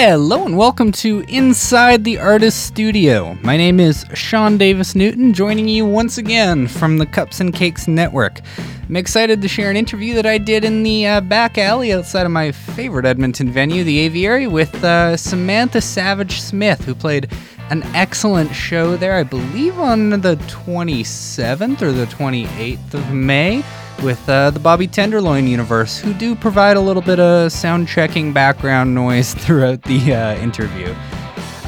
Hello 0.00 0.46
and 0.46 0.56
welcome 0.56 0.92
to 0.92 1.24
Inside 1.26 2.04
the 2.04 2.18
Artist 2.18 2.64
Studio. 2.64 3.36
My 3.42 3.56
name 3.56 3.80
is 3.80 4.06
Sean 4.14 4.56
Davis 4.56 4.94
Newton, 4.94 5.34
joining 5.34 5.66
you 5.66 5.84
once 5.84 6.18
again 6.18 6.68
from 6.68 6.98
the 6.98 7.04
Cups 7.04 7.40
and 7.40 7.52
Cakes 7.52 7.88
Network. 7.88 8.40
I'm 8.88 8.94
excited 8.94 9.42
to 9.42 9.48
share 9.48 9.72
an 9.72 9.76
interview 9.76 10.14
that 10.14 10.24
I 10.24 10.38
did 10.38 10.64
in 10.64 10.84
the 10.84 11.04
uh, 11.04 11.20
back 11.22 11.58
alley 11.58 11.92
outside 11.92 12.26
of 12.26 12.30
my 12.30 12.52
favorite 12.52 13.06
Edmonton 13.06 13.50
venue, 13.50 13.82
the 13.82 13.98
Aviary, 13.98 14.46
with 14.46 14.72
uh, 14.84 15.16
Samantha 15.16 15.80
Savage 15.80 16.40
Smith, 16.40 16.84
who 16.84 16.94
played 16.94 17.32
an 17.70 17.82
excellent 17.94 18.54
show 18.54 18.96
there, 18.96 19.14
I 19.14 19.22
believe 19.22 19.78
on 19.78 20.10
the 20.10 20.36
27th 20.48 21.82
or 21.82 21.92
the 21.92 22.06
28th 22.06 22.94
of 22.94 23.12
May 23.12 23.64
with 24.02 24.28
uh, 24.28 24.50
the 24.50 24.60
Bobby 24.60 24.86
Tenderloin 24.86 25.46
universe, 25.46 25.98
who 25.98 26.14
do 26.14 26.34
provide 26.34 26.76
a 26.76 26.80
little 26.80 27.02
bit 27.02 27.20
of 27.20 27.52
sound 27.52 27.88
checking 27.88 28.32
background 28.32 28.94
noise 28.94 29.34
throughout 29.38 29.82
the 29.82 30.14
uh, 30.14 30.36
interview. 30.36 30.94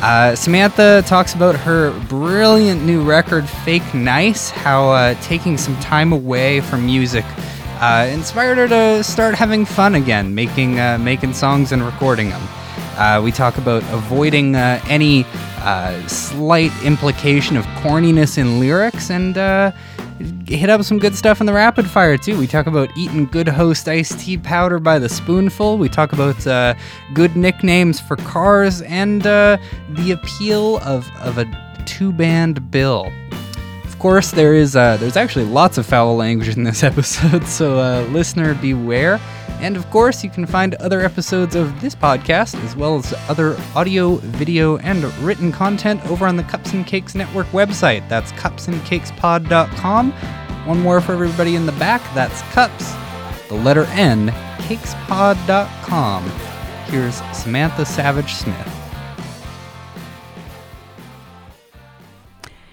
Uh, 0.02 0.34
Samantha 0.34 1.02
talks 1.06 1.34
about 1.34 1.54
her 1.56 1.90
brilliant 2.08 2.82
new 2.84 3.02
record, 3.02 3.46
Fake 3.46 3.94
Nice, 3.94 4.48
how 4.48 4.90
uh, 4.90 5.14
taking 5.20 5.58
some 5.58 5.78
time 5.80 6.12
away 6.12 6.62
from 6.62 6.86
music 6.86 7.24
uh, 7.80 8.08
inspired 8.10 8.56
her 8.56 8.68
to 8.68 9.04
start 9.04 9.34
having 9.34 9.66
fun 9.66 9.94
again, 9.94 10.34
making 10.34 10.80
uh, 10.80 10.98
making 10.98 11.34
songs 11.34 11.72
and 11.72 11.82
recording 11.82 12.30
them. 12.30 12.42
Uh, 13.00 13.18
we 13.24 13.32
talk 13.32 13.56
about 13.56 13.82
avoiding 13.94 14.54
uh, 14.54 14.78
any 14.86 15.24
uh, 15.60 16.06
slight 16.06 16.70
implication 16.84 17.56
of 17.56 17.64
corniness 17.82 18.36
in 18.36 18.60
lyrics 18.60 19.10
and 19.10 19.38
uh, 19.38 19.72
hit 20.46 20.68
up 20.68 20.82
some 20.82 20.98
good 20.98 21.14
stuff 21.14 21.40
in 21.40 21.46
the 21.46 21.52
rapid 21.52 21.88
fire 21.88 22.18
too. 22.18 22.38
We 22.38 22.46
talk 22.46 22.66
about 22.66 22.90
eating 22.98 23.24
good 23.24 23.48
host 23.48 23.88
iced 23.88 24.20
tea 24.20 24.36
powder 24.36 24.78
by 24.78 24.98
the 24.98 25.08
spoonful. 25.08 25.78
We 25.78 25.88
talk 25.88 26.12
about 26.12 26.46
uh, 26.46 26.74
good 27.14 27.36
nicknames 27.36 27.98
for 27.98 28.16
cars 28.16 28.82
and 28.82 29.26
uh, 29.26 29.56
the 29.88 30.12
appeal 30.12 30.76
of, 30.80 31.10
of 31.20 31.38
a 31.38 31.46
two 31.86 32.12
band 32.12 32.70
bill. 32.70 33.10
Of 33.84 33.98
course, 33.98 34.30
there 34.30 34.54
is 34.54 34.76
uh, 34.76 34.98
there's 34.98 35.16
actually 35.16 35.46
lots 35.46 35.78
of 35.78 35.86
foul 35.86 36.16
language 36.16 36.54
in 36.54 36.64
this 36.64 36.82
episode, 36.92 37.46
so 37.46 37.78
uh, 37.78 38.02
listener 38.10 38.54
beware. 38.56 39.18
And 39.60 39.76
of 39.76 39.88
course, 39.90 40.24
you 40.24 40.30
can 40.30 40.46
find 40.46 40.74
other 40.76 41.00
episodes 41.02 41.54
of 41.54 41.80
this 41.82 41.94
podcast, 41.94 42.62
as 42.64 42.74
well 42.74 42.96
as 42.96 43.12
other 43.28 43.56
audio, 43.76 44.16
video, 44.16 44.78
and 44.78 45.04
written 45.18 45.52
content 45.52 46.04
over 46.06 46.26
on 46.26 46.36
the 46.36 46.42
Cups 46.44 46.72
and 46.72 46.86
Cakes 46.86 47.14
Network 47.14 47.46
website. 47.48 48.08
That's 48.08 48.32
cupsandcakespod.com. 48.32 50.12
One 50.66 50.80
more 50.80 51.00
for 51.00 51.12
everybody 51.12 51.56
in 51.56 51.66
the 51.66 51.72
back. 51.72 52.02
That's 52.14 52.40
cups, 52.52 52.92
the 53.48 53.54
letter 53.54 53.84
N, 53.90 54.28
cakespod.com. 54.62 56.24
Here's 56.86 57.16
Samantha 57.36 57.84
Savage 57.84 58.32
Smith. 58.32 58.76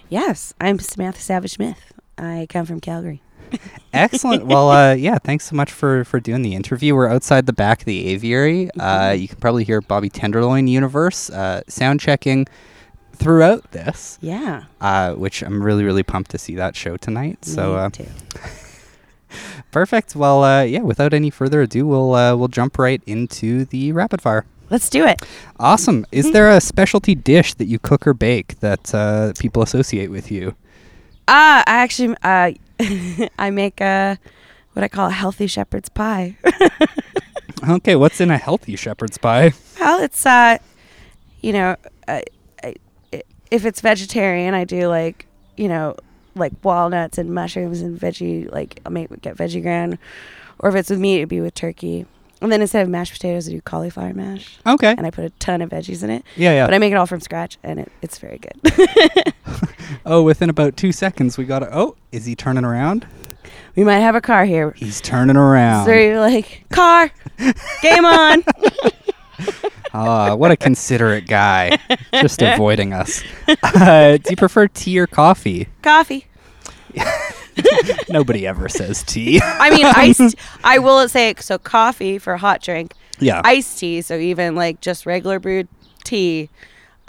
Yes, 0.10 0.54
I'm 0.62 0.80
Samantha 0.80 1.20
Savage 1.20 1.52
Smith. 1.52 1.94
I 2.18 2.48
come 2.50 2.66
from 2.66 2.80
Calgary. 2.80 3.22
Excellent. 3.94 4.46
Well, 4.46 4.70
uh, 4.70 4.94
yeah, 4.94 5.18
thanks 5.18 5.46
so 5.46 5.56
much 5.56 5.72
for, 5.72 6.04
for 6.04 6.20
doing 6.20 6.42
the 6.42 6.54
interview. 6.56 6.94
We're 6.96 7.08
outside 7.10 7.46
the 7.46 7.54
back 7.54 7.80
of 7.80 7.86
the 7.86 8.08
aviary. 8.08 8.70
Uh, 8.72 9.12
you 9.18 9.28
can 9.28 9.38
probably 9.38 9.64
hear 9.64 9.82
Bobby 9.82 10.10
Tenderloin 10.10 10.68
Universe 10.68 11.30
uh, 11.30 11.62
sound 11.68 12.00
checking 12.00 12.46
throughout 13.14 13.72
this, 13.72 14.20
Yeah. 14.22 14.66
uh, 14.82 15.14
which 15.14 15.42
I'm 15.42 15.64
really, 15.64 15.84
really 15.84 16.04
pumped 16.04 16.30
to 16.32 16.38
see 16.38 16.56
that 16.56 16.76
show 16.76 16.98
tonight. 16.98 17.44
So, 17.46 17.74
me 17.74 17.78
uh, 17.80 17.90
too. 17.90 18.06
perfect. 19.72 20.16
Well, 20.16 20.44
uh, 20.44 20.64
yeah, 20.64 20.82
without 20.82 21.14
any 21.14 21.30
further 21.30 21.62
ado, 21.62 21.88
we'll, 21.88 22.14
uh, 22.14 22.36
we'll 22.36 22.48
jump 22.48 22.78
right 22.78 23.02
into 23.08 23.66
the 23.66 23.92
rapid 23.92 24.22
fire. 24.22 24.46
Let's 24.70 24.90
do 24.90 25.06
it. 25.06 25.22
Awesome. 25.60 26.06
Is 26.12 26.32
there 26.34 26.50
a 26.50 26.60
specialty 26.60 27.16
dish 27.16 27.54
that 27.56 27.66
you 27.68 27.80
cook 27.80 28.06
or 28.06 28.14
bake 28.14 28.60
that 28.60 28.94
uh, 28.94 29.32
people 29.40 29.64
associate 29.64 30.12
with 30.12 30.30
you? 30.30 30.56
Ah, 31.30 31.64
I 31.66 31.78
actually, 31.84 32.16
uh, 32.22 32.52
I 33.40 33.50
make 33.50 33.82
a 33.82 34.18
what 34.74 34.84
I 34.84 34.88
call 34.88 35.08
a 35.08 35.12
healthy 35.12 35.48
shepherd's 35.48 35.90
pie. 35.90 36.38
Okay, 37.68 37.96
what's 37.96 38.22
in 38.22 38.30
a 38.30 38.38
healthy 38.38 38.76
shepherd's 38.76 39.18
pie? 39.18 39.52
well, 39.80 40.00
it's 40.04 40.26
uh, 40.28 40.60
you 41.42 41.52
know, 41.54 41.76
uh, 42.08 42.22
I, 42.64 42.76
i- 43.12 43.24
if 43.50 43.66
it's 43.66 43.82
vegetarian, 43.82 44.54
I 44.54 44.64
do 44.64 44.88
like 44.88 45.26
you 45.56 45.68
know, 45.68 45.96
like 46.36 46.54
walnuts 46.64 47.18
and 47.18 47.34
mushrooms 47.34 47.82
and 47.82 48.00
veggie. 48.00 48.52
Like 48.52 48.80
I'll 48.86 48.92
make 48.92 49.10
get 49.22 49.36
veggie 49.38 49.64
ground, 49.64 49.98
or 50.60 50.70
if 50.70 50.76
it's 50.76 50.92
with 50.92 51.00
meat, 51.00 51.18
it'd 51.18 51.30
be 51.30 51.42
with 51.42 51.56
turkey. 51.56 52.06
And 52.42 52.52
then 52.52 52.62
instead 52.62 52.84
of 52.84 52.90
mashed 52.90 53.14
potatoes, 53.14 53.48
I 53.48 53.52
do 53.52 53.62
cauliflower 53.62 54.14
mash, 54.14 54.58
Okay. 54.66 54.94
and 54.96 55.08
I 55.08 55.10
put 55.12 55.26
a 55.26 55.32
ton 55.32 55.62
of 55.62 55.72
veggies 55.72 56.04
in 56.04 56.12
it. 56.12 56.24
Yeah, 56.36 56.52
yeah. 56.54 56.68
But 56.68 56.76
I 56.76 56.78
make 56.78 56.92
it 56.92 56.96
all 56.96 57.08
from 57.08 57.20
scratch, 57.20 57.58
and 57.64 57.80
it, 57.80 57.92
it's 58.02 58.20
very 58.20 58.40
good. 58.40 59.34
Oh, 60.06 60.22
within 60.24 60.50
about 60.50 60.76
two 60.78 60.92
seconds, 60.92 61.38
we 61.38 61.46
got 61.46 61.60
to. 61.60 61.70
Oh, 61.76 61.96
is 62.12 62.26
he 62.26 62.36
turning 62.36 62.64
around? 62.66 63.08
we 63.76 63.84
might 63.86 64.00
have 64.00 64.16
a 64.16 64.22
car 64.22 64.44
here. 64.46 64.72
He's 64.72 65.00
turning 65.02 65.36
around. 65.38 65.86
So 65.86 65.94
you're 65.94 66.20
like, 66.20 66.64
car, 66.70 67.10
game 67.82 68.06
on. 68.06 68.44
Ah, 69.94 70.36
what 70.36 70.52
a 70.52 70.58
considerate 70.58 71.28
guy. 71.28 71.78
Just 72.14 72.42
avoiding 72.42 72.92
us. 72.94 73.24
Uh, 73.64 74.18
do 74.18 74.30
you 74.32 74.36
prefer 74.36 74.68
tea 74.68 75.00
or 75.00 75.08
coffee? 75.08 75.68
Coffee. 75.82 76.28
Nobody 78.10 78.48
ever 78.48 78.70
says 78.70 79.04
tea. 79.04 79.42
I 79.44 79.70
mean, 79.70 79.86
iced. 79.86 80.36
I 80.64 80.80
will 80.80 81.08
say 81.10 81.34
so. 81.40 81.58
Coffee 81.58 82.18
for 82.18 82.34
a 82.34 82.38
hot 82.38 82.62
drink, 82.62 82.94
yeah. 83.20 83.42
iced 83.44 83.80
tea. 83.80 84.02
So 84.02 84.16
even 84.18 84.56
like 84.56 84.82
just 84.82 85.06
regular 85.06 85.40
brewed 85.40 85.68
tea, 86.04 86.50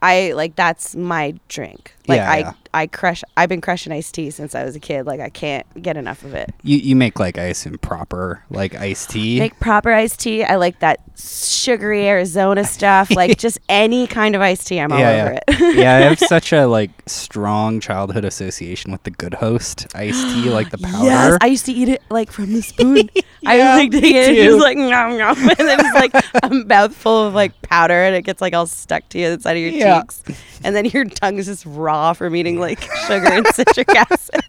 I 0.01 0.33
like 0.33 0.57
that's 0.57 0.95
my 0.97 1.35
drink. 1.49 1.95
Like 2.07 2.19
Yeah, 2.19 2.31
I, 2.31 2.39
yeah. 2.39 2.53
I 2.75 2.87
crush. 2.87 3.23
I've 3.37 3.49
been 3.49 3.61
crushing 3.61 3.93
iced 3.93 4.15
tea 4.15 4.31
since 4.31 4.55
I 4.55 4.65
was 4.65 4.77
a 4.77 4.81
kid. 4.81 5.07
Like 5.07 5.21
I 5.21 5.29
can't 5.29 5.67
get 5.83 5.97
enough 5.97 6.23
of 6.25 6.35
it. 6.35 6.55
you 6.63 6.79
you 6.79 6.95
make 6.97 7.19
like 7.19 7.37
ice 7.39 7.67
and 7.67 7.81
proper 7.81 8.43
like 8.51 8.75
iced 8.75 9.11
tea. 9.11 9.39
Make 9.39 9.59
proper 9.61 9.93
iced 9.93 10.21
tea. 10.21 10.45
I 10.45 10.57
like 10.57 10.79
that 10.81 11.01
sugary 11.19 12.07
Arizona 12.07 12.65
stuff. 12.65 13.11
Like 13.11 13.39
just 13.47 13.59
any 13.69 14.07
kind 14.07 14.35
of 14.35 14.41
iced 14.41 14.67
tea, 14.69 14.79
I'm 14.81 14.93
all 14.93 14.99
yeah, 14.99 15.25
over 15.25 15.41
it. 15.47 15.77
yeah, 15.77 15.97
I 15.97 16.01
have 16.01 16.19
such 16.35 16.53
a 16.53 16.67
like 16.67 16.91
strong 17.07 17.81
childhood 17.81 18.25
association 18.25 18.93
with 18.93 19.03
the 19.03 19.11
Good 19.11 19.35
Host 19.35 19.87
iced 19.95 20.23
tea, 20.35 20.49
like 20.51 20.71
the 20.71 20.79
powder. 20.89 21.05
Yes, 21.07 21.39
I 21.41 21.47
used 21.47 21.67
to 21.67 21.73
eat 21.73 21.89
it 21.89 22.03
like 22.11 22.31
from 22.31 22.53
the 22.53 22.63
spoon. 22.63 23.11
I 23.47 23.57
Yeah, 23.59 23.75
like 23.77 23.91
to 23.93 24.01
me 24.01 24.17
it 24.17 24.29
too. 24.29 24.45
just 24.45 24.61
like 24.61 24.77
nom 24.77 25.17
nom, 25.19 25.37
and 25.39 25.59
then 25.59 25.81
it's 25.81 25.95
like 25.95 26.25
a 26.43 26.51
mouthful 26.51 27.27
of 27.29 27.35
like 27.35 27.61
powder, 27.63 27.95
and 28.05 28.15
it 28.15 28.23
gets 28.23 28.41
like 28.41 28.55
all 28.55 28.67
stuck 28.67 29.09
to 29.11 29.19
you 29.19 29.29
inside 29.29 29.57
of 29.57 29.63
your 29.63 29.73
Yeah. 29.89 30.01
cheeks, 30.03 30.23
and 30.65 30.75
then 30.77 30.85
your 30.87 31.05
tongue 31.05 31.39
is 31.39 31.47
just 31.47 31.65
raw 31.67 32.13
from 32.13 32.35
eating 32.37 32.59
like 32.61 32.81
sugar 33.07 33.27
and 33.33 33.47
citric 33.49 33.89
acid. 33.97 34.41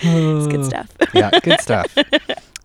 it's 0.00 0.46
good 0.46 0.64
stuff. 0.72 0.88
yeah, 1.14 1.30
good 1.42 1.60
stuff. 1.60 1.96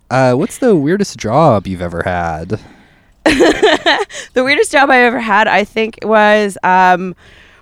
Uh, 0.09 0.33
what's 0.33 0.57
the 0.59 0.75
weirdest 0.75 1.17
job 1.17 1.65
you've 1.67 1.81
ever 1.81 2.03
had? 2.03 2.59
the 3.25 4.43
weirdest 4.43 4.71
job 4.71 4.89
I 4.89 4.97
ever 4.99 5.19
had, 5.19 5.47
I 5.47 5.63
think, 5.63 5.99
was 6.03 6.57
um, 6.63 7.15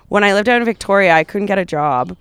when 0.08 0.24
I 0.24 0.32
lived 0.34 0.48
out 0.48 0.58
in 0.60 0.64
Victoria. 0.64 1.12
I 1.14 1.24
couldn't 1.24 1.46
get 1.46 1.58
a 1.58 1.64
job, 1.64 2.16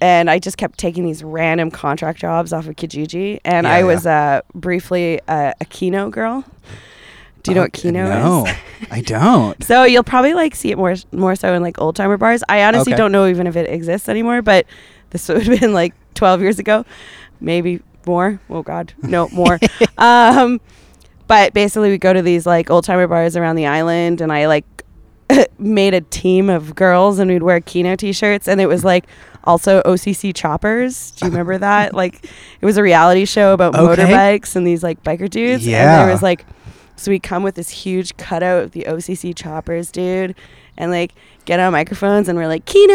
and 0.00 0.30
I 0.30 0.38
just 0.38 0.56
kept 0.56 0.78
taking 0.78 1.04
these 1.04 1.22
random 1.22 1.70
contract 1.70 2.18
jobs 2.18 2.52
off 2.52 2.66
of 2.66 2.76
Kijiji. 2.76 3.40
And 3.44 3.66
Yeah, 3.66 3.72
I 3.74 3.78
yeah. 3.80 3.84
was 3.84 4.06
uh, 4.06 4.40
briefly 4.54 5.20
uh, 5.28 5.52
a 5.60 5.64
Keno 5.66 6.10
girl. 6.10 6.44
Do 7.42 7.50
you 7.50 7.54
know 7.56 7.62
what 7.62 7.72
Keno 7.72 8.08
no, 8.08 8.46
is? 8.46 8.54
I 8.90 9.00
don't. 9.00 9.62
So 9.64 9.84
you'll 9.84 10.04
probably 10.04 10.34
like 10.34 10.54
see 10.54 10.70
it 10.70 10.78
more 10.78 10.94
more 11.12 11.34
so 11.34 11.52
in 11.54 11.62
like 11.62 11.80
old 11.80 11.96
timer 11.96 12.16
bars. 12.16 12.42
I 12.48 12.62
honestly 12.64 12.92
Okay. 12.92 12.98
don't 12.98 13.12
know 13.12 13.26
even 13.26 13.46
if 13.46 13.56
it 13.56 13.68
exists 13.68 14.08
anymore, 14.08 14.42
but 14.42 14.66
this 15.10 15.28
would 15.28 15.46
have 15.46 15.60
been 15.60 15.72
like 15.72 15.94
12 16.14 16.40
years 16.40 16.58
ago, 16.58 16.84
maybe 17.40 17.80
more. 18.06 18.40
Oh 18.50 18.62
God, 18.62 18.92
no 19.02 19.28
more. 19.30 19.58
um, 19.98 20.60
but 21.26 21.52
basically, 21.54 21.90
we 21.90 21.98
go 21.98 22.12
to 22.12 22.22
these 22.22 22.46
like 22.46 22.70
old 22.70 22.84
timer 22.84 23.06
bars 23.08 23.36
around 23.36 23.56
the 23.56 23.66
island, 23.66 24.20
and 24.20 24.32
I 24.32 24.46
like 24.46 24.64
made 25.58 25.94
a 25.94 26.00
team 26.02 26.50
of 26.50 26.74
girls, 26.74 27.18
and 27.18 27.30
we'd 27.30 27.42
wear 27.42 27.60
Keno 27.60 27.96
t-shirts, 27.96 28.46
and 28.48 28.60
it 28.60 28.66
was 28.66 28.84
like 28.84 29.06
also 29.44 29.80
OCC 29.82 30.34
choppers. 30.34 31.12
Do 31.12 31.26
you 31.26 31.30
remember 31.30 31.58
that? 31.58 31.94
like 31.94 32.24
it 32.60 32.66
was 32.66 32.76
a 32.76 32.82
reality 32.82 33.24
show 33.24 33.52
about 33.54 33.74
Okay. 33.74 34.02
motorbikes 34.04 34.54
and 34.56 34.66
these 34.66 34.82
like 34.82 35.02
biker 35.02 35.28
dudes. 35.30 35.64
and 35.64 35.72
Yeah. 35.72 36.04
there 36.04 36.12
was 36.12 36.22
like 36.22 36.44
so 36.96 37.10
we 37.10 37.18
come 37.18 37.42
with 37.42 37.54
this 37.54 37.68
huge 37.70 38.16
cutout 38.16 38.62
of 38.64 38.70
the 38.72 38.84
OCC 38.88 39.34
choppers, 39.34 39.90
dude, 39.90 40.34
and 40.76 40.90
like 40.90 41.12
get 41.44 41.58
on 41.58 41.72
microphones 41.72 42.28
and 42.28 42.38
we're 42.38 42.46
like 42.46 42.64
Keno, 42.64 42.94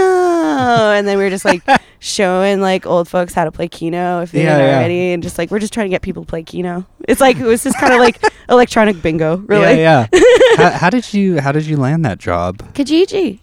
and 0.91 1.07
then 1.07 1.17
we 1.17 1.25
are 1.25 1.29
just 1.29 1.45
like 1.45 1.61
showing 1.99 2.61
like 2.61 2.85
old 2.85 3.07
folks 3.09 3.33
how 3.33 3.44
to 3.44 3.51
play 3.51 3.67
Keno 3.67 4.21
if 4.21 4.31
they 4.31 4.44
Yeah, 4.44 4.57
didn't 4.57 4.67
yeah. 4.69 4.77
already, 4.77 5.11
and 5.13 5.21
just 5.23 5.38
like 5.38 5.51
we're 5.51 5.59
just 5.59 5.73
trying 5.73 5.85
to 5.88 5.89
get 5.89 6.01
people 6.01 6.23
to 6.23 6.27
play 6.29 6.44
Keno. 6.44 6.85
It's 7.07 7.19
like 7.21 7.38
it 7.38 7.44
was 7.45 7.63
just 7.63 7.77
kind 7.79 7.94
of 7.94 7.99
like 7.99 8.21
electronic 8.49 9.01
bingo, 9.01 9.38
really. 9.38 9.79
Yeah, 9.81 10.07
yeah. 10.13 10.21
how, 10.57 10.69
how 10.71 10.89
did 10.89 11.13
you 11.13 11.39
How 11.41 11.51
did 11.51 11.65
you 11.65 11.77
land 11.77 12.05
that 12.05 12.17
job? 12.19 12.57
Kijiji. 12.73 13.39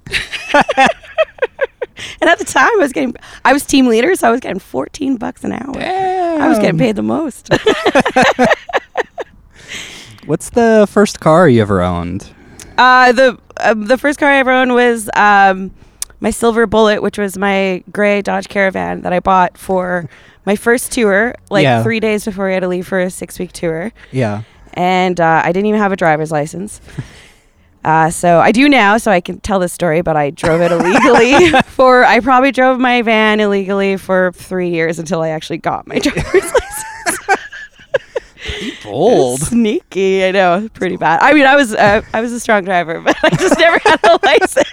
and 2.20 2.30
at 2.30 2.38
the 2.38 2.44
time, 2.44 2.70
I 2.72 2.76
was 2.78 2.92
getting, 2.92 3.14
I 3.44 3.52
was 3.52 3.64
team 3.64 3.86
leader, 3.86 4.14
so 4.16 4.28
I 4.28 4.30
was 4.30 4.40
getting 4.40 4.58
14 4.58 5.16
bucks 5.16 5.44
an 5.44 5.52
hour. 5.52 5.74
I 5.78 6.48
was 6.48 6.58
getting 6.58 6.78
paid 6.78 6.96
the 6.96 7.02
most. 7.02 7.48
What's 10.26 10.50
the 10.50 10.86
first 10.90 11.20
car 11.20 11.48
you 11.48 11.60
ever 11.62 11.80
owned? 11.82 12.32
Uh, 12.78 13.12
the 13.12 13.38
um, 13.58 13.86
the 13.86 13.98
first 13.98 14.18
car 14.18 14.30
I 14.30 14.38
ever 14.38 14.50
owned 14.50 14.72
was 14.74 15.08
um, 15.14 15.70
my 16.20 16.30
Silver 16.30 16.66
Bullet, 16.66 17.02
which 17.02 17.18
was 17.18 17.36
my 17.38 17.82
gray 17.92 18.22
Dodge 18.22 18.48
Caravan 18.48 19.02
that 19.02 19.12
I 19.12 19.20
bought 19.20 19.56
for 19.58 20.08
my 20.46 20.56
first 20.56 20.92
tour, 20.92 21.34
like 21.50 21.62
Yeah. 21.64 21.82
three 21.82 22.00
days 22.00 22.24
before 22.24 22.46
we 22.46 22.52
had 22.54 22.60
to 22.60 22.68
leave 22.68 22.86
for 22.86 23.00
a 23.00 23.10
six 23.10 23.38
week 23.38 23.52
tour. 23.52 23.92
Yeah. 24.12 24.42
And 24.74 25.20
uh, 25.20 25.42
I 25.44 25.52
didn't 25.52 25.66
even 25.66 25.80
have 25.80 25.92
a 25.92 25.96
driver's 25.96 26.30
license. 26.32 26.80
Uh, 27.86 28.08
so 28.08 28.40
I 28.40 28.50
do 28.50 28.66
now, 28.66 28.96
so 28.96 29.10
I 29.10 29.20
can 29.20 29.40
tell 29.40 29.58
this 29.58 29.70
story. 29.70 30.00
But 30.00 30.16
I 30.16 30.30
drove 30.30 30.62
it 30.62 30.72
illegally 30.72 31.50
for. 31.66 32.02
I 32.02 32.20
probably 32.20 32.50
drove 32.50 32.80
my 32.80 33.02
van 33.02 33.40
illegally 33.40 33.98
for 33.98 34.32
three 34.32 34.70
years 34.70 34.98
until 34.98 35.20
I 35.20 35.28
actually 35.28 35.58
got 35.58 35.86
my 35.86 35.98
driver's 36.02 36.32
license. 36.32 36.63
Bold. 38.82 39.40
Sneaky, 39.42 40.24
I 40.24 40.30
know, 40.32 40.68
pretty 40.74 40.96
bad. 40.96 41.20
I 41.22 41.32
mean, 41.32 41.46
I 41.46 41.56
was 41.56 41.74
uh, 41.74 42.02
I 42.12 42.20
was 42.20 42.32
a 42.32 42.40
strong 42.40 42.64
driver, 42.64 43.00
but 43.00 43.16
I 43.22 43.30
just 43.30 43.58
never 43.58 43.78
had 43.78 44.00
a 44.04 44.18
license. 44.26 44.68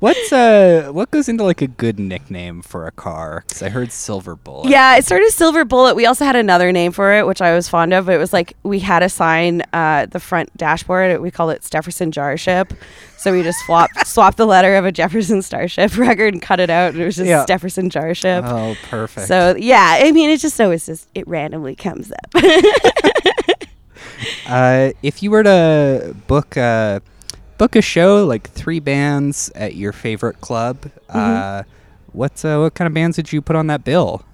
What's 0.00 0.32
uh 0.32 0.88
what 0.92 1.10
goes 1.10 1.28
into 1.28 1.44
like 1.44 1.60
a 1.60 1.66
good 1.66 1.98
nickname 2.00 2.62
for 2.62 2.86
a 2.86 2.90
car? 2.90 3.44
Because 3.46 3.62
I 3.62 3.68
heard 3.68 3.92
Silver 3.92 4.34
Bullet. 4.34 4.70
Yeah, 4.70 4.96
it 4.96 5.04
started 5.04 5.30
Silver 5.30 5.66
Bullet. 5.66 5.94
We 5.94 6.06
also 6.06 6.24
had 6.24 6.36
another 6.36 6.72
name 6.72 6.90
for 6.90 7.12
it, 7.12 7.26
which 7.26 7.42
I 7.42 7.54
was 7.54 7.68
fond 7.68 7.92
of. 7.92 8.08
It 8.08 8.16
was 8.16 8.32
like 8.32 8.54
we 8.62 8.78
had 8.78 9.02
a 9.02 9.10
sign 9.10 9.62
uh, 9.74 10.06
the 10.06 10.18
front 10.18 10.56
dashboard. 10.56 11.20
We 11.20 11.30
called 11.30 11.50
it 11.50 11.68
Jefferson 11.70 12.12
Jar 12.12 12.38
Ship. 12.38 12.72
So 13.18 13.30
we 13.32 13.42
just 13.42 13.58
swapped 13.66 13.92
swapped 14.06 14.38
the 14.38 14.46
letter 14.46 14.74
of 14.76 14.86
a 14.86 14.92
Jefferson 14.92 15.42
Starship 15.42 15.94
record 15.98 16.32
and 16.32 16.40
cut 16.42 16.60
it 16.60 16.70
out, 16.70 16.94
and 16.94 17.02
it 17.02 17.04
was 17.04 17.16
just 17.16 17.28
Yeah. 17.28 17.44
Jefferson 17.46 17.90
Jar 17.90 18.14
Ship. 18.14 18.42
Oh, 18.46 18.74
perfect. 18.88 19.28
So 19.28 19.54
yeah, 19.58 19.98
I 20.00 20.12
mean, 20.12 20.30
it 20.30 20.38
just 20.38 20.58
always 20.62 20.86
just 20.86 21.08
it 21.14 21.28
randomly 21.28 21.76
comes 21.76 22.10
up. 22.10 22.42
Uh, 24.46 24.90
if 25.02 25.22
you 25.22 25.30
were 25.30 25.42
to 25.42 26.14
book 26.26 26.56
a 26.56 27.00
book 27.60 27.76
a 27.76 27.82
show 27.82 28.24
like 28.24 28.48
three 28.48 28.80
bands 28.80 29.52
at 29.54 29.76
your 29.76 29.92
favorite 29.92 30.40
club, 30.40 30.90
Mm-hmm. 31.10 31.18
uh, 31.18 31.62
what's 32.12 32.42
uh, 32.42 32.58
what 32.58 32.72
kind 32.72 32.86
of 32.86 32.94
bands 32.94 33.18
would 33.18 33.34
you 33.34 33.42
put 33.42 33.54
on 33.54 33.66
that 33.66 33.84
bill? 33.84 34.24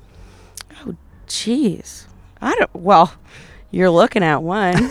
Oh, 0.87 0.95
jeez, 1.27 2.07
I 2.41 2.55
don't. 2.55 2.73
Well, 2.73 3.13
you're 3.73 3.91
looking 3.91 4.23
at 4.23 4.45
one. 4.45 4.77
um, 4.77 4.87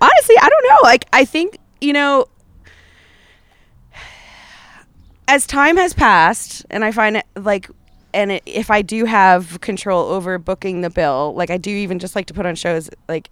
honestly, 0.00 0.36
I 0.40 0.48
don't 0.48 0.68
know. 0.68 0.78
Like, 0.82 1.04
I 1.12 1.26
think 1.26 1.58
you 1.82 1.92
know, 1.92 2.24
as 5.28 5.46
time 5.46 5.76
has 5.76 5.92
passed, 5.92 6.64
and 6.70 6.86
I 6.86 6.90
find 6.90 7.18
it 7.18 7.26
like, 7.36 7.68
and 8.14 8.32
it, 8.32 8.42
if 8.46 8.70
I 8.70 8.80
do 8.80 9.04
have 9.04 9.60
control 9.60 10.06
over 10.06 10.38
booking 10.38 10.80
the 10.80 10.90
bill, 10.90 11.34
like 11.34 11.50
I 11.50 11.58
do 11.58 11.70
even 11.70 11.98
just 11.98 12.16
like 12.16 12.24
to 12.26 12.34
put 12.34 12.46
on 12.46 12.54
shows 12.54 12.88
like 13.08 13.28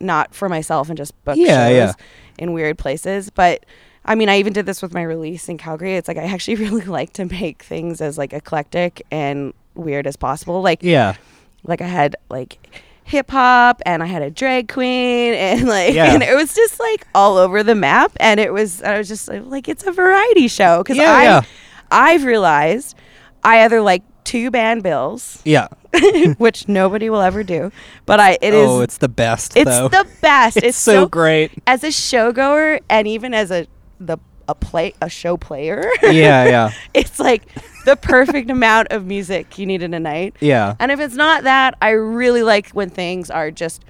not 0.00 0.34
for 0.34 0.48
myself 0.48 0.88
and 0.88 0.96
just 0.96 1.12
book 1.24 1.36
Yeah, 1.38 1.68
shows 1.68 1.76
yeah. 1.76 1.92
in 2.38 2.52
weird 2.52 2.78
places, 2.78 3.30
but. 3.30 3.64
I 4.02 4.14
mean, 4.14 4.30
I 4.30 4.38
even 4.38 4.54
did 4.54 4.64
this 4.64 4.80
with 4.80 4.94
my 4.94 5.02
release 5.02 5.46
in 5.50 5.58
Calgary. 5.58 5.94
It's 5.94 6.08
like 6.08 6.16
I 6.16 6.22
actually 6.24 6.54
really 6.64 6.86
like 6.86 7.12
to 7.12 7.26
make 7.26 7.62
things 7.62 8.00
as 8.00 8.16
like 8.16 8.32
eclectic 8.32 9.02
and 9.10 9.52
weird 9.74 10.06
as 10.06 10.16
possible. 10.16 10.62
Like 10.62 10.82
Yeah. 10.82 11.16
like 11.64 11.82
I 11.82 11.86
had 11.86 12.16
like 12.30 12.80
hip 13.04 13.30
hop 13.30 13.82
and 13.84 14.02
I 14.02 14.06
had 14.06 14.22
a 14.22 14.30
drag 14.30 14.68
queen 14.72 15.34
and 15.48 15.68
like 15.68 15.92
Yeah. 15.92 16.14
and 16.14 16.22
it 16.22 16.34
was 16.34 16.54
just 16.54 16.80
like 16.80 17.06
all 17.14 17.36
over 17.36 17.62
the 17.62 17.74
map 17.74 18.12
and 18.20 18.40
it 18.40 18.54
was 18.54 18.82
I 18.82 18.96
was 18.96 19.06
just 19.06 19.28
like, 19.28 19.42
like 19.44 19.68
it's 19.68 19.84
a 19.86 19.92
variety 19.92 20.48
show 20.48 20.82
cuz 20.82 20.96
Yeah, 20.96 21.12
I 21.12 21.22
yeah. 21.24 21.42
I've 21.90 22.24
realized 22.24 22.96
I 23.44 23.60
either 23.64 23.82
like 23.82 24.02
two 24.24 24.50
band 24.50 24.82
bills 24.82 25.40
Yeah. 25.44 25.68
which 26.38 26.68
nobody 26.68 27.10
will 27.10 27.20
ever 27.20 27.42
do 27.42 27.72
but 28.06 28.20
I 28.20 28.38
it 28.40 28.54
is 28.54 28.68
oh, 28.68 28.80
it's 28.80 28.98
the 28.98 29.08
best 29.08 29.56
it's 29.56 29.68
though. 29.70 29.88
the 29.88 30.06
best 30.20 30.56
it's, 30.58 30.66
it's, 30.66 30.78
so, 30.78 31.06
great. 31.06 31.52
as 31.66 31.82
a 31.84 31.88
showgoer 31.88 32.80
and 32.88 33.08
even 33.08 33.34
as 33.34 33.50
a 33.50 33.66
the 33.98 34.18
a 34.48 34.54
play 34.54 34.94
a 35.00 35.08
show 35.08 35.36
player 35.36 35.84
Yeah, 36.02 36.44
yeah. 36.44 36.72
it's 36.94 37.18
like 37.20 37.42
the 37.84 37.96
perfect 37.96 38.50
amount 38.50 38.88
of 38.90 39.06
music 39.06 39.58
you 39.58 39.66
need 39.66 39.82
in 39.82 39.94
a 39.94 40.00
night 40.00 40.34
Yeah. 40.40 40.74
and 40.80 40.90
if 40.90 40.98
it's 41.00 41.14
not 41.14 41.44
that, 41.44 41.76
I 41.80 41.90
really 41.90 42.42
like 42.42 42.70
when 42.70 42.90
things 42.90 43.30
are 43.30 43.50
just, 43.50 43.84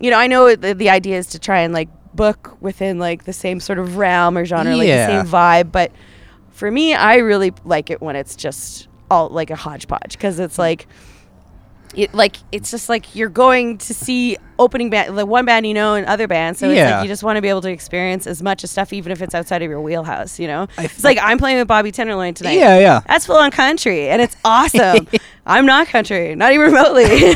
you 0.00 0.10
know, 0.10 0.18
I 0.18 0.26
know 0.28 0.54
the, 0.54 0.74
the 0.74 0.90
idea 0.90 1.18
is 1.18 1.26
to 1.28 1.38
try 1.38 1.60
and 1.60 1.74
like 1.74 1.88
book 2.14 2.56
within 2.60 2.98
like 2.98 3.24
the 3.24 3.32
same 3.32 3.58
sort 3.60 3.78
of 3.78 3.96
realm 3.96 4.38
or 4.38 4.44
genre, 4.46 4.74
like 4.76 4.86
the 4.86 5.06
same 5.06 5.26
vibe. 5.26 5.70
But 5.72 5.92
for 6.52 6.70
me, 6.70 6.94
I 6.94 7.16
really 7.16 7.52
like 7.64 7.90
it 7.90 8.00
when 8.00 8.16
it's 8.16 8.36
just 8.36 8.88
all 9.10 9.28
like 9.28 9.50
a 9.50 9.56
hodgepodge 9.56 10.12
because 10.12 10.38
it's 10.38 10.58
like, 10.58 10.86
it, 11.94 12.12
like 12.12 12.36
it's 12.52 12.70
just 12.70 12.88
like 12.88 13.14
you're 13.14 13.28
going 13.30 13.78
to 13.78 13.94
see 13.94 14.36
opening 14.58 14.90
band, 14.90 15.16
the 15.16 15.24
one 15.24 15.44
band 15.46 15.66
you 15.66 15.72
know 15.72 15.94
and 15.94 16.04
other 16.06 16.26
bands. 16.26 16.58
So 16.58 16.68
it's 16.68 16.76
Yeah. 16.76 16.96
like 16.96 17.04
you 17.04 17.08
just 17.08 17.22
want 17.22 17.36
to 17.36 17.42
be 17.42 17.48
able 17.48 17.62
to 17.62 17.70
experience 17.70 18.26
as 18.26 18.42
much 18.42 18.64
of 18.64 18.70
stuff, 18.70 18.92
even 18.92 19.12
if 19.12 19.22
it's 19.22 19.34
outside 19.34 19.62
of 19.62 19.70
your 19.70 19.80
wheelhouse. 19.80 20.38
You 20.38 20.48
know, 20.48 20.66
it's 20.78 21.04
like 21.04 21.16
I'm 21.22 21.38
playing 21.38 21.58
with 21.58 21.68
Bobby 21.68 21.92
Tenderloin 21.92 22.34
tonight. 22.34 22.58
Yeah, 22.58 22.78
yeah. 22.78 23.00
That's 23.06 23.24
full 23.26 23.36
on 23.36 23.50
country, 23.50 24.08
and 24.08 24.20
it's 24.20 24.36
awesome. 24.44 25.06
I'm 25.46 25.64
not 25.64 25.86
country, 25.86 26.34
not 26.34 26.52
even 26.52 26.66
remotely, 26.66 27.04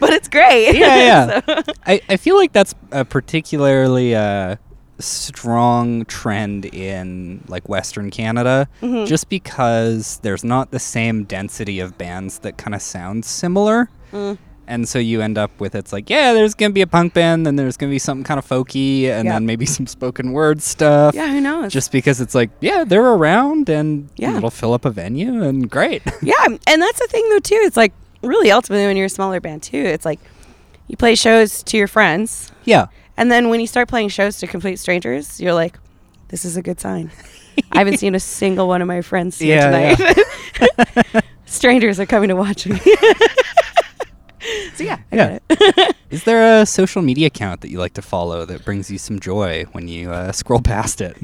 but 0.00 0.10
it's 0.14 0.28
great. 0.28 0.74
Yeah, 0.76 0.96
yeah. 0.96 1.40
So- 1.66 1.72
I, 1.86 2.00
I 2.08 2.16
feel 2.16 2.36
like 2.36 2.52
that's 2.52 2.74
a 2.92 3.04
particularly 3.04 4.14
uh, 4.14 4.56
strong 4.98 6.04
trend 6.06 6.64
in 6.66 7.44
like 7.48 7.68
Western 7.68 8.10
Canada, 8.10 8.68
Mm-hmm. 8.82 9.06
just 9.06 9.28
because 9.28 10.18
there's 10.22 10.44
not 10.44 10.70
the 10.70 10.78
same 10.78 11.24
density 11.24 11.80
of 11.80 11.96
bands 11.98 12.40
that 12.40 12.58
kind 12.58 12.74
of 12.74 12.82
sound 12.82 13.24
similar. 13.24 13.88
Mm. 14.12 14.38
And 14.66 14.86
so 14.86 14.98
you 14.98 15.22
end 15.22 15.38
up 15.38 15.50
with 15.60 15.74
it's 15.74 15.92
like, 15.94 16.10
yeah, 16.10 16.34
there's 16.34 16.54
gonna 16.54 16.74
be 16.74 16.82
a 16.82 16.86
punk 16.86 17.14
band, 17.14 17.46
then 17.46 17.56
there's 17.56 17.76
gonna 17.78 17.90
be 17.90 17.98
something 17.98 18.24
kind 18.24 18.36
of 18.38 18.46
folky, 18.46 19.04
and 19.08 19.24
Yeah. 19.26 19.32
then 19.34 19.46
maybe 19.46 19.64
some 19.66 19.86
spoken 19.86 20.32
word 20.32 20.60
stuff. 20.62 21.14
yeah, 21.14 21.28
who 21.28 21.40
knows? 21.40 21.72
Just 21.72 21.90
because 21.90 22.20
it's 22.20 22.34
like, 22.34 22.50
yeah, 22.60 22.84
they're 22.84 23.06
around, 23.06 23.68
and 23.70 24.10
Yeah. 24.16 24.36
it'll 24.36 24.50
fill 24.50 24.74
up 24.74 24.84
a 24.84 24.90
venue, 24.90 25.42
and 25.42 25.70
great. 25.70 26.02
yeah, 26.22 26.34
and 26.44 26.82
that's 26.82 26.98
the 27.00 27.06
thing 27.08 27.26
though 27.30 27.38
too. 27.40 27.60
It's 27.62 27.76
like 27.78 27.92
really 28.22 28.50
ultimately 28.50 28.86
when 28.86 28.96
you're 28.96 29.06
a 29.06 29.10
smaller 29.10 29.40
band 29.40 29.62
too. 29.62 29.78
It's 29.78 30.04
like 30.04 30.20
you 30.86 30.96
play 30.98 31.14
shows 31.14 31.62
to 31.62 31.76
your 31.78 31.88
friends, 31.88 32.50
yeah, 32.64 32.86
and 33.18 33.30
then 33.30 33.50
when 33.50 33.60
you 33.60 33.66
start 33.66 33.88
playing 33.88 34.08
shows 34.08 34.38
to 34.38 34.46
complete 34.46 34.78
strangers, 34.78 35.38
you're 35.40 35.52
like, 35.52 35.76
this 36.28 36.44
is 36.46 36.56
a 36.56 36.62
good 36.62 36.80
sign. 36.80 37.10
I 37.72 37.78
haven't 37.78 37.98
seen 37.98 38.14
a 38.14 38.20
single 38.20 38.68
one 38.68 38.80
of 38.80 38.88
my 38.88 39.02
friends 39.02 39.38
here 39.38 39.56
Yeah, 39.56 39.94
tonight. 39.96 41.24
Strangers 41.46 41.98
are 42.00 42.06
coming 42.06 42.28
to 42.28 42.36
watch 42.36 42.66
me. 42.66 42.78
so 44.74 44.84
yeah, 44.84 44.98
I 45.12 45.16
Yeah. 45.16 45.38
get 45.38 45.42
it. 45.50 45.96
Is 46.10 46.24
there 46.24 46.60
a 46.62 46.64
social 46.66 47.02
media 47.02 47.26
account 47.26 47.60
that 47.62 47.70
you 47.70 47.78
like 47.78 47.94
to 47.94 48.02
follow 48.02 48.44
that 48.46 48.64
brings 48.64 48.90
you 48.90 48.96
some 48.98 49.18
joy 49.20 49.64
when 49.72 49.88
you 49.88 50.10
uh, 50.10 50.32
scroll 50.32 50.60
past 50.62 51.00
it? 51.00 51.16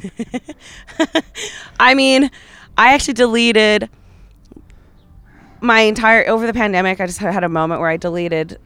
I 1.81 1.95
mean, 1.95 2.31
I 2.77 2.93
actually 2.93 3.15
deleted 3.15 3.89
my 5.61 5.81
entire 5.81 6.29
over 6.29 6.47
the 6.47 6.53
pandemic. 6.53 7.01
I 7.01 7.07
just 7.07 7.19
had 7.19 7.45
a 7.45 7.49
moment 7.49 7.81
where 7.81 7.89
I 7.89 7.97
deleted 7.97 8.59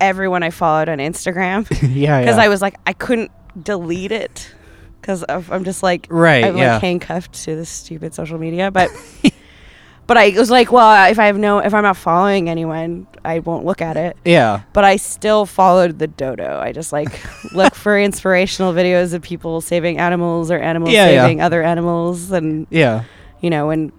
everyone 0.00 0.42
I 0.42 0.50
followed 0.50 0.88
on 0.88 0.98
Instagram 0.98 1.66
yeah, 1.94 2.20
because 2.20 2.38
I 2.38 2.48
was 2.48 2.60
like, 2.62 2.76
I 2.86 2.92
couldn't 2.92 3.30
delete 3.62 4.12
it 4.12 4.52
because 5.00 5.24
I'm 5.28 5.64
just 5.64 5.82
like, 5.82 6.06
Right, 6.10 6.44
I'm 6.44 6.56
yeah. 6.56 6.74
like 6.74 6.82
handcuffed 6.82 7.32
to 7.44 7.54
this 7.56 7.68
stupid 7.68 8.14
social 8.14 8.38
media. 8.38 8.70
But, 8.70 8.90
but 10.06 10.16
I 10.16 10.30
was 10.30 10.50
like, 10.50 10.72
well, 10.72 11.10
if 11.10 11.18
I 11.18 11.26
have 11.26 11.38
no, 11.38 11.58
if 11.58 11.72
I'm 11.74 11.82
not 11.82 11.96
following 11.96 12.48
anyone, 12.48 13.06
I 13.24 13.38
won't 13.40 13.64
look 13.64 13.80
at 13.82 13.96
it. 13.96 14.16
yeah, 14.24 14.62
But 14.72 14.84
I 14.84 14.96
still 14.96 15.46
followed 15.46 15.98
the 15.98 16.06
dodo. 16.06 16.58
I 16.58 16.72
just 16.72 16.92
like 16.92 17.20
look 17.52 17.74
for 17.74 17.98
inspirational 17.98 18.72
videos 18.72 19.14
of 19.14 19.22
people 19.22 19.60
saving 19.60 19.98
animals 19.98 20.50
or 20.50 20.58
animals 20.58 20.92
Yeah, 20.92 21.08
yeah. 21.10 21.22
saving 21.22 21.40
other 21.40 21.62
animals 21.62 22.30
and 22.32 22.66
yeah, 22.70 23.04
you 23.40 23.50
know, 23.50 23.66
when 23.68 23.92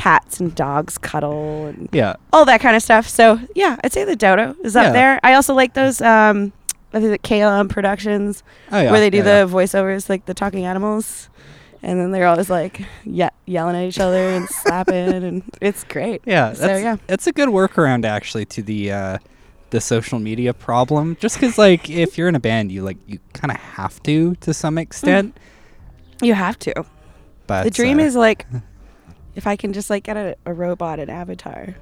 cats 0.00 0.40
and 0.40 0.54
dogs 0.54 0.96
cuddle 0.96 1.66
and 1.66 1.88
yeah. 1.92 2.14
all 2.32 2.44
that 2.46 2.60
kind 2.60 2.74
of 2.74 2.82
stuff. 2.82 3.06
So 3.06 3.38
yeah, 3.54 3.76
I'd 3.84 3.92
say 3.92 4.04
the 4.04 4.16
dodo 4.16 4.56
is 4.64 4.74
up 4.76 4.84
Yeah. 4.84 4.92
there. 4.92 5.20
I 5.22 5.34
also 5.34 5.52
like 5.54 5.74
those 5.74 6.00
um 6.00 6.52
I 6.94 7.00
think 7.00 7.12
the 7.12 7.18
KLM 7.28 7.68
productions 7.68 8.42
Oh 8.72 8.80
yeah, 8.80 8.90
where 8.90 9.00
they 9.00 9.10
do 9.10 9.18
yeah, 9.18 9.44
the 9.44 9.52
voiceovers 9.52 10.08
like 10.08 10.24
the 10.26 10.34
talking 10.34 10.64
animals. 10.64 11.28
And 11.82 11.98
then 11.98 12.12
they're 12.12 12.26
always 12.26 12.48
like 12.50 12.80
ye- 13.04 13.28
yelling 13.46 13.76
at 13.76 13.84
each 13.84 13.98
other 14.00 14.28
and 14.30 14.48
slapping 14.62 14.94
and 15.24 15.42
it's 15.60 15.84
great. 15.84 16.22
Yeah, 16.26 16.52
So, 16.54 16.66
that's, 16.66 16.82
yeah. 16.82 16.96
that's 17.06 17.26
a 17.26 17.32
good 17.32 17.48
workaround 17.50 18.04
actually 18.06 18.44
to 18.46 18.62
the 18.62 18.92
uh, 18.92 19.18
the 19.70 19.80
social 19.80 20.18
media 20.18 20.52
problem. 20.54 21.16
Just 21.20 21.36
because 21.36 21.58
like 21.58 21.88
if 22.04 22.16
you're 22.18 22.28
in 22.28 22.34
a 22.34 22.40
band, 22.40 22.72
you 22.72 22.82
like 22.82 22.98
you 23.06 23.18
kind 23.34 23.50
of 23.50 23.58
have 23.58 24.02
to 24.04 24.34
to 24.36 24.54
some 24.54 24.78
extent. 24.78 25.36
You 26.22 26.34
have 26.34 26.58
to. 26.60 26.84
But 27.46 27.64
the 27.64 27.70
dream 27.70 27.98
uh, 27.98 28.02
is 28.04 28.14
like 28.16 28.46
if 29.36 29.46
I 29.46 29.56
can 29.56 29.72
just 29.72 29.90
like 29.90 30.04
get 30.04 30.16
a, 30.16 30.36
a 30.46 30.52
robot 30.52 30.98
an 31.00 31.10
avatar. 31.10 31.74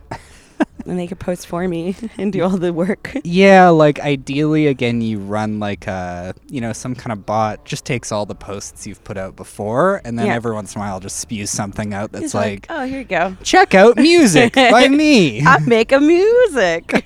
and 0.87 0.99
they 0.99 1.07
could 1.07 1.21
post 1.21 1.47
for 1.47 1.69
me 1.69 1.95
and 2.19 2.33
do 2.33 2.43
all 2.43 2.57
the 2.57 2.73
work. 2.73 3.13
Yeah, 3.23 3.69
like 3.69 4.01
ideally, 4.01 4.67
again, 4.67 5.01
you 5.01 5.19
run 5.21 5.61
like 5.61 5.87
a, 5.87 6.35
you 6.49 6.61
know, 6.61 6.73
some 6.73 6.95
kind 6.97 7.13
of 7.13 7.25
bot 7.25 7.65
just 7.65 7.85
takes 7.85 8.11
all 8.11 8.27
the 8.27 8.35
posts 8.35 8.85
you've 8.87 9.03
put 9.05 9.17
out 9.17 9.37
before, 9.37 10.01
and 10.05 10.19
then 10.19 10.27
Yeah. 10.27 10.35
every 10.35 10.53
once 10.53 10.75
in 10.75 10.81
a 10.81 10.85
while 10.85 10.99
just 10.99 11.21
spews 11.21 11.51
something 11.51 11.95
out 11.95 12.11
that's 12.11 12.25
It's 12.27 12.35
like, 12.35 12.67
oh, 12.71 12.85
here 12.87 12.99
you 13.01 13.05
go. 13.05 13.37
check 13.45 13.75
out 13.75 13.97
music 13.99 14.55
by 14.57 14.89
me. 14.89 15.43
I 15.47 15.59
make 15.61 15.93
a 15.93 16.01
music. 16.01 16.87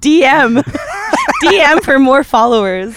DM. 0.00 0.62
DM 1.44 1.82
for 1.82 1.98
more 1.98 2.24
followers. 2.24 2.94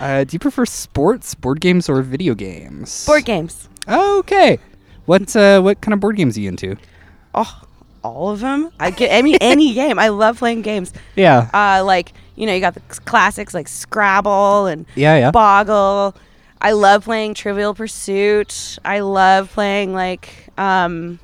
Uh, 0.00 0.24
do 0.24 0.34
you 0.34 0.38
prefer 0.38 0.64
sports, 0.66 1.34
board 1.34 1.60
games, 1.60 1.88
or 1.88 2.00
video 2.02 2.34
games? 2.34 3.06
Board 3.06 3.24
games. 3.24 3.68
Okay. 3.88 4.58
What 5.06 5.34
uh, 5.36 5.60
what 5.60 5.80
kind 5.80 5.92
of 5.94 6.00
board 6.00 6.16
games 6.16 6.36
are 6.36 6.40
you 6.40 6.48
into? 6.48 6.76
Oh, 7.34 7.62
all 8.02 8.30
of 8.30 8.40
them. 8.40 8.70
I 8.78 8.90
get 8.90 9.08
any 9.08 9.40
any 9.40 9.74
game. 9.82 9.98
I 9.98 10.08
love 10.08 10.38
playing 10.38 10.62
games. 10.62 10.92
Yeah. 11.16 11.50
Uh, 11.52 11.84
like 11.84 12.12
you 12.36 12.46
know, 12.46 12.54
you 12.54 12.60
got 12.60 12.74
the 12.74 12.80
classics 13.04 13.52
like 13.54 13.68
Scrabble 13.68 14.66
and 14.66 14.86
Yeah, 14.94 15.16
yeah. 15.16 15.30
Boggle. 15.30 16.14
I 16.62 16.72
love 16.72 17.04
playing 17.04 17.34
Trivial 17.34 17.74
Pursuit. 17.74 18.78
I 18.84 19.00
love 19.00 19.50
playing 19.52 19.92
like 19.94 20.28
um, 20.58 21.18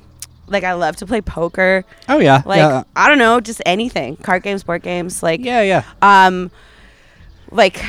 like 0.47 0.63
I 0.63 0.73
love 0.73 0.95
to 0.97 1.05
play 1.05 1.21
poker. 1.21 1.85
oh 2.09 2.19
yeah. 2.19 2.41
Like 2.45 2.57
yeah. 2.57 2.83
I 2.95 3.07
don't 3.07 3.19
know, 3.19 3.39
just 3.39 3.61
anything. 3.65 4.15
Card 4.17 4.43
games, 4.43 4.63
board 4.63 4.81
games. 4.83 5.21
Like 5.23 5.43
Yeah, 5.43 5.61
yeah. 5.61 5.83
um 6.01 6.51
like 7.51 7.81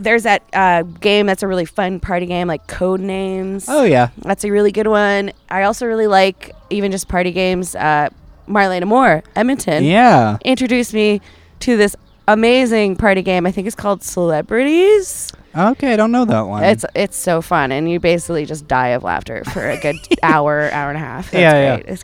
there's 0.00 0.22
that 0.22 0.42
uh, 0.52 0.82
game 0.82 1.26
that's 1.26 1.42
a 1.42 1.46
really 1.48 1.64
fun 1.66 2.00
party 2.00 2.26
game 2.26 2.48
like 2.48 2.66
Codenames 2.66 3.66
Oh 3.68 3.84
yeah. 3.84 4.08
that's 4.18 4.44
a 4.44 4.50
really 4.50 4.72
good 4.72 4.86
one 4.86 5.32
i 5.50 5.62
also 5.64 5.86
really 5.86 6.06
like 6.06 6.52
even 6.70 6.90
just 6.90 7.08
party 7.08 7.30
games 7.32 7.74
uh, 7.74 8.08
marlena 8.48 8.86
moore 8.86 9.22
edmonton 9.36 9.84
Yeah. 9.84 10.38
introduced 10.44 10.94
me 10.94 11.20
to 11.60 11.76
this 11.76 11.94
amazing 12.28 12.96
party 12.96 13.20
game 13.22 13.44
i 13.46 13.52
think 13.52 13.66
it's 13.66 13.76
called 13.76 14.02
celebrities 14.02 15.32
Okay, 15.54 15.92
I 15.92 15.96
don't 15.96 16.12
know 16.12 16.24
that 16.24 16.46
one. 16.46 16.64
it's 16.64 16.86
it's 16.94 17.14
so 17.16 17.42
fun 17.42 17.72
and 17.72 17.90
you 17.90 18.00
basically 18.00 18.46
just 18.46 18.66
die 18.66 18.88
of 18.88 19.02
laughter 19.02 19.44
for 19.52 19.68
a 19.68 19.78
good 19.78 19.96
hour 20.22 20.70
hour 20.72 20.88
and 20.88 20.96
a 20.96 21.00
half 21.00 21.30
That's 21.30 21.42
Yeah, 21.42 21.76
yeah. 21.76 21.76
great 21.76 21.88
it's 21.88 22.02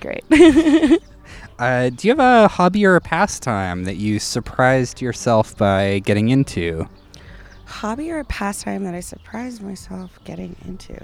great 0.90 1.02
Uh, 1.58 1.90
do 1.90 2.06
you 2.06 2.14
have 2.14 2.20
a 2.20 2.46
hobby 2.46 2.86
or 2.86 2.94
a 2.94 3.00
pastime 3.00 3.82
that 3.82 3.96
you 3.96 4.20
surprised 4.20 5.00
yourself 5.02 5.56
by 5.56 5.98
getting 6.00 6.28
into? 6.28 6.88
Hobby 7.68 8.10
or 8.10 8.18
a 8.20 8.24
pastime 8.24 8.84
that 8.84 8.94
I 8.94 9.00
surprised 9.00 9.62
myself 9.62 10.18
getting 10.24 10.56
into? 10.64 10.94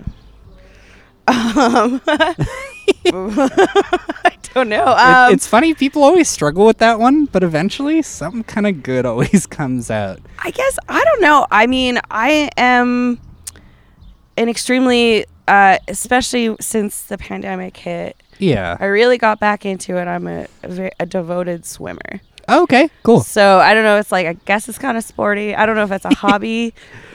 Um, 1.26 2.00
I 3.06 4.33
don't 4.54 4.68
know. 4.68 4.83
It- 4.85 4.99
Um, 4.99 5.33
it's 5.33 5.47
funny, 5.47 5.75
people 5.75 6.02
always 6.02 6.28
struggle 6.28 6.66
with 6.66 6.78
that 6.78 6.99
one, 6.99 7.26
but 7.26 7.42
eventually 7.42 8.02
something 8.02 8.44
kind 8.44 8.66
of 8.66 8.83
good 8.83 9.06
always 9.11 9.47
comes 9.47 9.90
out. 9.90 10.21
I 10.42 10.50
guess 10.50 10.78
I 10.88 11.02
don't 11.04 11.21
know. 11.21 11.47
I 11.50 11.66
mean, 11.66 11.99
I 12.11 12.50
am 12.56 13.18
an 14.37 14.49
extremely, 14.49 15.26
uh, 15.49 15.78
especially 15.88 16.56
since 16.61 17.02
the 17.04 17.18
pandemic 17.18 17.76
hit. 17.76 18.16
Yeah. 18.38 18.76
I 18.80 18.87
really 18.87 19.16
got 19.16 19.38
back 19.40 19.64
into 19.64 19.97
it. 19.97 20.06
I'm 20.09 20.26
a, 20.26 20.47
a, 20.62 20.90
a 21.00 21.06
devoted 21.06 21.64
swimmer. 21.64 22.21
Oh, 22.48 22.62
okay, 22.64 22.90
cool. 23.02 23.20
So 23.20 23.58
I 23.58 23.74
don't 23.74 23.84
know. 23.84 23.98
It's 23.98 24.12
like 24.12 24.26
I 24.26 24.34
guess 24.44 24.68
it's 24.68 24.78
kind 24.78 24.96
of 24.96 25.04
sporty. 25.04 25.54
I 25.54 25.66
don't 25.66 25.76
know 25.76 25.84
if 25.84 25.92
it's 25.92 26.04
a 26.04 26.14
hobby, 26.14 26.74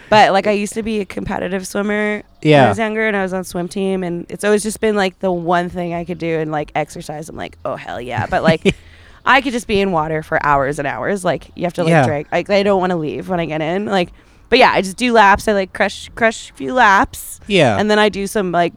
but 0.09 0.31
like 0.33 0.47
I 0.47 0.51
used 0.51 0.73
to 0.73 0.83
be 0.83 0.99
a 1.01 1.05
competitive 1.05 1.67
swimmer 1.67 2.15
when 2.17 2.23
Yeah. 2.41 2.65
I 2.65 2.69
was 2.69 2.77
younger, 2.79 3.07
and 3.07 3.15
I 3.15 3.21
was 3.23 3.33
on 3.33 3.43
swim 3.43 3.67
team, 3.67 4.03
and 4.03 4.25
it's 4.29 4.43
always 4.43 4.63
just 4.63 4.79
been 4.79 4.95
like 4.95 5.19
the 5.19 5.31
one 5.31 5.69
thing 5.69 5.93
I 5.93 6.05
could 6.05 6.17
do 6.17 6.39
and 6.39 6.51
like 6.51 6.71
exercise. 6.75 7.29
I'm 7.29 7.35
like, 7.35 7.57
oh 7.65 7.75
hell 7.75 8.01
yeah! 8.01 8.25
But 8.27 8.43
like, 8.43 8.75
I 9.25 9.41
could 9.41 9.51
just 9.53 9.67
be 9.67 9.79
in 9.81 9.91
water 9.91 10.23
for 10.23 10.43
hours 10.45 10.79
and 10.79 10.87
hours. 10.87 11.23
Like 11.23 11.51
you 11.55 11.63
have 11.63 11.73
to 11.73 11.83
like 11.83 11.91
Yeah. 11.91 12.05
drag. 12.05 12.27
Like 12.31 12.49
I 12.49 12.63
don't 12.63 12.79
want 12.79 12.91
to 12.91 12.97
leave 12.97 13.29
when 13.29 13.39
I 13.39 13.45
get 13.45 13.61
in. 13.61 13.85
Like, 13.85 14.09
but 14.49 14.57
yeah, 14.57 14.71
I 14.73 14.81
just 14.81 14.97
do 14.97 15.13
laps. 15.13 15.47
I 15.47 15.53
like 15.53 15.73
crush 15.73 16.09
crush 16.15 16.49
a 16.49 16.53
few 16.53 16.73
laps, 16.73 17.39
Yeah. 17.47 17.77
and 17.77 17.91
then 17.91 17.99
I 17.99 18.09
do 18.09 18.25
some 18.25 18.51
like 18.51 18.73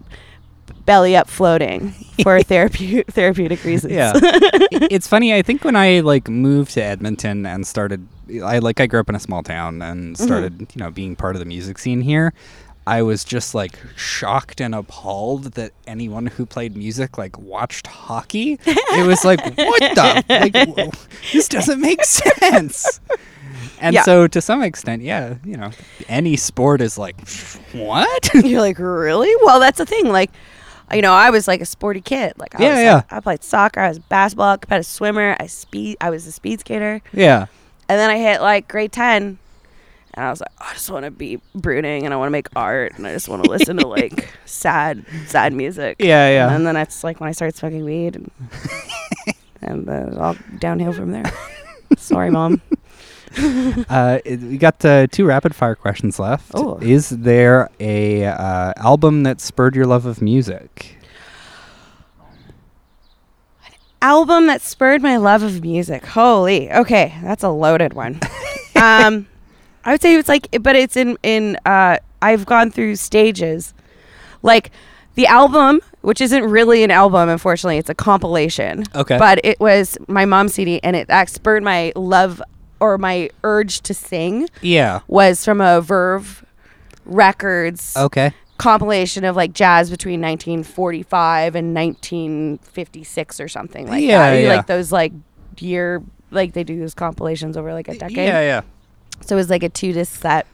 belly 0.85 1.17
up 1.17 1.29
floating 1.29 1.91
for 2.23 2.43
therapeutic 2.53 3.07
therapeutic 3.09 3.65
reasons. 3.65 3.93
Yeah. 3.93 4.12
It's 4.91 5.07
funny, 5.07 5.35
I 5.35 5.43
think 5.43 5.65
when 5.65 5.77
I 5.77 6.01
like 6.01 6.29
moved 6.29 6.73
to 6.75 6.83
Edmonton 6.83 7.47
and 7.47 7.67
started 7.67 8.07
I 8.45 8.59
like 8.59 8.81
I 8.81 8.87
grew 8.87 9.01
up 9.01 9.09
in 9.09 9.15
a 9.15 9.21
small 9.21 9.43
town 9.43 9.83
and 9.83 10.17
Mm-hmm. 10.17 10.25
started, 10.25 10.61
you 10.75 10.83
know, 10.83 10.91
being 10.91 11.17
part 11.17 11.37
of 11.37 11.41
the 11.41 11.45
music 11.47 11.79
scene 11.79 12.01
here. 12.01 12.33
I 12.85 13.03
was 13.03 13.23
just 13.23 13.55
like 13.55 13.79
shocked 13.95 14.61
and 14.61 14.75
appalled 14.75 15.53
that 15.55 15.73
anyone 15.87 16.27
who 16.27 16.45
played 16.45 16.77
music 16.77 17.17
like 17.17 17.39
watched 17.39 17.87
hockey. 17.87 18.59
It 18.67 19.07
was 19.07 19.25
like, 19.25 19.41
what 19.57 19.81
the? 19.95 20.25
Like, 20.77 20.95
this 21.33 21.47
doesn't 21.49 21.81
make 21.81 22.03
sense. 22.05 23.01
And 23.81 23.95
Yeah. 23.95 24.03
so, 24.03 24.27
to 24.27 24.41
some 24.41 24.62
extent, 24.62 25.03
yeah, 25.03 25.35
you 25.45 25.57
know, 25.57 25.71
any 26.09 26.37
sport 26.37 26.81
is 26.81 26.99
like, 26.99 27.17
what? 27.73 28.31
You're 28.35 28.61
like, 28.61 28.79
really? 28.81 29.33
Well, 29.45 29.61
that's 29.61 29.79
the 29.79 29.87
thing. 29.87 30.09
Like, 30.09 30.31
you 30.95 31.03
know, 31.03 31.13
I 31.13 31.31
was 31.31 31.47
like 31.49 31.61
a 31.61 31.67
sporty 31.67 32.01
kid. 32.01 32.35
Like, 32.37 32.59
I 32.59 32.63
Yeah, 32.63 32.71
was, 32.71 32.79
yeah. 32.81 32.95
like- 32.97 33.13
I 33.13 33.21
played 33.21 33.45
soccer. 33.45 33.81
I 33.81 33.89
was 33.89 33.99
basketball, 33.99 34.59
competitive 34.59 34.87
swimmer. 34.87 35.37
I 35.41 35.47
speed. 35.47 35.97
I 36.01 36.11
was 36.11 36.27
a 36.27 36.33
speed 36.33 36.61
skater. 36.61 37.01
yeah. 37.13 37.47
And 37.89 37.99
then 37.99 38.09
I 38.11 38.19
hit 38.19 38.41
like 38.41 38.69
grade 38.69 38.93
ten, 38.93 39.39
and 40.15 40.25
I 40.27 40.31
was 40.31 40.41
like, 40.41 40.51
I 40.59 40.73
just 40.73 40.89
want 40.91 41.05
to 41.05 41.11
be 41.11 41.41
brooding, 41.55 42.05
and 42.05 42.15
I 42.15 42.17
want 42.17 42.29
to 42.29 42.33
make 42.33 42.49
art, 42.57 42.95
and 42.97 43.07
I 43.07 43.13
just 43.13 43.29
want 43.29 43.45
to 43.45 43.51
listen 43.51 43.77
to 43.79 43.87
like 43.87 44.29
sad, 44.47 45.05
sad 45.27 45.53
music. 45.53 45.97
Yeah, 45.99 46.31
yeah. 46.31 46.55
And 46.55 46.67
then 46.67 46.75
that's 46.75 47.05
like 47.05 47.21
when 47.21 47.29
I 47.29 47.33
started 47.33 47.57
smoking 47.57 47.85
weed, 47.85 48.17
and 48.17 48.31
and 49.63 49.89
uh, 49.89 49.93
it 49.93 50.09
was 50.09 50.17
all 50.17 50.37
downhill 50.59 50.93
from 50.93 51.13
there. 51.13 51.31
Sorry, 51.99 52.31
mom. 52.31 52.63
Uh, 53.89 54.19
it- 54.25 54.41
we 54.41 54.57
got 54.59 54.85
uh, 54.85 55.07
two 55.09 55.25
rapid 55.25 55.55
fire 55.55 55.75
questions 55.75 56.19
left. 56.19 56.51
Oh. 56.55 56.79
Is 56.81 57.11
there 57.11 57.71
a 57.81 58.25
uh, 58.27 58.73
album 58.77 59.23
that 59.25 59.41
spurred 59.41 59.75
your 59.77 59.87
love 59.87 60.07
of 60.07 60.21
music? 60.23 60.97
An 63.67 63.73
album 64.01 64.47
that 64.47 64.62
spurred 64.62 65.03
my 65.03 65.17
love 65.17 65.43
of 65.43 65.62
music. 65.62 66.05
Holy, 66.07 66.71
okay, 66.73 67.15
that's 67.23 67.43
a 67.43 67.49
loaded 67.51 67.93
one. 67.95 68.21
um, 68.77 69.27
I 69.85 69.93
would 69.93 70.03
say 70.03 70.15
it's 70.17 70.29
like, 70.29 70.49
but 70.61 70.77
it's 70.77 70.97
in 70.97 71.17
in. 71.23 71.57
Uh, 71.67 71.97
I've 72.21 72.47
gone 72.47 72.71
through 72.71 72.97
stages, 72.97 73.75
like 74.43 74.71
the 75.15 75.27
album, 75.27 75.81
which 76.03 76.21
isn't 76.21 76.45
really 76.45 76.85
an 76.85 76.91
album, 76.91 77.29
unfortunately, 77.29 77.79
it's 77.79 77.91
a 77.91 77.95
compilation. 77.95 78.85
Okay. 78.95 79.19
But 79.19 79.41
it 79.45 79.59
was 79.61 79.99
my 80.09 80.25
mom's 80.25 80.55
CD, 80.55 80.81
and 80.83 80.95
it 80.97 81.09
that 81.09 81.29
spurred 81.29 81.62
my 81.65 81.93
love 81.97 82.41
or 82.83 82.99
my 82.99 83.31
urge 83.45 83.81
to 83.83 83.95
sing 83.95 84.49
Yeah. 84.61 85.01
was 85.07 85.45
from 85.45 85.61
a 85.61 85.81
Verve 85.81 86.45
Records 87.05 87.97
Okay. 87.97 88.33
compilation 88.59 89.25
of 89.25 89.37
like 89.37 89.53
jazz 89.53 89.89
between 89.91 90.21
1945 90.21 91.55
and 91.55 91.73
1956 91.75 93.41
or 93.41 93.49
something 93.49 93.87
like 93.89 94.03
Yeah, 94.03 94.31
that. 94.31 94.37
You 94.39 94.47
yeah. 94.47 94.57
Like 94.57 94.67
those 94.67 94.91
like 94.93 95.12
year 95.59 96.03
like 96.31 96.53
they 96.55 96.65
do 96.65 96.79
those 96.79 96.95
compilations 96.95 97.57
over 97.57 97.73
like 97.73 97.89
a 97.89 97.97
decade. 97.97 98.17
Yeah, 98.27 98.41
yeah. 98.41 98.61
So 99.25 99.37
it 99.37 99.39
was 99.39 99.51
like 99.51 99.62
a 99.62 99.69
two 99.69 99.93
disc 99.93 100.21
set. 100.21 100.47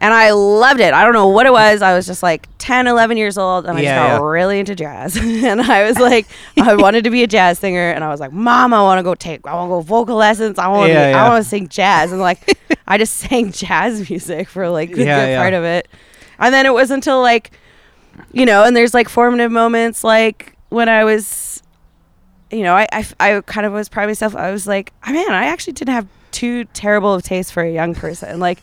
And 0.00 0.12
I 0.12 0.30
loved 0.32 0.80
it. 0.80 0.92
I 0.92 1.04
don't 1.04 1.14
know 1.14 1.28
what 1.28 1.46
it 1.46 1.52
was. 1.52 1.80
I 1.80 1.94
was 1.94 2.06
just 2.06 2.22
like 2.22 2.48
10, 2.58 2.86
11 2.86 3.16
years 3.16 3.38
old 3.38 3.64
and 3.66 3.78
I 3.78 3.80
Yeah, 3.80 3.96
just 3.96 4.10
got 4.12 4.20
yeah. 4.22 4.26
really 4.28 4.58
into 4.60 4.74
jazz. 4.74 5.16
and 5.20 5.60
I 5.60 5.84
was 5.88 5.98
like, 5.98 6.26
I 6.58 6.74
wanted 6.76 7.04
to 7.04 7.10
be 7.10 7.22
a 7.22 7.26
jazz 7.26 7.58
singer. 7.58 7.90
And 7.92 8.04
I 8.04 8.08
was 8.08 8.20
like, 8.20 8.30
Mom, 8.32 8.74
I 8.74 8.82
want 8.82 8.98
to 8.98 9.02
go 9.02 9.14
take, 9.14 9.46
I 9.46 9.54
want 9.54 9.68
to 9.68 9.74
go 9.76 9.80
vocal 9.80 10.16
lessons. 10.16 10.58
I 10.58 10.68
want 10.68 10.88
to, 10.88 10.92
Yeah. 10.92 11.24
I 11.24 11.28
want 11.30 11.42
to 11.42 11.48
sing 11.48 11.68
jazz. 11.68 12.12
And 12.12 12.20
like, 12.20 12.58
I 12.86 12.98
just 12.98 13.14
sang 13.16 13.52
jazz 13.52 14.08
music 14.10 14.48
for 14.50 14.68
like 14.68 14.90
the 14.90 15.04
good 15.04 15.36
part 15.38 15.54
of 15.54 15.64
it. 15.64 15.88
And 16.38 16.52
then 16.52 16.66
it 16.66 16.74
was 16.74 16.90
until 16.90 17.22
like, 17.22 17.52
you 18.32 18.44
know, 18.44 18.64
and 18.64 18.76
there's 18.76 18.92
like 18.92 19.08
formative 19.08 19.50
moments 19.50 20.04
like 20.04 20.56
when 20.68 20.90
I 20.90 21.04
was, 21.04 21.62
you 22.50 22.62
know, 22.62 22.74
I, 22.76 22.86
I, 22.92 23.06
I 23.18 23.40
kind 23.40 23.66
of 23.66 23.72
was 23.72 23.88
proud 23.88 24.04
of 24.04 24.10
myself. 24.10 24.36
I 24.36 24.50
was 24.52 24.66
like, 24.66 24.92
oh, 25.06 25.12
man, 25.12 25.30
I 25.32 25.46
actually 25.46 25.72
didn't 25.72 25.94
have 25.94 26.06
too 26.32 26.64
terrible 26.74 27.14
of 27.14 27.22
taste 27.22 27.52
for 27.54 27.62
a 27.62 27.72
young 27.72 27.94
person. 27.94 28.38
Like, 28.40 28.58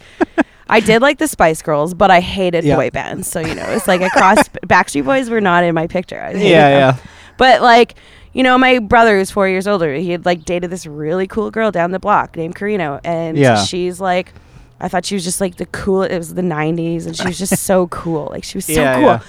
I 0.70 0.80
did 0.80 1.02
like 1.02 1.18
the 1.18 1.28
Spice 1.28 1.62
Girls, 1.62 1.94
but 1.94 2.10
I 2.12 2.20
hated 2.20 2.64
Yeah. 2.64 2.76
boy 2.76 2.90
bands. 2.90 3.28
So, 3.30 3.40
you 3.40 3.54
know, 3.56 3.66
it's 3.70 3.88
like 3.88 4.02
across 4.02 4.48
Backstreet 4.68 5.06
Boys 5.06 5.30
were 5.30 5.42
not 5.42 5.64
in 5.64 5.76
my 5.76 5.88
picture. 5.88 6.20
I 6.22 6.32
Yeah, 6.32 6.38
them. 6.38 6.44
yeah. 6.80 6.98
But 7.38 7.62
like, 7.62 7.96
you 8.34 8.44
know, 8.44 8.58
my 8.58 8.80
brother 8.80 9.18
who's 9.18 9.30
four 9.32 9.48
years 9.48 9.68
older, 9.68 9.94
he 9.94 10.12
had 10.12 10.26
like 10.26 10.46
dated 10.46 10.70
this 10.70 10.86
really 10.86 11.28
cool 11.28 11.52
girl 11.52 11.72
down 11.72 11.92
the 11.92 12.00
block 12.00 12.36
named 12.36 12.56
Carino. 12.56 13.00
And 13.04 13.38
Yeah. 13.38 13.64
she's 13.64 14.00
like, 14.00 14.34
I 14.80 14.88
thought 14.88 15.06
she 15.06 15.16
was 15.16 15.24
just 15.24 15.40
like 15.42 15.56
the 15.58 15.66
cool, 15.68 16.04
it 16.04 16.18
was 16.18 16.34
the 16.34 16.42
90s, 16.42 17.06
and 17.06 17.16
she 17.16 17.26
was 17.28 17.38
just 17.38 17.64
so 17.64 17.88
cool. 17.90 18.30
Like, 18.32 18.44
she 18.44 18.58
was 18.58 18.66
so 18.66 18.74
Yeah, 18.74 18.96
cool. 18.96 19.04
yeah. 19.06 19.20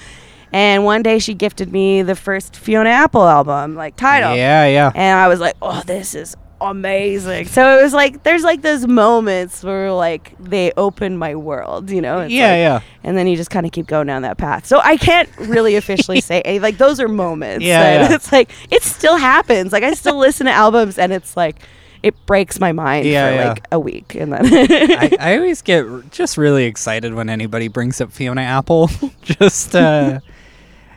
And 0.52 0.84
one 0.84 1.02
day 1.02 1.18
she 1.18 1.34
gifted 1.34 1.72
me 1.72 2.02
the 2.02 2.14
first 2.14 2.56
Fiona 2.56 2.90
Apple 2.90 3.24
album, 3.26 3.74
like 3.74 3.96
title. 3.96 4.36
Yeah, 4.36 4.66
yeah. 4.66 4.92
And 4.94 5.18
I 5.18 5.26
was 5.28 5.40
like, 5.40 5.56
oh, 5.60 5.82
this 5.84 6.14
is 6.14 6.36
amazing. 6.70 7.46
So 7.46 7.78
it 7.78 7.82
was 7.82 7.92
like 7.92 8.22
there's 8.22 8.42
like 8.42 8.62
those 8.62 8.86
moments 8.86 9.62
where 9.62 9.92
like 9.92 10.34
they 10.38 10.72
open 10.76 11.16
my 11.16 11.34
world, 11.34 11.90
you 11.90 12.00
know? 12.00 12.20
It's 12.20 12.32
yeah, 12.32 12.50
like- 12.50 12.58
yeah. 12.58 12.80
And 13.02 13.16
then 13.18 13.26
you 13.26 13.36
just 13.36 13.50
kind 13.50 13.66
of 13.66 13.72
keep 13.72 13.86
going 13.86 14.06
down 14.06 14.22
that 14.22 14.38
path. 14.38 14.66
So 14.66 14.80
I 14.82 14.96
can't 14.96 15.28
really 15.38 15.76
officially 15.82 16.20
say 16.20 16.40
any, 16.42 16.58
like 16.58 16.78
those 16.78 17.00
are 17.00 17.08
moments. 17.08 17.64
Yeah, 17.64 18.08
yeah. 18.08 18.12
It's 18.14 18.32
like 18.32 18.50
it 18.70 18.82
still 18.82 19.16
happens. 19.16 19.72
Like 19.72 19.82
I 19.84 19.94
still 19.94 20.16
listen 20.18 20.46
to 20.46 20.52
albums 20.52 20.98
and 20.98 21.12
it's 21.12 21.36
like 21.36 21.56
it 22.02 22.14
breaks 22.26 22.60
my 22.60 22.72
mind 22.72 23.06
Yeah, 23.06 23.28
for 23.30 23.34
yeah. 23.36 23.48
like 23.48 23.66
a 23.72 23.80
week 23.80 24.14
and 24.14 24.32
then 24.32 24.40
I, 24.52 25.16
I 25.18 25.36
always 25.36 25.62
get 25.62 25.86
just 26.10 26.36
really 26.36 26.64
excited 26.64 27.14
when 27.14 27.30
anybody 27.30 27.68
brings 27.68 28.00
up 28.00 28.12
Fiona 28.12 28.42
Apple. 28.42 28.90
just 29.22 29.74
uh 29.74 30.20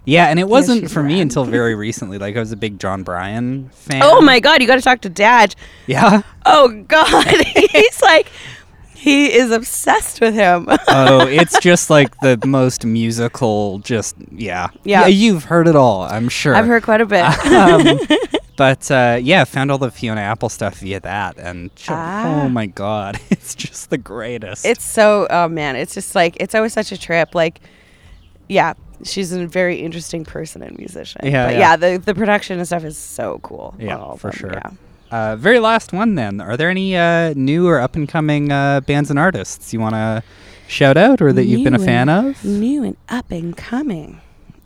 yeah, 0.07 0.27
and 0.29 0.39
it 0.39 0.47
wasn't 0.47 0.81
she's 0.81 0.93
for 0.93 1.03
me 1.03 1.19
until 1.21 1.43
very 1.57 1.75
recently. 1.75 2.17
Like 2.17 2.35
I 2.35 2.39
was 2.39 2.51
a 2.51 2.57
big 2.57 2.79
Jon 2.79 3.03
Brion 3.03 3.69
fan. 3.69 4.01
Oh 4.03 4.21
my 4.21 4.39
god, 4.39 4.61
you 4.61 4.67
got 4.67 4.75
to 4.77 4.81
talk 4.81 5.01
to 5.01 5.09
Dad. 5.09 5.53
Yeah. 5.85 6.21
Oh 6.45 6.69
god, 6.87 7.27
he's 7.71 8.01
like 8.01 8.29
he 8.95 9.31
is 9.31 9.51
obsessed 9.51 10.19
with 10.21 10.33
him. 10.33 10.67
Oh, 10.89 11.27
it's 11.27 11.59
just 11.59 11.89
like 11.89 12.17
the 12.21 12.39
most 12.47 12.85
musical. 12.85 13.79
Just 13.79 14.15
yeah. 14.31 14.69
Yeah. 14.83 15.05
you've 15.07 15.43
heard 15.43 15.67
it 15.67 15.75
all. 15.75 16.01
I'm 16.03 16.29
sure. 16.29 16.55
I've 16.55 16.65
heard 16.65 16.81
quite 16.83 17.01
a 17.01 17.05
bit. 17.05 17.23
um, 17.45 17.99
but 18.55 18.89
uh, 18.89 19.19
yeah, 19.21 19.43
found 19.43 19.69
all 19.69 19.77
the 19.77 19.91
Fiona 19.91 20.21
Apple 20.21 20.49
stuff 20.49 20.79
via 20.79 20.99
that, 21.01 21.37
and 21.37 21.75
ju- 21.75 21.93
Ah. 21.93 22.25
oh 22.45 22.49
my 22.49 22.65
god, 22.65 23.19
it's 23.29 23.53
just 23.53 23.89
the 23.91 23.97
greatest. 23.99 24.65
it's 24.65 24.83
so 24.83 25.27
oh 25.29 25.47
man, 25.47 25.75
it's 25.75 25.93
just 25.93 26.15
like 26.15 26.35
it's 26.39 26.55
always 26.55 26.73
such 26.73 26.91
a 26.91 26.97
trip. 26.97 27.35
Like, 27.35 27.59
yeah, 28.49 28.73
she's 29.03 29.31
a 29.31 29.45
very 29.47 29.77
interesting 29.79 30.23
person 30.25 30.61
and 30.61 30.77
musician. 30.77 31.21
Yeah, 31.23 31.47
but 31.47 31.53
yeah. 31.53 31.59
yeah, 31.59 31.75
the 31.75 31.97
the 31.97 32.15
production 32.15 32.57
and 32.59 32.67
stuff 32.67 32.83
is 32.83 32.97
so 32.97 33.39
cool. 33.43 33.75
Yeah, 33.79 34.15
for 34.15 34.31
them, 34.31 34.39
sure. 34.39 34.51
Yeah. 34.53 34.71
uh, 35.11 35.35
very 35.35 35.59
last 35.59 35.93
one 35.93 36.15
then. 36.15 36.41
Are 36.41 36.57
there 36.57 36.69
any 36.69 36.95
uh, 36.95 37.33
new 37.35 37.67
or 37.67 37.79
up 37.79 37.95
and 37.95 38.07
coming 38.07 38.51
uh, 38.51 38.81
bands 38.81 39.09
and 39.09 39.17
artists 39.19 39.73
you 39.73 39.79
want 39.79 39.95
to 39.95 40.23
shout 40.67 40.97
out, 40.97 41.21
or 41.21 41.31
that 41.33 41.45
you've 41.45 41.63
been 41.63 41.75
a 41.75 41.79
fan 41.79 42.09
and- 42.09 42.29
of? 42.29 42.43
New 42.45 42.83
and 42.83 42.97
up 43.09 43.31
and 43.31 43.55
coming. 43.55 44.21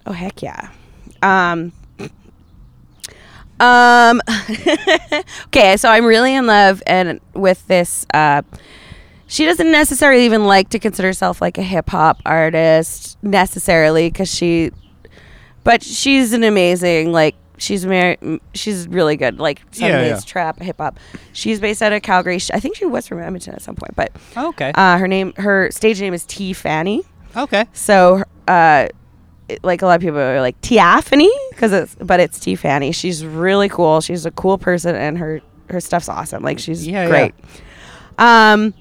Oh 0.06 0.14
heck 0.14 0.42
yeah. 0.42 0.70
Um. 1.22 1.72
Um. 3.60 4.22
okay, 5.48 5.78
so 5.78 5.90
I'm 5.90 6.06
really 6.06 6.34
in 6.34 6.48
love 6.48 6.82
and 6.88 7.20
with 7.34 7.68
this. 7.68 8.06
She 9.32 9.46
doesn't 9.46 9.72
necessarily 9.72 10.26
even 10.26 10.44
like 10.44 10.68
to 10.72 10.80
consider 10.80 11.08
herself 11.08 11.40
like 11.42 11.58
a 11.58 11.64
hip 11.64 11.90
hop 11.90 12.20
artist 12.26 13.18
necessarily 13.24 14.10
because 14.10 14.30
she, 14.30 14.72
but 15.64 15.82
she's 15.82 16.34
an 16.34 16.44
amazing 16.44 17.14
like 17.14 17.36
she's 17.58 17.86
mar- 17.86 18.18
she's 18.54 18.90
really 18.90 19.16
good 19.16 19.40
like 19.40 19.62
Yeah, 19.74 19.88
Sundays 19.88 20.10
yeah. 20.26 20.30
trap 20.32 20.60
hip 20.60 20.76
hop. 20.80 21.00
She's 21.32 21.62
based 21.62 21.82
out 21.82 21.94
of 21.94 22.02
Calgary. 22.02 22.40
Sh- 22.40 22.52
I 22.54 22.60
think 22.60 22.76
she 22.76 22.86
was 22.86 23.08
from 23.08 23.20
Edmonton 23.22 23.54
at 23.54 23.62
some 23.62 23.76
point, 23.76 23.96
but 23.96 24.12
Okay. 24.36 24.74
uh, 24.76 24.98
her 24.98 25.08
name 25.08 25.32
her 25.38 25.72
stage 25.72 26.02
name 26.02 26.14
is 26.14 26.26
T 26.26 26.52
Fanny. 26.52 27.04
okay. 27.38 27.68
So, 27.72 28.24
uh, 28.50 28.88
it- 29.48 29.64
like 29.64 29.82
a 29.82 29.86
lot 29.86 29.96
of 29.96 30.02
people 30.02 30.20
are 30.20 30.42
like 30.42 30.60
Tiffany 30.60 31.32
because 31.52 31.72
it's, 31.72 31.96
but 31.96 32.20
it's 32.20 32.38
T 32.38 32.56
Fanny. 32.56 32.92
She's 32.92 33.26
really 33.26 33.70
cool. 33.70 34.02
She's 34.02 34.26
a 34.26 34.32
cool 34.32 34.58
person, 34.58 34.94
and 34.94 35.18
her 35.20 35.40
her 35.70 35.80
stuff's 35.80 36.10
awesome. 36.10 36.44
Like 36.44 36.60
she's 36.60 36.86
Yeah, 36.86 37.08
great. 37.08 37.34
Um, 38.18 38.74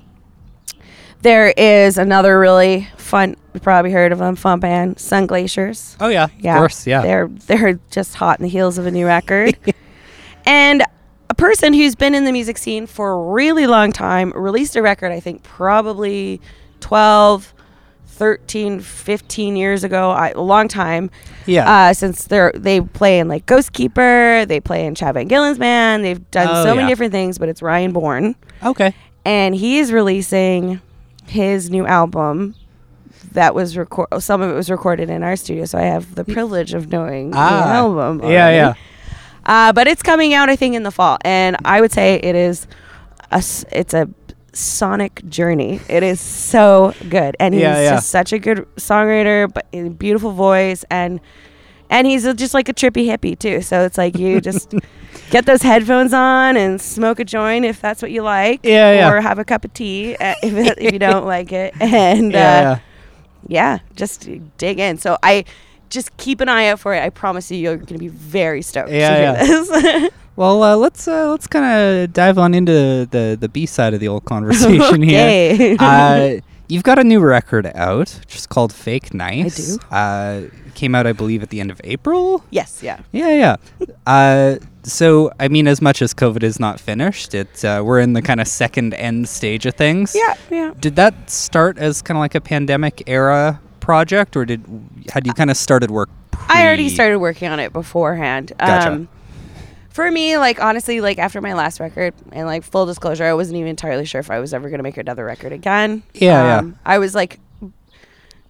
there 1.23 1.49
is 1.57 1.99
another 1.99 2.39
really 2.39 2.89
fun. 2.97 3.37
You 3.55 3.61
probably 3.61 3.91
heard 3.93 4.13
of 4.13 4.19
them. 4.19 4.37
Fun 4.37 4.61
band, 4.61 4.99
Sun 4.99 5.27
Glaciers. 5.27 5.97
Oh 6.01 6.09
yeah. 6.09 6.29
Yeah, 6.39 6.55
Of 6.57 6.61
course. 6.61 6.87
Yeah. 6.87 7.03
They're 7.03 7.29
they're 7.29 7.81
just 7.91 8.15
hot 8.15 8.39
in 8.39 8.43
the 8.45 8.49
heels 8.49 8.79
of 8.79 8.87
a 8.87 8.91
new 8.91 9.07
record. 9.07 9.57
and 10.47 10.83
a 11.29 11.35
person 11.35 11.73
who's 11.75 11.95
been 11.95 12.15
in 12.15 12.25
the 12.25 12.33
music 12.33 12.59
scene 12.59 12.87
for 12.87 13.13
a 13.13 13.23
really 13.33 13.67
long 13.67 13.93
time 13.93 14.33
released 14.33 14.77
a 14.77 14.83
record 14.83 15.13
I 15.13 15.21
think 15.21 15.43
probably 15.43 16.41
12 16.81 17.55
13 18.07 18.81
15 18.81 19.57
years 19.57 19.85
ago 19.85 20.11
I, 20.11 20.31
a 20.31 20.41
long 20.41 20.69
time 20.69 21.11
Yeah. 21.47 21.71
uh, 21.89 21.95
since 21.95 22.25
they're 22.27 22.53
they 22.55 22.81
play 22.81 23.19
in 23.19 23.29
like 23.29 23.47
Ghostkeeper 23.47 24.47
they 24.49 24.61
play 24.61 24.85
in 24.87 24.95
Chad 24.95 25.15
VanGaalen's 25.15 25.59
band 25.59 26.05
they've 26.05 26.31
done 26.31 26.49
Oh, 26.51 26.65
so 26.65 26.75
many 26.75 26.89
different 26.89 27.13
things 27.13 27.39
but 27.39 27.49
it's 27.49 27.63
Ryan 27.63 27.93
Bourne 27.93 28.35
okay. 28.63 28.95
and 29.25 29.55
he's 29.55 29.93
releasing 29.93 30.81
his 31.31 31.71
new 31.71 31.87
album 31.87 32.55
that 33.33 33.55
was 33.55 33.77
record 33.77 34.09
some 34.19 34.43
of 34.43 34.51
it 34.51 34.55
was 34.55 34.69
recorded 34.71 35.09
in 35.11 35.23
our 35.23 35.37
studio 35.37 35.65
so 35.65 35.79
i 35.79 35.83
have 35.83 36.15
the 36.17 36.25
privilege 36.25 36.75
of 36.75 36.91
knowing 36.91 37.31
the 37.31 37.39
album 37.39 38.21
Ah. 38.25 38.29
Yeah. 38.29 38.51
Yeah. 38.51 38.75
uh, 39.47 39.73
but 39.73 39.87
it's 39.87 40.03
coming 40.03 40.35
out 40.35 40.49
i 40.49 40.57
think 40.57 40.75
in 40.75 40.83
the 40.83 40.91
fall 40.91 41.19
and 41.25 41.57
i 41.65 41.81
would 41.81 41.93
say 41.93 42.17
it 42.17 42.35
is 42.35 42.67
a 43.31 43.43
it's 43.71 43.95
a 43.95 44.09
sonic 44.53 45.23
journey 45.29 45.81
it 45.89 46.03
is 46.03 46.21
so 46.21 46.93
good 47.09 47.37
and 47.39 47.55
he's 47.55 47.63
Yeah, 47.63 47.81
yeah. 47.81 47.91
just 47.91 48.09
such 48.09 48.33
a 48.33 48.39
good 48.41 48.67
songwriter 48.77 49.53
but 49.53 49.67
a 49.73 49.89
beautiful 49.91 50.33
voice 50.33 50.85
and 50.91 51.21
and 51.89 52.07
he's 52.07 52.25
a, 52.25 52.35
just 52.35 52.53
like 52.55 52.69
a 52.69 52.75
trippy 52.75 53.07
hippie 53.07 53.39
too 53.39 53.61
so 53.63 53.85
it's 53.85 53.97
like 53.99 54.19
you 54.19 54.41
just 54.41 54.75
get 55.31 55.47
those 55.47 55.63
headphones 55.63 56.13
on 56.13 56.57
and 56.57 56.81
smoke 56.81 57.21
a 57.21 57.25
joint 57.25 57.65
if 57.65 57.81
that's 57.81 58.03
what 58.03 58.11
you 58.11 58.23
like 58.23 58.61
Yeah, 58.65 58.93
yeah. 58.93 59.11
or 59.11 59.21
have 59.21 59.39
a 59.39 59.45
cup 59.45 59.65
of 59.65 59.73
tea 59.73 60.17
uh, 60.17 60.35
if, 60.43 60.79
if 60.79 60.93
you 60.93 60.99
don't 60.99 61.25
like 61.37 61.53
it 61.53 61.75
and 61.81 62.33
Yeah. 62.33 62.39
uh, 62.39 62.63
yeah. 62.63 62.79
yeah, 63.49 63.79
just 63.97 64.29
dig 64.59 64.79
in. 64.79 64.99
So 64.99 65.17
I 65.23 65.45
just 65.89 66.17
keep 66.19 66.41
an 66.41 66.49
eye 66.49 66.69
out 66.69 66.79
for 66.81 66.95
it. 66.95 67.03
I 67.03 67.11
promise 67.11 67.51
you, 67.51 67.59
you're 67.59 67.77
going 67.77 67.87
to 67.87 67.99
be 67.99 68.09
very 68.09 68.63
stoked 68.63 68.91
Yeah, 68.91 69.33
to 69.39 69.47
hear 69.47 69.69
this. 69.69 70.11
Well, 70.37 70.63
uh, 70.63 70.77
let's 70.77 71.07
uh, 71.07 71.29
let's 71.31 71.47
kind 71.47 71.67
of 71.67 72.13
dive 72.15 72.39
on 72.39 72.55
into 72.55 73.05
the 73.11 73.37
the 73.39 73.49
B 73.49 73.67
side 73.67 73.93
of 73.93 74.01
the 74.01 74.09
old 74.09 74.25
conversation 74.25 75.03
here. 75.03 75.75
okay. 75.75 75.77
uh, 75.79 76.41
you've 76.71 76.85
got 76.85 76.99
a 76.99 77.05
new 77.05 77.21
record 77.21 77.67
out, 77.75 78.17
which 78.21 78.37
is 78.37 78.47
called 78.47 78.73
Fake 78.73 79.13
Nice. 79.13 79.77
I 79.77 79.77
do. 79.77 79.95
Uh, 79.95 80.51
came 80.75 80.95
out, 80.95 81.07
I 81.07 81.13
believe, 81.13 81.43
at 81.43 81.51
the 81.51 81.61
end 81.61 81.71
of 81.71 81.81
April. 81.85 82.45
yes, 82.51 82.83
yeah. 82.83 83.01
Yeah, 83.13 83.57
yeah. 83.79 83.87
uh, 84.07 84.57
so, 84.83 85.31
I 85.39 85.49
mean, 85.49 85.69
as 85.69 85.83
much 85.83 86.01
as 86.01 86.15
COVID 86.15 86.43
is 86.43 86.59
not 86.59 86.81
finished, 86.81 87.35
it 87.35 87.65
uh, 87.65 87.83
we're 87.85 88.01
in 88.01 88.15
the 88.15 88.23
kind 88.23 88.41
of 88.41 88.49
second 88.49 88.95
end 88.95 89.29
stage 89.29 89.67
of 89.67 89.75
things. 89.75 90.15
Yeah, 90.15 90.35
yeah. 90.51 90.73
Did 90.81 90.97
that 90.97 91.29
start 91.29 91.77
as 91.77 92.01
kind 92.01 92.17
of 92.17 92.21
like 92.21 92.35
a 92.35 92.41
pandemic 92.41 93.03
era 93.07 93.61
project, 93.81 94.37
or 94.37 94.45
did 94.45 94.65
had 95.13 95.27
you 95.27 95.35
kind 95.35 95.51
of 95.51 95.57
started 95.57 95.91
work? 95.91 96.09
I 96.49 96.65
already 96.65 96.89
started 96.89 97.19
working 97.19 97.49
on 97.49 97.61
it 97.61 97.73
beforehand. 97.73 98.53
Gotcha. 98.59 98.93
Um, 98.93 99.09
for 99.91 100.11
me, 100.11 100.39
like 100.39 100.61
honestly, 100.61 101.01
like 101.01 101.19
after 101.19 101.41
my 101.41 101.53
last 101.55 101.81
record, 101.81 102.15
and 102.33 102.47
like 102.47 102.65
full 102.65 102.87
disclosure, 102.87 103.25
I 103.25 103.35
wasn't 103.35 103.57
even 103.59 103.69
entirely 103.69 104.05
sure 104.07 104.21
if 104.21 104.31
I 104.31 104.39
was 104.41 104.55
ever 104.55 104.69
going 104.69 104.79
to 104.79 104.83
make 104.85 104.97
another 104.97 105.25
record 105.25 105.53
again. 105.53 106.03
Yeah, 106.15 106.45
yeah. 106.45 106.59
Um, 106.59 106.79
I 106.85 106.99
was 106.99 107.15
like, 107.15 107.39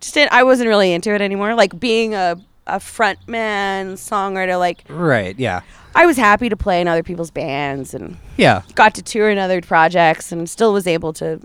just 0.01 0.15
did, 0.15 0.29
I 0.31 0.43
wasn't 0.45 0.69
really 0.69 0.93
into 0.93 1.13
it 1.15 1.21
anymore. 1.21 1.55
Like 1.55 1.79
being 1.79 2.15
a 2.15 2.37
a 2.67 2.79
front 2.79 3.19
man 3.27 3.95
songwriter, 3.95 4.57
like 4.59 4.85
Right. 4.89 5.37
Yeah. 5.39 5.63
I 5.95 6.07
was 6.07 6.17
happy 6.17 6.49
to 6.49 6.57
play 6.57 6.81
in 6.81 6.87
other 6.87 7.03
people's 7.03 7.33
bands 7.33 7.95
and 7.95 8.17
Yeah. 8.37 8.63
got 8.77 8.95
to 8.95 9.03
tour 9.03 9.29
in 9.29 9.39
other 9.39 9.61
projects 9.61 10.31
and 10.31 10.49
still 10.49 10.73
was 10.73 10.87
able 10.87 11.13
to 11.15 11.41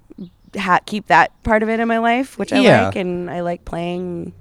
ha- 0.55 0.81
keep 0.85 1.07
that 1.07 1.31
part 1.41 1.63
of 1.63 1.69
it 1.69 1.79
in 1.79 1.87
my 1.87 1.97
life, 1.97 2.37
which 2.37 2.53
I 2.53 2.59
Yeah. 2.59 2.85
like 2.87 2.95
and 2.95 3.31
I 3.31 3.41
like 3.41 3.65
playing. 3.65 4.33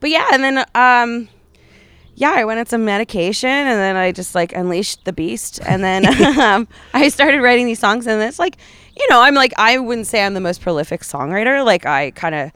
But 0.00 0.08
yeah, 0.08 0.28
and 0.32 0.42
then 0.42 0.64
um, 0.74 1.28
yeah, 2.20 2.32
I 2.34 2.44
went 2.44 2.58
on 2.58 2.66
some 2.66 2.84
medication 2.84 3.48
and 3.48 3.78
then 3.78 3.94
I 3.96 4.10
just 4.10 4.34
like 4.34 4.52
unleashed 4.52 5.04
the 5.04 5.12
beast 5.12 5.60
and 5.64 5.84
then 5.84 6.04
um, 6.40 6.66
I 6.92 7.08
started 7.10 7.40
writing 7.42 7.66
these 7.66 7.78
songs 7.78 8.06
and 8.08 8.20
it's 8.20 8.38
like 8.40 8.56
you 8.96 9.06
know 9.08 9.20
I'm 9.20 9.34
like 9.34 9.52
I 9.56 9.78
wouldn't 9.78 10.08
say 10.08 10.24
I'm 10.24 10.34
the 10.34 10.40
most 10.40 10.60
prolific 10.60 11.02
songwriter 11.02 11.64
like 11.64 11.86
I 11.86 12.10
kind 12.10 12.34
of 12.34 12.50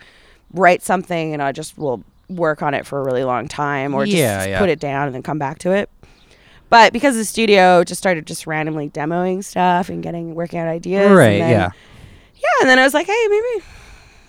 write 0.52 0.82
something 0.82 1.32
and 1.32 1.40
I 1.40 1.52
just 1.52 1.78
will 1.78 2.02
work 2.28 2.60
on 2.62 2.74
it 2.74 2.86
for 2.86 2.98
a 3.00 3.04
really 3.04 3.22
long 3.24 3.46
time 3.46 3.94
or 3.94 4.04
just 4.04 4.16
Yeah, 4.16 4.44
yeah. 4.44 4.58
put 4.58 4.68
it 4.68 4.80
down 4.80 5.06
and 5.06 5.14
then 5.14 5.22
come 5.22 5.38
back 5.38 5.58
to 5.60 5.70
it. 5.70 5.88
But 6.68 6.92
because 6.92 7.14
the 7.16 7.24
studio 7.24 7.84
just 7.84 7.98
started 8.00 8.26
just 8.26 8.46
randomly 8.46 8.88
demoing 8.90 9.44
stuff 9.44 9.90
and 9.90 10.02
getting 10.02 10.34
working 10.34 10.58
out 10.58 10.66
ideas. 10.68 11.10
right. 11.12 11.38
then- 11.38 11.50
yeah. 11.50 11.70
Yeah, 12.34 12.48
and 12.62 12.68
then 12.70 12.78
I 12.80 12.82
was 12.82 12.92
like, 12.94 13.06
hey, 13.06 13.26
maybe, 13.28 13.64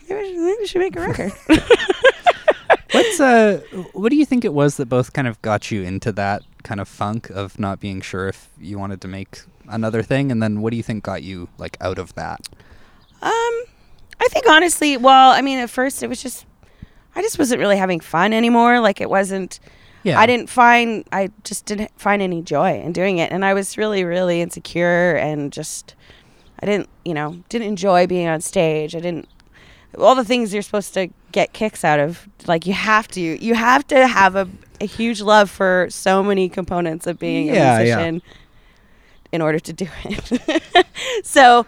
maybe, 0.09 0.37
maybe 0.37 0.55
we 0.59 0.67
should 0.67 0.81
make 0.81 0.95
a 0.95 0.99
record. 0.99 1.31
What's 2.93 3.19
uh? 3.19 3.61
What 3.93 4.09
do 4.09 4.15
you 4.15 4.25
think 4.25 4.45
it 4.45 4.53
was 4.53 4.77
that 4.77 4.87
both 4.87 5.13
kind 5.13 5.27
of 5.27 5.41
got 5.41 5.71
you 5.71 5.83
into 5.83 6.11
that 6.13 6.43
kind 6.63 6.79
of 6.79 6.87
funk 6.87 7.29
of 7.29 7.59
not 7.59 7.79
being 7.79 8.01
sure 8.01 8.27
if 8.27 8.49
you 8.59 8.77
wanted 8.79 9.01
to 9.01 9.07
make 9.07 9.41
another 9.67 10.01
thing, 10.03 10.31
and 10.31 10.41
then 10.41 10.61
what 10.61 10.71
do 10.71 10.77
you 10.77 10.83
think 10.83 11.03
got 11.03 11.23
you 11.23 11.49
like 11.57 11.77
out 11.81 11.97
of 11.97 12.13
that? 12.15 12.47
um, 13.21 13.63
I 14.19 14.27
think 14.29 14.47
honestly, 14.47 14.97
well, 14.97 15.31
I 15.31 15.41
mean, 15.41 15.59
at 15.59 15.69
first 15.69 16.03
it 16.03 16.07
was 16.07 16.21
just, 16.21 16.45
I 17.15 17.21
just 17.21 17.39
wasn't 17.39 17.59
really 17.59 17.77
having 17.77 17.99
fun 17.99 18.33
anymore. 18.33 18.79
Like 18.79 19.01
it 19.01 19.09
wasn't. 19.09 19.59
Yeah. 20.03 20.19
I 20.19 20.25
didn't 20.25 20.49
find. 20.49 21.05
I 21.11 21.29
just 21.43 21.65
didn't 21.65 21.91
find 21.99 22.21
any 22.21 22.41
joy 22.41 22.81
in 22.81 22.91
doing 22.91 23.17
it, 23.17 23.31
and 23.31 23.43
I 23.45 23.53
was 23.53 23.77
really, 23.77 24.03
really 24.03 24.41
insecure 24.41 25.15
and 25.15 25.51
just. 25.51 25.95
I 26.59 26.65
didn't, 26.65 26.87
you 27.03 27.13
know, 27.13 27.43
didn't 27.49 27.67
enjoy 27.67 28.07
being 28.07 28.27
on 28.27 28.39
stage. 28.39 28.95
I 28.95 28.99
didn't 28.99 29.27
all 29.97 30.15
the 30.15 30.23
things 30.23 30.53
you're 30.53 30.63
supposed 30.63 30.93
to 30.93 31.09
get 31.33 31.51
kicks 31.51 31.83
out 31.83 31.99
of. 31.99 32.27
Like 32.47 32.65
you 32.65 32.71
have 32.73 33.07
to, 33.09 33.21
you 33.21 33.53
have 33.55 33.85
to 33.87 34.07
have 34.07 34.35
a, 34.37 34.47
a 34.79 34.85
huge 34.85 35.21
love 35.21 35.49
for 35.49 35.87
so 35.89 36.23
many 36.23 36.47
components 36.47 37.05
of 37.07 37.19
being 37.19 37.47
Yeah, 37.47 37.53
a 37.53 37.55
yeah. 37.55 37.77
musician. 37.97 38.21
in 39.33 39.41
order 39.41 39.59
to 39.59 39.73
do 39.73 39.87
it. 40.05 40.85
so 41.23 41.65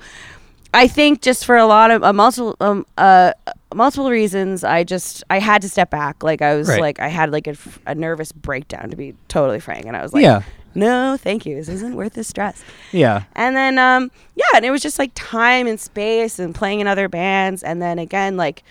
I 0.73 0.87
think 0.87 1.21
just 1.21 1.45
for 1.45 1.55
a 1.57 1.65
lot 1.65 1.89
of 1.91 2.03
uh, 2.03 2.13
multiple 2.13 2.55
um, 2.61 2.85
uh, 2.97 3.31
multiple 3.73 4.09
reasons, 4.09 4.63
I 4.63 4.83
just 4.83 5.23
I 5.29 5.39
had 5.39 5.61
to 5.63 5.69
step 5.69 5.89
back. 5.89 6.23
Like 6.23 6.41
I 6.41 6.55
was 6.55 6.67
Right. 6.69 6.81
like 6.81 6.99
I 6.99 7.07
had 7.07 7.31
like 7.31 7.47
a 7.85 7.95
nervous 7.95 8.31
breakdown 8.31 8.89
to 8.89 8.95
be 8.95 9.15
totally 9.27 9.59
frank, 9.59 9.85
and 9.85 9.95
I 9.97 10.01
was 10.03 10.13
like, 10.13 10.23
yeah, 10.23 10.41
no, 10.75 11.15
thank 11.17 11.45
you. 11.45 11.55
This 11.55 11.69
isn't 11.69 11.95
worth 11.95 12.13
the 12.13 12.23
stress. 12.25 12.61
yeah, 12.91 13.23
And 13.33 13.55
then 13.55 13.79
um 13.79 14.11
yeah, 14.35 14.43
and 14.55 14.65
it 14.65 14.69
was 14.71 14.81
just 14.81 14.99
like 14.99 15.11
time 15.15 15.65
and 15.65 15.79
space 15.79 16.37
and 16.39 16.53
playing 16.53 16.81
in 16.81 16.87
other 16.87 17.07
bands 17.09 17.63
and 17.63 17.81
then 17.81 17.97
again 17.97 18.35
like 18.37 18.61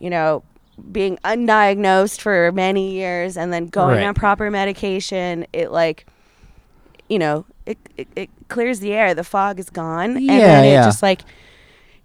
you 0.00 0.10
know 0.10 0.42
being 0.90 1.18
undiagnosed 1.24 2.20
for 2.20 2.50
many 2.52 2.92
years 2.92 3.36
and 3.36 3.52
then 3.52 3.66
going 3.66 3.98
Right. 3.98 4.06
on 4.06 4.14
proper 4.14 4.50
medication, 4.50 5.46
it 5.52 5.70
like 5.70 6.06
you 7.08 7.18
know, 7.18 7.44
it, 7.66 7.76
it, 7.96 8.06
it 8.14 8.30
clears 8.48 8.78
the 8.80 8.92
air, 8.92 9.14
the 9.14 9.24
fog 9.24 9.58
is 9.58 9.68
gone. 9.68 10.10
and 10.16 10.22
Yeah, 10.22 10.38
then 10.38 10.64
it 10.64 10.70
yeah. 10.72 10.84
just 10.84 11.02
like 11.02 11.22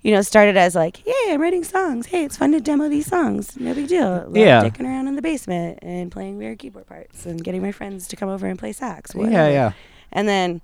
you 0.01 0.11
know, 0.11 0.21
started 0.21 0.55
as 0.55 0.75
like, 0.75 0.97
"Hey, 0.97 1.13
I'm 1.33 1.41
writing 1.41 1.63
songs. 1.63 2.05
Hey, 2.07 2.25
it's 2.25 2.37
fun 2.37 2.51
to 2.51 2.59
demo 2.59 2.87
these 2.89 3.07
songs. 3.07 3.57
No 3.59 3.73
big 3.73 3.87
deal." 3.87 4.07
Love 4.27 4.37
Yeah. 4.37 4.61
dicking 4.61 4.85
around 4.85 5.07
in 5.07 5.15
the 5.15 5.21
basement 5.23 5.79
and 5.81 6.11
playing 6.11 6.37
weird 6.37 6.59
keyboard 6.59 6.85
parts 6.85 7.25
and 7.25 7.43
getting 7.43 7.61
my 7.63 7.71
friends 7.71 8.07
to 8.09 8.15
come 8.15 8.29
over 8.29 8.45
and 8.45 8.59
play 8.59 8.71
sax. 8.71 9.13
yeah, 9.15 9.47
yeah. 9.49 9.71
and 10.11 10.27
then 10.27 10.61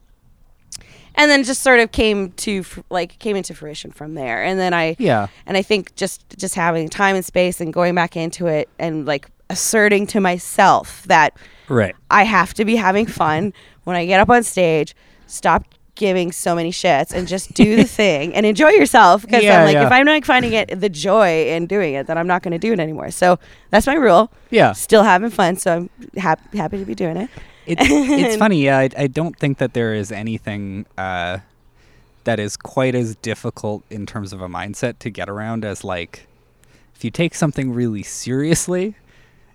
and 1.15 1.29
then 1.29 1.43
just 1.43 1.61
sort 1.61 1.79
of 1.79 1.91
came 1.91 2.31
to 2.33 2.63
like 2.89 3.17
came 3.19 3.35
into 3.35 3.53
fruition 3.53 3.91
from 3.91 4.13
there 4.15 4.43
and 4.43 4.59
then 4.59 4.73
i 4.73 4.95
Yeah. 4.99 5.27
and 5.45 5.57
i 5.57 5.61
think 5.61 5.93
just 5.95 6.23
just 6.37 6.55
having 6.55 6.89
time 6.89 7.15
and 7.15 7.25
space 7.25 7.59
and 7.61 7.73
going 7.73 7.95
back 7.95 8.15
into 8.15 8.47
it 8.47 8.69
and 8.79 9.05
like 9.05 9.29
asserting 9.49 10.07
to 10.07 10.19
myself 10.21 11.03
that 11.07 11.35
Right. 11.67 11.95
i 12.09 12.23
have 12.23 12.53
to 12.55 12.65
be 12.65 12.75
having 12.75 13.05
fun 13.05 13.53
when 13.83 13.95
i 13.95 14.05
get 14.05 14.19
up 14.19 14.29
on 14.29 14.43
stage 14.43 14.95
stop 15.27 15.65
giving 15.95 16.31
so 16.31 16.55
many 16.55 16.71
shits 16.71 17.13
and 17.13 17.27
just 17.27 17.53
do 17.53 17.75
the 17.75 17.83
thing 17.99 18.33
and 18.33 18.45
enjoy 18.45 18.69
yourself 18.69 19.21
because 19.23 19.43
Yeah, 19.43 19.59
i'm 19.59 19.65
like 19.65 19.73
yeah. 19.73 19.85
if 19.85 19.91
i'm 19.91 20.05
not 20.05 20.25
finding 20.25 20.53
it 20.53 20.79
the 20.79 20.89
joy 20.89 21.47
in 21.49 21.67
doing 21.67 21.93
it 21.93 22.07
then 22.07 22.17
i'm 22.17 22.27
not 22.27 22.41
going 22.43 22.53
to 22.53 22.57
do 22.57 22.71
it 22.73 22.79
anymore 22.79 23.11
so 23.11 23.37
that's 23.69 23.85
my 23.87 23.95
rule 23.95 24.31
Yeah. 24.49 24.71
still 24.71 25.03
having 25.03 25.29
fun 25.29 25.57
so 25.57 25.75
i'm 25.75 25.89
hap- 26.17 26.53
happy 26.53 26.77
to 26.79 26.85
be 26.85 26.95
doing 26.95 27.17
it 27.17 27.29
It, 27.65 27.77
it's 27.81 28.37
funny. 28.37 28.63
Yeah, 28.63 28.79
I, 28.79 28.89
I 28.97 29.07
don't 29.07 29.37
think 29.37 29.57
that 29.59 29.73
there 29.73 29.93
is 29.93 30.11
anything 30.11 30.85
uh, 30.97 31.39
that 32.23 32.39
is 32.39 32.57
quite 32.57 32.95
as 32.95 33.15
difficult 33.17 33.83
in 33.89 34.05
terms 34.05 34.33
of 34.33 34.41
a 34.41 34.47
mindset 34.47 34.99
to 34.99 35.09
get 35.09 35.29
around 35.29 35.65
as 35.65 35.83
like 35.83 36.27
if 36.95 37.03
you 37.03 37.11
take 37.11 37.33
something 37.33 37.73
really 37.73 38.03
seriously, 38.03 38.95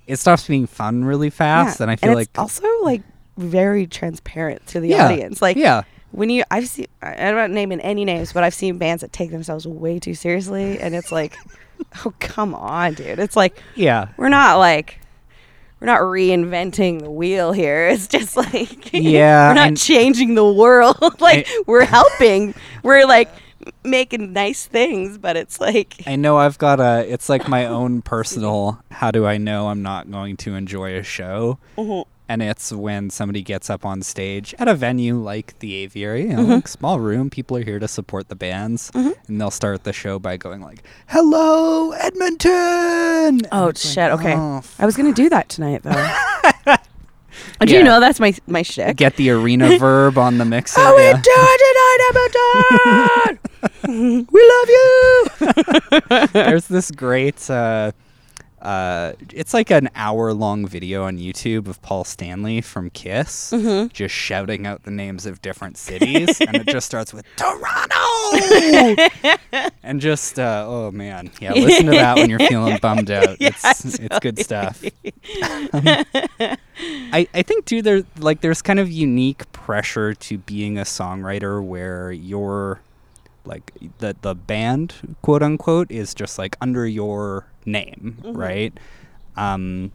it 0.06 0.16
stops 0.16 0.46
being 0.46 0.66
fun 0.66 1.04
really 1.04 1.30
fast, 1.30 1.78
Yeah, 1.78 1.84
and 1.84 1.90
I 1.90 1.96
feel 1.96 2.14
like 2.14 2.28
it's 2.30 2.38
also 2.38 2.66
like 2.82 3.02
very 3.36 3.86
transparent 3.86 4.66
to 4.68 4.80
the 4.80 4.88
yeah, 4.88 5.04
audience. 5.06 5.40
Like 5.40 5.56
yeah, 5.56 5.82
when 6.10 6.30
you, 6.30 6.42
I've 6.50 6.66
seen, 6.68 6.86
I- 7.02 7.14
I'm 7.14 7.34
not 7.36 7.50
naming 7.50 7.80
any 7.80 8.04
names, 8.04 8.32
but 8.32 8.42
I've 8.42 8.54
seen 8.54 8.78
bands 8.78 9.02
that 9.02 9.12
take 9.12 9.30
themselves 9.30 9.66
way 9.66 9.98
too 10.00 10.14
seriously, 10.14 10.80
and 10.80 10.94
it's 10.94 11.12
like, 11.12 11.36
oh 12.04 12.12
come 12.18 12.54
on, 12.54 12.94
dude. 12.94 13.18
It's 13.20 13.36
like 13.36 13.60
yeah, 13.74 14.08
we're 14.16 14.28
not 14.28 14.58
like. 14.58 15.00
We're 15.86 15.92
not 15.92 16.00
reinventing 16.00 17.02
the 17.02 17.10
wheel 17.12 17.52
here. 17.52 17.86
It's 17.92 18.08
just 18.08 18.36
like 18.36 18.92
Yeah, 18.92 19.50
we're 19.50 19.54
not 19.54 19.68
and- 19.68 19.78
changing 19.78 20.34
the 20.34 20.44
world. 20.44 20.96
like 21.20 21.46
I- 21.48 21.62
we're 21.68 21.84
helping. 21.84 22.54
We're 22.82 23.06
like 23.06 23.30
making 23.84 24.32
nice 24.32 24.66
things, 24.66 25.16
but 25.16 25.36
it's 25.36 25.60
like 25.60 26.02
I 26.04 26.16
know 26.16 26.38
I've 26.38 26.58
got 26.58 26.80
a. 26.80 27.06
It's 27.08 27.28
like 27.28 27.46
my 27.48 27.66
own 27.66 28.02
personal. 28.02 28.80
How 28.90 29.12
do 29.12 29.26
I 29.26 29.38
know 29.38 29.68
I'm 29.68 29.82
not 29.82 30.10
going 30.10 30.36
to 30.38 30.56
enjoy 30.56 30.96
a 30.98 31.04
show? 31.04 31.58
Mhm. 31.78 32.04
And 32.28 32.42
it's 32.42 32.72
when 32.72 33.10
somebody 33.10 33.40
gets 33.42 33.70
up 33.70 33.84
on 33.86 34.02
stage 34.02 34.52
at 34.58 34.66
a 34.66 34.74
venue 34.74 35.16
like 35.16 35.58
the 35.60 35.74
Aviary, 35.76 36.22
you 36.22 36.28
know, 36.30 36.42
Mm-hmm. 36.42 36.50
like 36.52 36.68
small 36.68 36.98
room. 36.98 37.30
People 37.30 37.56
are 37.56 37.62
here 37.62 37.78
to 37.78 37.86
support 37.86 38.28
the 38.28 38.34
bands, 38.34 38.90
and 38.94 39.14
they'll 39.40 39.50
start 39.52 39.84
the 39.84 39.92
show 39.92 40.18
by 40.18 40.36
going 40.36 40.60
like, 40.60 40.82
"Hello, 41.06 41.92
Edmonton." 41.92 43.42
Oh 43.52 43.68
it's 43.68 43.84
like, 43.84 43.94
shit! 43.94 44.12
Okay, 44.18 44.34
"Oh, 44.36 44.60
I 44.78 44.86
was 44.86 44.96
gonna 44.96 45.12
do 45.12 45.28
that 45.28 45.48
tonight 45.48 45.82
though. 45.84 45.92
Do 47.60 47.72
Yeah. 47.72 47.78
you 47.78 47.84
know 47.84 48.00
that's 48.00 48.18
my 48.20 48.34
my 48.46 48.62
shtick? 48.62 48.96
Get 48.96 49.16
the 49.16 49.30
arena 49.30 49.78
verb 49.78 50.18
on 50.18 50.38
the 50.38 50.44
mixer. 50.44 50.80
How 50.80 50.96
we 50.96 51.02
yeah. 51.04 51.20
doing 51.22 51.58
tonight, 51.66 53.38
Edmonton? 53.84 54.26
we 54.32 54.52
love 54.52 54.68
you. 54.68 56.26
There's 56.32 56.66
this 56.66 56.90
great. 56.90 57.48
Uh, 57.50 57.92
uh, 58.66 59.12
it's 59.32 59.54
like 59.54 59.70
an 59.70 59.88
hour 59.94 60.32
long 60.32 60.66
video 60.66 61.04
on 61.04 61.18
YouTube 61.18 61.68
of 61.68 61.80
Paul 61.82 62.02
Stanley 62.04 62.60
from 62.60 62.90
Kiss 62.90 63.52
Mm-hmm. 63.52 63.88
just 63.92 64.14
shouting 64.14 64.66
out 64.66 64.82
the 64.82 64.90
names 64.90 65.24
of 65.24 65.40
different 65.40 65.78
cities, 65.78 66.40
and 66.40 66.56
it 66.56 66.66
just 66.66 66.86
starts 66.86 67.14
with 67.14 67.24
Toronto, 67.36 69.08
and 69.84 70.00
just 70.00 70.38
uh, 70.38 70.64
oh 70.66 70.90
man, 70.90 71.30
yeah, 71.40 71.52
listen 71.54 71.86
to 71.86 71.92
that 71.92 72.16
when 72.16 72.28
you're 72.28 72.40
feeling 72.40 72.78
bummed 72.82 73.10
out. 73.10 73.40
Yeah, 73.40 73.50
it's 73.54 73.98
it's 74.00 74.18
good 74.18 74.38
stuff. 74.40 74.82
I, 75.72 77.26
I 77.32 77.42
think 77.42 77.66
too 77.66 77.82
there 77.82 78.02
like 78.18 78.40
there's 78.40 78.62
kind 78.62 78.78
of 78.78 78.90
unique 78.90 79.50
pressure 79.52 80.14
to 80.14 80.38
being 80.38 80.78
a 80.78 80.82
songwriter 80.82 81.64
where 81.64 82.12
you're 82.12 82.80
like 83.46 83.72
the 83.98 84.16
the 84.22 84.34
band 84.34 85.16
quote 85.22 85.42
unquote 85.42 85.90
is 85.90 86.14
just 86.14 86.38
like 86.38 86.56
under 86.60 86.86
your 86.86 87.46
name 87.64 88.18
Mm-hmm. 88.22 88.36
right 88.36 88.72
um 89.36 89.92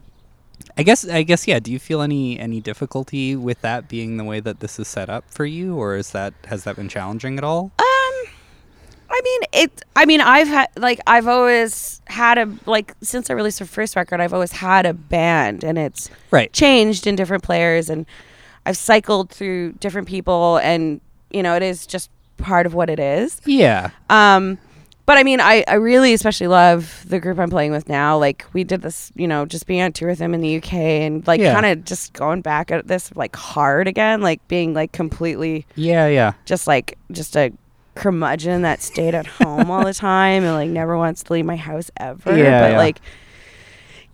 i 0.76 0.82
guess 0.82 1.06
i 1.08 1.22
guess 1.22 1.46
yeah 1.48 1.58
do 1.58 1.72
you 1.72 1.78
feel 1.78 2.02
any 2.02 2.38
any 2.38 2.60
difficulty 2.60 3.34
with 3.34 3.60
that 3.62 3.88
being 3.88 4.16
the 4.16 4.24
way 4.24 4.40
that 4.40 4.60
this 4.60 4.78
is 4.78 4.86
set 4.88 5.08
up 5.10 5.24
for 5.30 5.44
you 5.44 5.76
or 5.76 5.96
is 5.96 6.10
that 6.12 6.34
has 6.46 6.64
that 6.64 6.76
been 6.76 6.88
challenging 6.88 7.38
at 7.38 7.44
all 7.44 7.72
Um, 7.78 8.14
I 9.14 9.20
mean 9.24 9.40
it. 9.52 9.82
I 9.96 10.06
mean 10.06 10.20
I've 10.20 10.48
had 10.48 10.68
like 10.76 11.00
I've 11.06 11.26
always 11.28 12.00
had 12.06 12.38
a 12.38 12.48
like 12.66 12.94
since 13.02 13.28
I 13.30 13.34
released 13.34 13.58
the 13.58 13.66
first 13.66 13.96
record 13.96 14.20
I've 14.20 14.32
always 14.32 14.52
had 14.52 14.86
a 14.86 14.94
band 14.94 15.64
and 15.64 15.76
it's 15.78 16.08
right 16.30 16.50
changed 16.52 17.06
in 17.06 17.16
different 17.16 17.42
players 17.42 17.90
and 17.90 18.06
I've 18.64 18.76
cycled 18.76 19.28
through 19.30 19.72
different 19.72 20.08
people 20.08 20.58
and 20.58 21.00
you 21.30 21.42
know 21.42 21.54
it 21.56 21.62
is 21.62 21.86
just 21.86 22.08
part 22.42 22.66
of 22.66 22.74
what 22.74 22.90
it 22.90 23.00
is. 23.00 23.40
yeah 23.46 23.90
Um, 24.10 24.58
but 25.04 25.18
I 25.18 25.24
mean, 25.24 25.40
I, 25.40 25.64
I 25.66 25.74
really 25.74 26.12
especially 26.12 26.46
love 26.46 27.04
the 27.08 27.18
group 27.18 27.38
I'm 27.38 27.50
playing 27.50 27.72
with 27.72 27.88
now. 27.88 28.16
Like 28.18 28.44
we 28.52 28.62
did 28.62 28.82
this, 28.82 29.10
you 29.16 29.26
know, 29.26 29.44
just 29.46 29.66
being 29.66 29.82
on 29.82 29.92
tour 29.92 30.08
with 30.10 30.18
them 30.20 30.32
in 30.32 30.40
the 30.40 30.56
UK 30.58 30.72
and 30.74 31.26
like 31.26 31.40
Yeah. 31.40 31.52
kind 31.54 31.66
of 31.66 31.84
just 31.84 32.12
going 32.12 32.40
back 32.40 32.70
at 32.70 32.86
this 32.86 33.14
like 33.16 33.34
hard 33.34 33.88
again, 33.88 34.20
like 34.20 34.46
being 34.48 34.74
like 34.74 34.92
completely 34.92 35.66
yeah 35.74 36.06
yeah 36.06 36.32
just 36.44 36.66
like 36.68 36.96
just 37.10 37.36
a 37.36 37.52
curmudgeon 37.94 38.62
that 38.62 38.80
stayed 38.80 39.14
at 39.14 39.26
home 39.26 39.70
all 39.70 39.84
the 39.84 39.92
time 39.92 40.44
and 40.44 40.54
like 40.54 40.70
never 40.70 40.96
wants 40.96 41.22
to 41.24 41.32
leave 41.32 41.44
my 41.44 41.56
house 41.56 41.90
ever. 41.98 42.36
Yeah, 42.38 42.60
but 42.60 42.70
yeah. 42.72 42.78
like, 42.78 43.00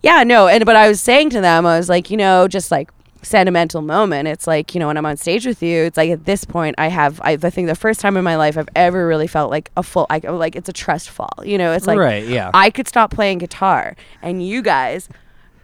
yeah, 0.01 0.23
no. 0.23 0.47
And 0.47 0.65
but 0.65 0.75
I 0.75 0.87
was 0.89 0.99
saying 1.01 1.29
to 1.31 1.41
them, 1.41 1.65
I 1.65 1.77
was 1.77 1.87
like, 1.87 2.09
you 2.09 2.17
know, 2.17 2.47
just 2.47 2.71
like 2.71 2.89
sentimental 3.21 3.81
moment. 3.81 4.27
It's 4.27 4.47
like 4.47 4.73
you 4.73 4.79
know 4.79 4.87
when 4.87 4.97
I'm 4.97 5.05
on 5.05 5.17
stage 5.17 5.45
with 5.45 5.61
you, 5.61 5.83
it's 5.83 5.97
like 5.97 6.09
at 6.09 6.25
this 6.25 6.45
point 6.45 6.75
I 6.77 6.87
have 6.87 7.19
I, 7.21 7.31
I 7.31 7.49
think 7.49 7.67
the 7.67 7.75
first 7.75 7.99
time 7.99 8.17
in 8.17 8.23
my 8.23 8.35
life 8.35 8.57
I've 8.57 8.69
ever 8.75 9.07
really 9.07 9.27
felt 9.27 9.51
like 9.51 9.71
a 9.77 9.83
full 9.83 10.07
I 10.09 10.19
like 10.19 10.55
it's 10.55 10.69
a 10.69 10.73
trust 10.73 11.09
fall. 11.09 11.43
You 11.43 11.57
know, 11.57 11.73
it's 11.73 11.87
like 11.87 11.97
right 11.97 12.25
yeah 12.25 12.51
I 12.53 12.69
could 12.69 12.87
stop 12.87 13.11
playing 13.11 13.39
guitar 13.39 13.95
and 14.21 14.45
you 14.45 14.61
guys 14.61 15.09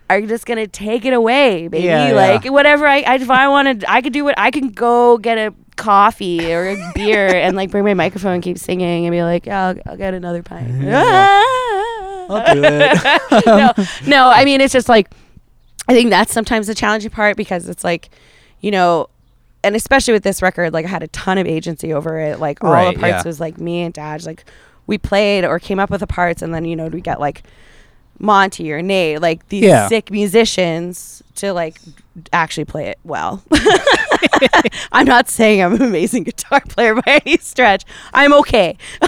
are 0.10 0.22
just 0.22 0.46
gonna 0.46 0.68
take 0.68 1.06
it 1.06 1.14
away, 1.14 1.68
baby. 1.68 1.86
Yeah, 1.86 2.10
yeah. 2.10 2.14
like 2.14 2.46
whatever 2.46 2.86
I, 2.88 3.02
I 3.02 3.16
if 3.16 3.30
I 3.30 3.48
wanted, 3.48 3.86
I 3.88 4.02
could 4.02 4.14
do 4.14 4.24
what 4.24 4.38
I 4.38 4.52
can 4.52 4.70
go 4.70 5.18
get 5.18 5.38
a 5.38 5.54
coffee 5.76 6.54
or 6.54 6.70
a 6.70 6.92
beer 6.94 7.28
and 7.28 7.56
like 7.56 7.72
bring 7.72 7.84
my 7.84 7.94
microphone 7.94 8.34
and 8.34 8.44
keep 8.44 8.58
singing 8.58 9.06
and 9.06 9.12
be 9.12 9.24
like, 9.24 9.46
yeah, 9.46 9.68
I'll, 9.68 9.80
I'll 9.86 9.98
get 9.98 10.14
another 10.14 10.44
pint. 10.44 10.82
Yeah. 10.82 11.44
i'll 12.28 12.56
do 12.56 12.62
it 12.64 13.46
no, 13.46 13.72
no. 14.08 14.30
I 14.30 14.46
mean, 14.46 14.62
it's 14.62 14.74
just 14.74 14.90
like 14.90 15.12
I 15.88 15.94
think 15.94 16.10
that's 16.10 16.34
sometimes 16.34 16.68
the 16.68 16.76
challenging 16.76 17.12
part 17.12 17.38
because 17.38 17.70
it's 17.70 17.84
like, 17.84 18.10
you 18.62 18.72
know, 18.72 19.08
and 19.64 19.76
especially 19.76 20.14
with 20.14 20.24
this 20.24 20.42
record, 20.42 20.74
like 20.74 20.86
I 20.86 20.90
had 20.90 21.04
a 21.04 21.08
ton 21.08 21.38
of 21.38 21.48
agency 21.48 21.94
over 21.94 22.20
it. 22.20 22.40
Like 22.40 22.64
all 22.64 22.72
Right, 22.72 22.94
the 22.96 23.00
parts 23.02 23.24
yeah. 23.24 23.28
was 23.28 23.40
like 23.40 23.58
me 23.60 23.82
and 23.82 23.94
Dad. 23.94 24.24
Like 24.26 24.46
we 24.88 24.98
played 24.98 25.44
or 25.46 25.60
came 25.60 25.80
up 25.80 25.90
with 25.90 26.00
the 26.02 26.08
parts, 26.08 26.42
and 26.42 26.54
then 26.54 26.66
you 26.66 26.76
know 26.76 26.88
we 26.88 27.02
get 27.02 27.20
like 27.20 27.44
Monty 28.20 28.72
or 28.72 28.82
Nate, 28.82 29.22
like 29.22 29.48
these 29.50 29.64
Yeah. 29.64 29.88
sick 29.88 30.10
musicians 30.12 31.22
to 31.36 31.52
like 31.54 31.78
actually 32.32 32.66
play 32.66 32.88
it 32.88 33.00
well. 33.04 33.44
I'm 34.92 35.06
not 35.06 35.30
saying 35.30 35.62
I'm 35.62 35.74
an 35.74 35.82
amazing 35.82 36.24
guitar 36.24 36.62
player 36.68 36.96
by 36.96 37.22
any 37.26 37.38
stretch. 37.38 37.84
I'm 38.14 38.34
okay, 38.34 38.78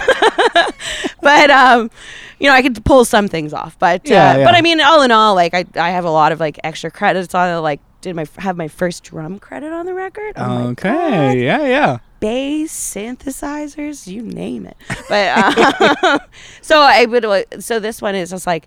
but 1.22 1.50
um, 1.50 1.90
you 2.38 2.48
know 2.48 2.54
I 2.54 2.62
could 2.62 2.84
pull 2.84 3.04
some 3.04 3.28
things 3.28 3.52
off. 3.52 3.78
But 3.78 4.08
Yeah, 4.08 4.30
uh, 4.32 4.38
yeah. 4.38 4.44
but 4.44 4.54
I 4.54 4.60
mean, 4.60 4.80
all 4.80 5.02
in 5.02 5.10
all, 5.10 5.34
like 5.34 5.54
I 5.54 5.64
I 5.76 5.90
have 5.90 6.04
a 6.04 6.10
lot 6.10 6.32
of 6.32 6.40
like 6.40 6.58
extra 6.64 6.90
credits 6.90 7.34
on 7.34 7.48
it. 7.56 7.60
Like 7.60 7.80
did 8.00 8.14
my 8.14 8.26
have 8.38 8.56
my 8.56 8.68
first 8.68 9.04
drum 9.04 9.38
credit 9.38 9.72
on 9.72 9.86
the 9.86 9.94
record? 9.94 10.34
Oh 10.36 10.68
okay 10.68 11.42
yeah 11.44 11.66
yeah 11.66 11.98
bass 12.20 12.72
synthesizers 12.72 14.06
you 14.08 14.22
name 14.22 14.66
it 14.66 14.76
but 15.08 16.02
um, 16.04 16.18
so 16.60 16.80
i 16.80 17.04
would 17.06 17.24
uh, 17.24 17.42
so 17.60 17.78
this 17.78 18.02
one 18.02 18.16
is 18.16 18.30
just 18.30 18.44
like 18.44 18.66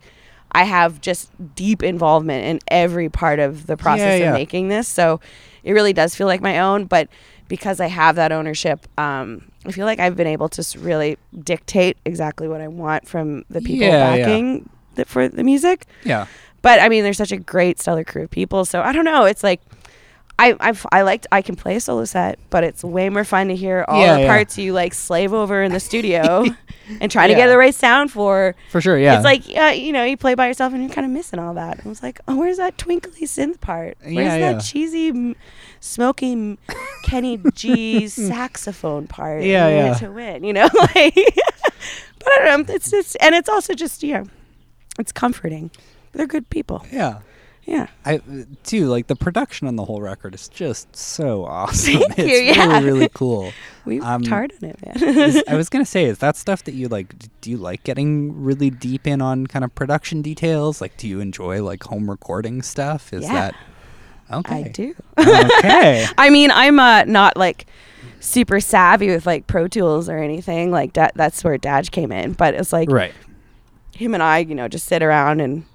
i 0.53 0.63
have 0.63 1.01
just 1.01 1.29
deep 1.53 1.83
involvement 1.83 2.45
in 2.45 2.59
every 2.69 3.09
part 3.09 3.39
of 3.39 3.67
the 3.67 3.75
process 3.75 4.19
Yeah, 4.19 4.25
yeah. 4.25 4.29
of 4.29 4.33
making 4.35 4.69
this 4.69 4.87
so 4.87 5.19
it 5.63 5.73
really 5.73 5.93
does 5.93 6.15
feel 6.15 6.27
like 6.27 6.41
my 6.41 6.59
own. 6.59 6.85
But 6.85 7.07
because 7.47 7.79
I 7.79 7.87
have 7.87 8.15
that 8.15 8.31
ownership, 8.31 8.87
um, 8.97 9.51
I 9.65 9.71
feel 9.71 9.85
like 9.85 9.99
I've 9.99 10.15
been 10.15 10.27
able 10.27 10.49
to 10.49 10.79
really 10.79 11.17
dictate 11.43 11.97
exactly 12.05 12.47
what 12.47 12.61
I 12.61 12.67
want 12.67 13.07
from 13.07 13.43
the 13.49 13.61
people 13.61 13.87
Yeah, 13.87 14.15
yeah. 14.15 14.25
backing 14.25 14.69
the, 14.95 15.05
for 15.05 15.27
the 15.27 15.43
music. 15.43 15.85
Yeah. 16.03 16.27
But 16.61 16.79
I 16.79 16.89
mean, 16.89 17.03
there's 17.03 17.17
such 17.17 17.31
a 17.31 17.37
great 17.37 17.79
stellar 17.79 18.03
crew 18.03 18.23
of 18.23 18.31
people. 18.31 18.65
So 18.65 18.81
I 18.81 18.91
don't 18.91 19.05
know. 19.05 19.25
It's 19.25 19.43
like 19.43 19.61
I 20.49 20.55
I've, 20.59 20.85
I 20.91 21.01
liked 21.03 21.27
I 21.31 21.41
can 21.41 21.55
play 21.55 21.75
a 21.75 21.79
solo 21.79 22.05
set, 22.05 22.39
but 22.49 22.63
it's 22.63 22.83
way 22.83 23.09
more 23.09 23.23
fun 23.23 23.47
to 23.49 23.55
hear 23.55 23.85
all 23.87 24.01
Yeah, 24.01 24.15
the 24.15 24.21
yeah. 24.21 24.27
parts 24.27 24.57
you 24.57 24.73
like 24.73 24.93
slave 24.93 25.33
over 25.33 25.61
in 25.63 25.71
the 25.71 25.79
studio 25.79 26.45
and 27.01 27.11
try 27.11 27.27
to 27.27 27.35
get 27.35 27.47
the 27.47 27.57
right 27.57 27.75
sound 27.75 28.11
for. 28.11 28.55
For 28.71 28.81
sure. 28.81 28.97
Yeah. 28.97 29.15
It's 29.15 29.23
like 29.23 29.43
uh, 29.57 29.73
you 29.73 29.91
know 29.93 30.03
you 30.03 30.17
play 30.17 30.35
by 30.35 30.47
yourself 30.47 30.73
and 30.73 30.81
you're 30.83 30.91
kind 30.93 31.05
of 31.05 31.11
missing 31.11 31.39
all 31.39 31.53
that. 31.53 31.79
I 31.85 31.87
was 31.89 32.01
like, 32.03 32.19
oh, 32.27 32.35
where's 32.37 32.57
that 32.57 32.77
twinkly 32.77 33.21
synth 33.27 33.59
part? 33.61 33.97
Where's 34.01 34.15
Yeah, 34.15 34.53
that 34.53 34.63
cheesy, 34.63 35.09
m- 35.09 35.35
smoky 35.79 36.57
Kenny 37.03 37.39
G 37.53 38.07
saxophone 38.07 39.07
part? 39.07 39.43
Yeah, 39.43 39.67
in 39.67 39.75
Win 39.75 39.85
It 39.85 39.87
yeah. 39.89 39.93
To 39.95 40.11
win, 40.11 40.43
you 40.43 40.53
know, 40.53 40.69
like. 40.95 41.15
but 41.15 42.27
I 42.27 42.39
don't 42.45 42.67
know. 42.67 42.73
It's 42.73 42.89
just 42.91 43.15
and 43.21 43.35
it's 43.35 43.49
also 43.49 43.73
just 43.73 44.03
you 44.03 44.13
know, 44.15 44.23
it's 44.99 45.11
comforting. 45.11 45.71
They're 46.13 46.27
good 46.27 46.49
people. 46.49 46.85
yeah. 46.91 47.19
Yeah. 47.63 47.87
I 48.05 48.21
too 48.63 48.87
like 48.87 49.05
the 49.07 49.15
production 49.15 49.67
on 49.67 49.75
the 49.75 49.85
whole 49.85 50.01
record 50.01 50.33
is 50.33 50.47
just 50.47 50.95
so 50.95 51.45
awesome. 51.45 52.01
Thank 52.01 52.19
it's 52.19 52.29
you, 52.29 52.37
yeah. 52.37 52.65
really 52.79 52.85
really 52.85 53.09
cool. 53.13 53.51
We 53.85 53.99
worked 53.99 54.07
Um, 54.07 54.23
hard 54.25 54.53
on 54.61 54.69
it, 54.69 54.79
man. 54.85 55.17
Is- 55.17 55.43
I 55.47 55.55
was 55.55 55.67
gonna 55.73 55.85
say, 55.85 56.05
is 56.05 56.19
that 56.19 56.35
stuff 56.37 56.63
that 56.65 56.73
you 56.73 56.87
like? 56.87 57.13
Do 57.41 57.49
you 57.49 57.57
like 57.57 57.83
getting 57.83 58.43
really 58.43 58.69
deep 58.69 59.07
in 59.07 59.21
on 59.21 59.47
kind 59.47 59.63
of 59.65 59.73
production 59.73 60.21
details? 60.21 60.81
Like, 60.81 60.97
do 60.97 61.07
you 61.07 61.19
enjoy 61.19 61.63
like 61.63 61.83
home 61.83 62.09
recording 62.09 62.61
stuff? 62.61 63.11
Is 63.13 63.23
Yeah. 63.23 63.33
that 63.33 63.55
okay? 64.37 64.55
I 64.65 64.67
do. 64.69 64.95
okay. 65.17 66.07
I 66.17 66.29
mean, 66.29 66.51
I'm 66.51 66.79
uh, 66.79 67.03
not 67.05 67.37
like 67.37 67.65
super 68.19 68.59
savvy 68.59 69.07
with 69.09 69.25
like 69.25 69.47
Pro 69.47 69.67
Tools 69.67 70.09
or 70.09 70.17
anything. 70.19 70.71
Like 70.71 70.93
that. 70.93 71.13
That's 71.15 71.43
where 71.43 71.57
Daj 71.57 71.89
came 71.91 72.11
in. 72.11 72.33
But 72.33 72.53
it's 72.53 72.71
like 72.73 72.91
right. 72.91 73.13
him 73.95 74.13
and 74.13 74.21
I, 74.23 74.39
you 74.39 74.53
know, 74.55 74.67
just 74.67 74.85
sit 74.85 75.01
around 75.01 75.41
and 75.41 75.65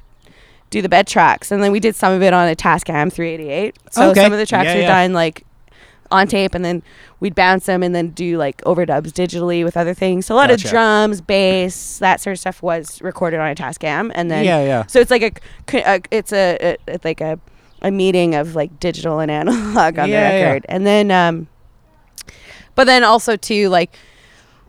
do 0.71 0.83
the 0.83 0.89
bed 0.89 1.07
tracks, 1.07 1.51
and 1.53 1.63
then 1.63 1.73
we 1.73 1.81
did 1.81 1.95
some 1.97 2.13
of 2.13 2.23
it 2.23 2.33
on 2.33 2.49
a 2.49 2.55
Tascam 2.57 3.13
388. 3.13 3.77
So 3.91 4.11
Okay. 4.11 4.23
some 4.23 4.33
of 4.33 4.39
the 4.39 4.47
tracks 4.47 4.67
Yeah, 4.67 4.75
were 4.75 4.81
yeah. 4.83 4.87
done 5.05 5.13
like 5.13 5.45
on 6.11 6.27
tape, 6.29 6.55
and 6.55 6.65
then 6.65 6.83
we'd 7.21 7.35
bounce 7.35 7.67
them 7.67 7.83
and 7.83 7.95
then 7.95 8.11
do 8.11 8.37
like 8.39 8.59
overdubs 8.63 9.09
digitally 9.13 9.65
with 9.65 9.77
other 9.77 9.95
things. 9.95 10.27
So 10.27 10.35
a 10.35 10.37
lot 10.37 10.51
Gotcha. 10.51 10.67
of 10.67 10.71
drums, 10.71 11.21
bass, 11.21 11.99
that 11.99 12.21
sort 12.21 12.35
of 12.35 12.39
stuff 12.41 12.63
was 12.63 13.01
recorded 13.03 13.41
on 13.41 13.49
a 13.51 13.55
Tascam, 13.55 14.11
and 14.15 14.31
then 14.31 14.45
yeah, 14.45 14.63
yeah. 14.65 14.87
So 14.87 15.01
it's 15.01 15.11
like 15.11 15.43
a 15.73 16.01
it's 16.11 16.33
a, 16.33 16.57
a 16.61 16.77
it's 16.87 17.05
like 17.05 17.21
a 17.21 17.39
a 17.83 17.91
meeting 17.91 18.35
of 18.35 18.55
like 18.55 18.79
digital 18.81 19.19
and 19.21 19.31
analog 19.31 19.99
on 19.99 20.09
Yeah, 20.11 20.31
the 20.39 20.45
record, 20.45 20.67
and 20.69 20.87
then 20.87 21.11
um, 21.11 21.49
but 22.75 22.85
then 22.85 23.05
also 23.05 23.37
too 23.37 23.69
like. 23.69 23.97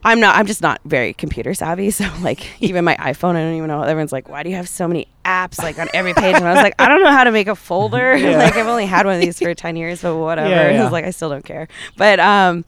I'm 0.03 0.19
not. 0.19 0.35
I'm 0.35 0.45
just 0.45 0.61
not 0.61 0.79
very 0.85 1.13
computer 1.13 1.53
savvy. 1.53 1.91
So 1.97 2.05
like, 2.21 2.61
even 2.61 2.85
my 2.85 2.95
iPhone, 2.97 3.35
I 3.35 3.41
don't 3.41 3.55
even 3.55 3.67
know. 3.67 3.81
Everyone's 3.81 4.11
like, 4.11 4.29
"Why 4.29 4.43
do 4.43 4.49
you 4.49 4.55
have 4.55 4.69
so 4.69 4.87
many 4.87 5.07
apps 5.25 5.57
like 5.57 5.79
on 5.79 5.89
every 5.93 6.13
page?" 6.13 6.35
And 6.35 6.47
I 6.47 6.53
was 6.53 6.61
like, 6.63 6.75
"I 6.79 6.87
don't 6.87 7.01
know 7.03 7.11
how 7.11 7.23
to 7.23 7.31
make 7.31 7.47
a 7.47 7.55
folder. 7.55 8.15
Yeah. 8.17 8.37
like, 8.37 8.55
I've 8.55 8.67
only 8.67 8.85
had 8.85 9.05
one 9.05 9.15
of 9.15 9.21
these 9.21 9.39
for 9.39 9.53
ten 9.53 9.75
years, 9.75 10.01
but 10.01 10.15
whatever." 10.15 10.49
Yeah, 10.49 10.79
I 10.81 10.83
was 10.83 10.91
like, 10.91 11.05
I 11.05 11.09
still 11.11 11.29
don't 11.29 11.45
care. 11.45 11.67
But 11.97 12.19
um, 12.19 12.65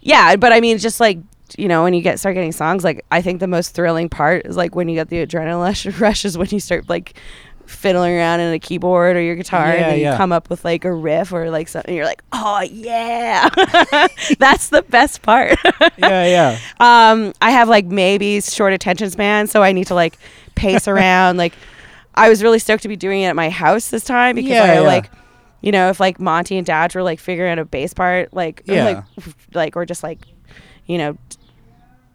yeah. 0.00 0.36
But 0.36 0.52
I 0.52 0.60
mean, 0.60 0.78
just 0.78 1.00
like 1.00 1.18
you 1.56 1.68
know, 1.68 1.82
when 1.84 1.94
you 1.94 2.02
get 2.02 2.18
start 2.18 2.34
getting 2.34 2.52
songs, 2.52 2.82
like 2.82 3.04
I 3.10 3.22
think 3.22 3.40
the 3.40 3.46
most 3.46 3.74
thrilling 3.74 4.08
part 4.08 4.46
is 4.46 4.56
like 4.56 4.74
when 4.74 4.88
you 4.88 4.94
get 4.94 5.08
the 5.08 5.24
adrenaline 5.24 5.60
rush, 5.62 5.86
rush 6.00 6.24
is 6.24 6.36
when 6.36 6.48
you 6.50 6.60
start 6.60 6.88
like 6.88 7.14
fiddling 7.66 8.14
around 8.16 8.40
in 8.40 8.52
a 8.52 8.58
keyboard 8.58 9.16
or 9.16 9.20
your 9.20 9.34
guitar 9.36 9.66
Yeah, 9.66 9.72
and 9.74 9.84
then 9.92 9.98
yeah. 10.00 10.12
you 10.12 10.16
come 10.16 10.32
up 10.32 10.48
with 10.50 10.64
like 10.64 10.84
a 10.84 10.92
riff 10.92 11.32
or 11.32 11.50
like 11.50 11.68
something 11.68 11.94
you're 11.94 12.04
like 12.04 12.22
oh 12.32 12.60
yeah 12.62 13.48
that's 14.38 14.68
the 14.70 14.82
best 14.88 15.22
part 15.22 15.58
yeah, 15.98 16.26
yeah. 16.26 16.58
um 16.80 17.32
i 17.42 17.50
have 17.50 17.68
like 17.68 17.86
maybe 17.86 18.40
short 18.40 18.72
attention 18.72 19.10
span 19.10 19.46
so 19.46 19.62
i 19.62 19.72
need 19.72 19.86
to 19.88 19.94
like 19.94 20.16
pace 20.54 20.86
around 20.88 21.36
like 21.36 21.54
i 22.14 22.28
was 22.28 22.42
really 22.42 22.58
stoked 22.58 22.82
to 22.82 22.88
be 22.88 22.96
doing 22.96 23.22
it 23.22 23.26
at 23.26 23.36
my 23.36 23.50
house 23.50 23.90
this 23.90 24.04
time 24.04 24.36
because 24.36 24.50
Yeah, 24.50 24.62
i 24.64 24.78
like 24.80 25.10
you 25.60 25.72
know 25.72 25.88
if 25.90 25.98
like 26.00 26.20
monty 26.20 26.56
and 26.56 26.66
dad 26.66 26.94
were 26.94 27.02
like 27.02 27.18
figuring 27.18 27.52
out 27.52 27.58
a 27.58 27.64
bass 27.64 27.92
part 27.94 28.32
like 28.32 28.62
Yeah. 28.66 28.84
like 28.84 29.04
like 29.54 29.76
or 29.76 29.84
just 29.84 30.02
like 30.02 30.20
you 30.86 30.98
know 30.98 31.16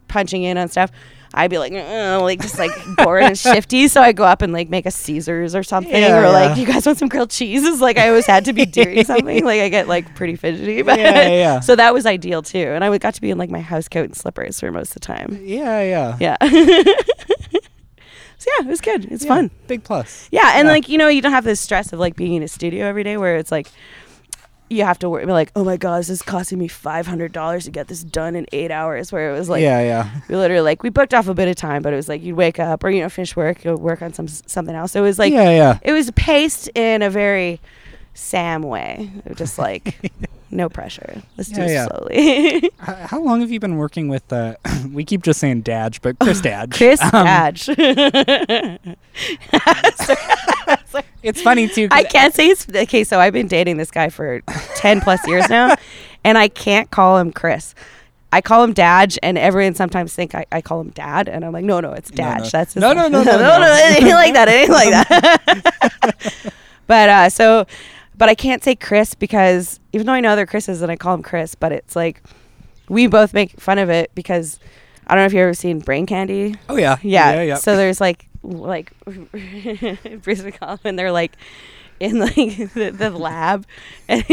punching 0.08 0.44
in 0.44 0.58
on 0.58 0.68
stuff 0.68 0.92
I'd 1.34 1.50
be 1.50 1.58
like, 1.58 1.72
"Uh," 1.72 2.20
like 2.22 2.42
just 2.42 2.60
like 2.60 2.72
bored 2.98 3.24
and 3.24 3.38
shifty. 3.48 3.88
So 3.88 4.02
I 4.02 4.12
go 4.12 4.24
up 4.24 4.42
and 4.42 4.52
like 4.52 4.70
make 4.70 4.86
a 4.86 4.92
Caesars 4.92 5.56
or 5.56 5.64
something, 5.64 5.92
Yeah, 5.94 6.20
or 6.20 6.30
like, 6.32 6.58
yeah. 6.58 6.62
you 6.62 6.66
guys 6.68 6.86
want 6.86 6.98
some 6.98 7.08
grilled 7.08 7.30
cheeses? 7.30 7.80
Like 7.80 7.98
I 7.98 8.10
always 8.10 8.26
had 8.26 8.46
to 8.46 8.54
be 8.54 8.66
doing 8.66 9.04
something. 9.06 9.44
Like 9.46 9.62
I 9.62 9.70
get 9.70 9.88
like 9.88 10.14
pretty 10.16 10.36
fidgety, 10.36 10.82
but 10.82 11.00
Yeah, 11.00 11.30
yeah. 11.30 11.60
so 11.62 11.76
that 11.76 11.94
was 11.94 12.06
ideal 12.06 12.42
too. 12.42 12.58
And 12.60 12.84
I 12.84 12.98
got 12.98 13.14
to 13.16 13.22
be 13.22 13.32
in 13.32 13.38
like 13.38 13.50
my 13.50 13.62
house 13.62 13.88
coat 13.88 14.06
and 14.06 14.16
slippers 14.16 14.60
for 14.60 14.72
most 14.72 14.90
of 14.90 14.94
the 14.96 15.00
time. 15.02 15.40
Yeah, 15.44 15.82
yeah. 15.82 16.18
Yeah. 16.20 16.38
so 18.38 18.50
yeah, 18.58 18.66
it 18.66 18.68
was 18.68 18.82
good. 18.82 19.06
It's 19.06 19.24
Yeah, 19.24 19.28
fun. 19.36 19.52
Big 19.68 19.84
plus. 19.84 20.28
Yeah, 20.32 20.54
and 20.58 20.66
Yeah. 20.68 20.72
like 20.74 20.90
you 20.90 20.98
know, 20.98 21.08
you 21.08 21.22
don't 21.22 21.32
have 21.32 21.44
the 21.44 21.56
stress 21.56 21.94
of 21.94 22.00
like 22.00 22.16
being 22.16 22.34
in 22.34 22.44
a 22.44 22.48
studio 22.48 22.86
every 22.88 23.04
day 23.04 23.18
where 23.18 23.38
it's 23.38 23.52
like 23.52 23.68
you 24.72 24.86
have 24.86 24.98
to 25.00 25.10
worry 25.10 25.26
be 25.26 25.32
like, 25.32 25.52
oh 25.56 25.64
my 25.64 25.78
god, 25.78 26.00
this 26.00 26.10
is 26.10 26.22
costing 26.22 26.58
me 26.58 26.68
five 26.68 27.06
hundred 27.06 27.32
dollars 27.34 27.66
to 27.66 27.72
get 27.72 27.88
this 27.88 28.04
done 28.04 28.36
in 28.36 28.46
eight 28.52 28.72
hours. 28.72 29.12
Where 29.12 29.30
it 29.30 29.38
was 29.38 29.50
like, 29.50 29.62
yeah, 29.62 29.82
yeah. 29.82 30.22
we 30.30 30.36
literally 30.36 30.62
like 30.62 30.82
we 30.82 30.90
booked 30.90 31.14
off 31.14 31.28
a 31.28 31.34
bit 31.34 31.48
of 31.48 31.56
time, 31.56 31.82
but 31.82 31.94
it 31.94 31.98
was 31.98 32.08
like 32.08 32.22
you'd 32.22 32.36
wake 32.36 32.60
up 32.60 32.84
or 32.84 32.90
you 32.90 33.02
know 33.02 33.10
finish 33.10 33.36
work, 33.36 33.64
you'll 33.64 33.78
work 33.78 34.02
on 34.02 34.14
some 34.14 34.28
something 34.28 34.76
else. 34.76 34.96
It 34.96 35.02
was 35.02 35.20
like 35.20 35.34
yeah, 35.34 35.52
yeah. 35.52 35.80
it 35.82 35.92
was 35.92 36.10
paced 36.12 36.70
in 36.76 37.02
a 37.02 37.10
very 37.10 37.60
Sam 38.14 38.64
way, 38.64 39.12
just 39.36 39.58
like 39.58 39.96
no 40.52 40.70
pressure. 40.70 41.22
Let's 41.38 41.50
do 41.50 41.62
it 41.62 41.72
yeah. 41.72 41.88
slowly. 41.88 42.72
How 42.80 43.22
long 43.22 43.42
have 43.42 43.52
you 43.52 43.60
been 43.60 43.78
working 43.78 44.08
with? 44.08 44.32
Uh, 44.32 44.56
we 44.92 45.04
keep 45.06 45.24
just 45.24 45.40
saying 45.40 45.64
Daj, 45.64 46.02
but 46.02 46.20
Chris 46.20 46.42
Daj. 46.46 46.74
Chris 46.74 47.02
Um, 47.14 47.28
Daj. 50.92 51.04
It's 51.24 51.42
funny 51.42 51.68
too. 51.68 51.88
I 51.92 52.04
can't 52.04 52.34
say 52.34 52.48
it's 52.48 52.68
okay. 52.74 53.04
So 53.04 53.20
I've 53.20 53.34
been 53.34 53.48
dating 53.48 53.78
this 53.78 53.92
guy 53.92 54.10
for 54.10 54.42
ten 54.76 55.02
plus 55.02 55.26
years 55.28 55.50
now, 55.50 55.76
and 56.24 56.38
I 56.38 56.48
can't 56.48 56.90
call 56.92 57.18
him 57.20 57.32
Chris. 57.32 57.76
I 58.34 58.40
call 58.42 58.64
him 58.64 58.72
Dad, 58.74 59.18
and 59.22 59.38
everyone 59.38 59.76
sometimes 59.76 60.16
think 60.16 60.34
I, 60.34 60.46
I 60.54 60.62
call 60.62 60.80
him 60.82 60.90
Dad, 60.92 61.28
and 61.28 61.44
I'm 61.44 61.52
like, 61.52 61.66
no, 61.66 61.80
no, 61.82 61.92
it's 61.92 62.10
No, 62.12 62.16
Dad. 62.16 62.38
no. 62.44 62.50
That's 62.50 62.74
his 62.74 62.82
No, 62.82 62.94
no, 62.94 63.08
no, 63.10 63.24
no, 63.24 63.32
no, 63.38 63.60
no. 63.60 63.74
it 63.74 64.02
ain't 64.04 64.14
like 64.16 64.34
that. 64.34 64.48
It 64.48 64.54
ain't 64.54 64.70
like 64.72 64.92
that. 65.10 66.54
but 66.88 67.10
uh, 67.10 67.30
so, 67.30 67.66
but 68.18 68.30
I 68.30 68.36
can't 68.36 68.64
say 68.64 68.76
Chris 68.76 69.16
because 69.16 69.80
even 69.94 70.08
though 70.08 70.14
I 70.14 70.22
know 70.22 70.30
other 70.32 70.46
Chris's, 70.46 70.82
and 70.82 70.92
I 70.92 70.96
call 70.96 71.14
him 71.14 71.24
Chris, 71.24 71.56
but 71.56 71.72
it's 71.72 71.96
like 71.96 72.24
we 72.90 73.06
both 73.08 73.34
make 73.34 73.60
fun 73.60 73.78
of 73.78 73.90
it 73.90 74.12
because 74.16 74.60
I 75.08 75.16
don't 75.16 75.24
know 75.24 75.26
if 75.28 75.34
you've 75.34 75.42
ever 75.42 75.54
seen 75.54 75.80
Brain 75.80 76.06
Candy. 76.06 76.56
oh 76.70 76.78
yeah, 76.78 76.98
Yeah. 77.02 77.34
yeah, 77.34 77.42
yeah. 77.44 77.56
So 77.56 77.76
there's 77.76 78.00
like 78.02 78.28
like 78.44 78.92
Bruce 79.06 80.42
McCulloch 80.42 80.80
and 80.84 80.98
they're 80.98 81.12
like 81.12 81.34
in 82.00 82.18
like 82.20 82.36
the, 82.74 82.94
the 82.98 83.10
lab. 83.12 83.66
And 84.10 84.24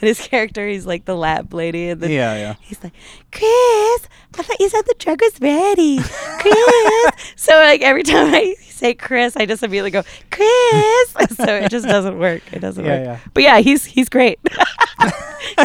his 0.00 0.20
character 0.28 0.66
he's 0.68 0.86
like 0.86 1.04
the 1.04 1.16
lab 1.16 1.52
lady 1.52 1.88
and 1.90 2.00
then 2.00 2.10
yeah, 2.10 2.34
yeah. 2.36 2.54
he's 2.60 2.82
like 2.84 2.92
Chris 3.32 4.08
I 4.38 4.42
thought 4.42 4.60
you 4.60 4.68
said 4.68 4.82
the 4.86 4.94
drug 4.98 5.20
was 5.20 5.40
ready. 5.40 5.98
Chris. 5.98 7.32
So 7.36 7.52
like 7.54 7.82
every 7.82 8.02
time 8.04 8.32
I 8.34 8.54
say 8.60 8.94
Chris 8.94 9.36
I 9.36 9.46
just 9.46 9.62
immediately 9.62 9.90
go 9.90 10.02
Chris. 10.30 11.36
So 11.36 11.56
it 11.56 11.70
just 11.70 11.86
doesn't 11.86 12.18
work. 12.18 12.42
It 12.52 12.60
doesn't 12.60 12.84
Yeah, 12.84 12.96
work. 12.98 13.04
yeah. 13.06 13.18
but 13.34 13.42
yeah 13.42 13.58
he's 13.60 13.84
he's 13.84 14.08
great. 14.08 14.38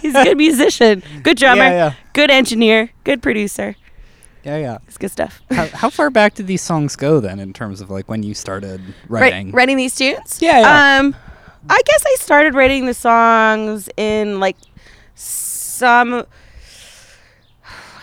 He's 0.02 0.16
a 0.16 0.24
good 0.24 0.38
musician 0.38 1.04
good 1.24 1.38
drummer 1.38 1.64
yeah. 1.64 1.94
good 2.14 2.30
engineer 2.32 2.90
good 3.04 3.22
producer 3.22 3.76
Yeah, 4.44 4.58
yeah. 4.58 4.78
it's 4.88 4.98
good 4.98 5.12
stuff 5.12 5.42
How, 5.52 5.68
how 5.68 5.90
far 5.90 6.10
back 6.10 6.34
did 6.36 6.48
these 6.48 6.62
songs 6.62 6.96
go 6.96 7.20
then, 7.20 7.40
in 7.40 7.54
terms 7.54 7.82
of 7.82 7.90
like 7.90 8.10
when 8.10 8.24
you 8.24 8.34
started 8.34 8.82
writing? 9.08 9.52
Writing 9.52 9.78
these 9.78 9.96
tunes? 9.96 10.40
Yeah, 10.42 10.60
yeah. 10.62 11.00
Um, 11.00 11.16
I 11.70 11.80
guess 11.86 12.04
I 12.06 12.16
started 12.20 12.56
writing 12.56 12.86
the 12.88 12.94
songs 12.94 13.88
in 13.98 14.40
like 14.40 14.58
some, 15.14 16.26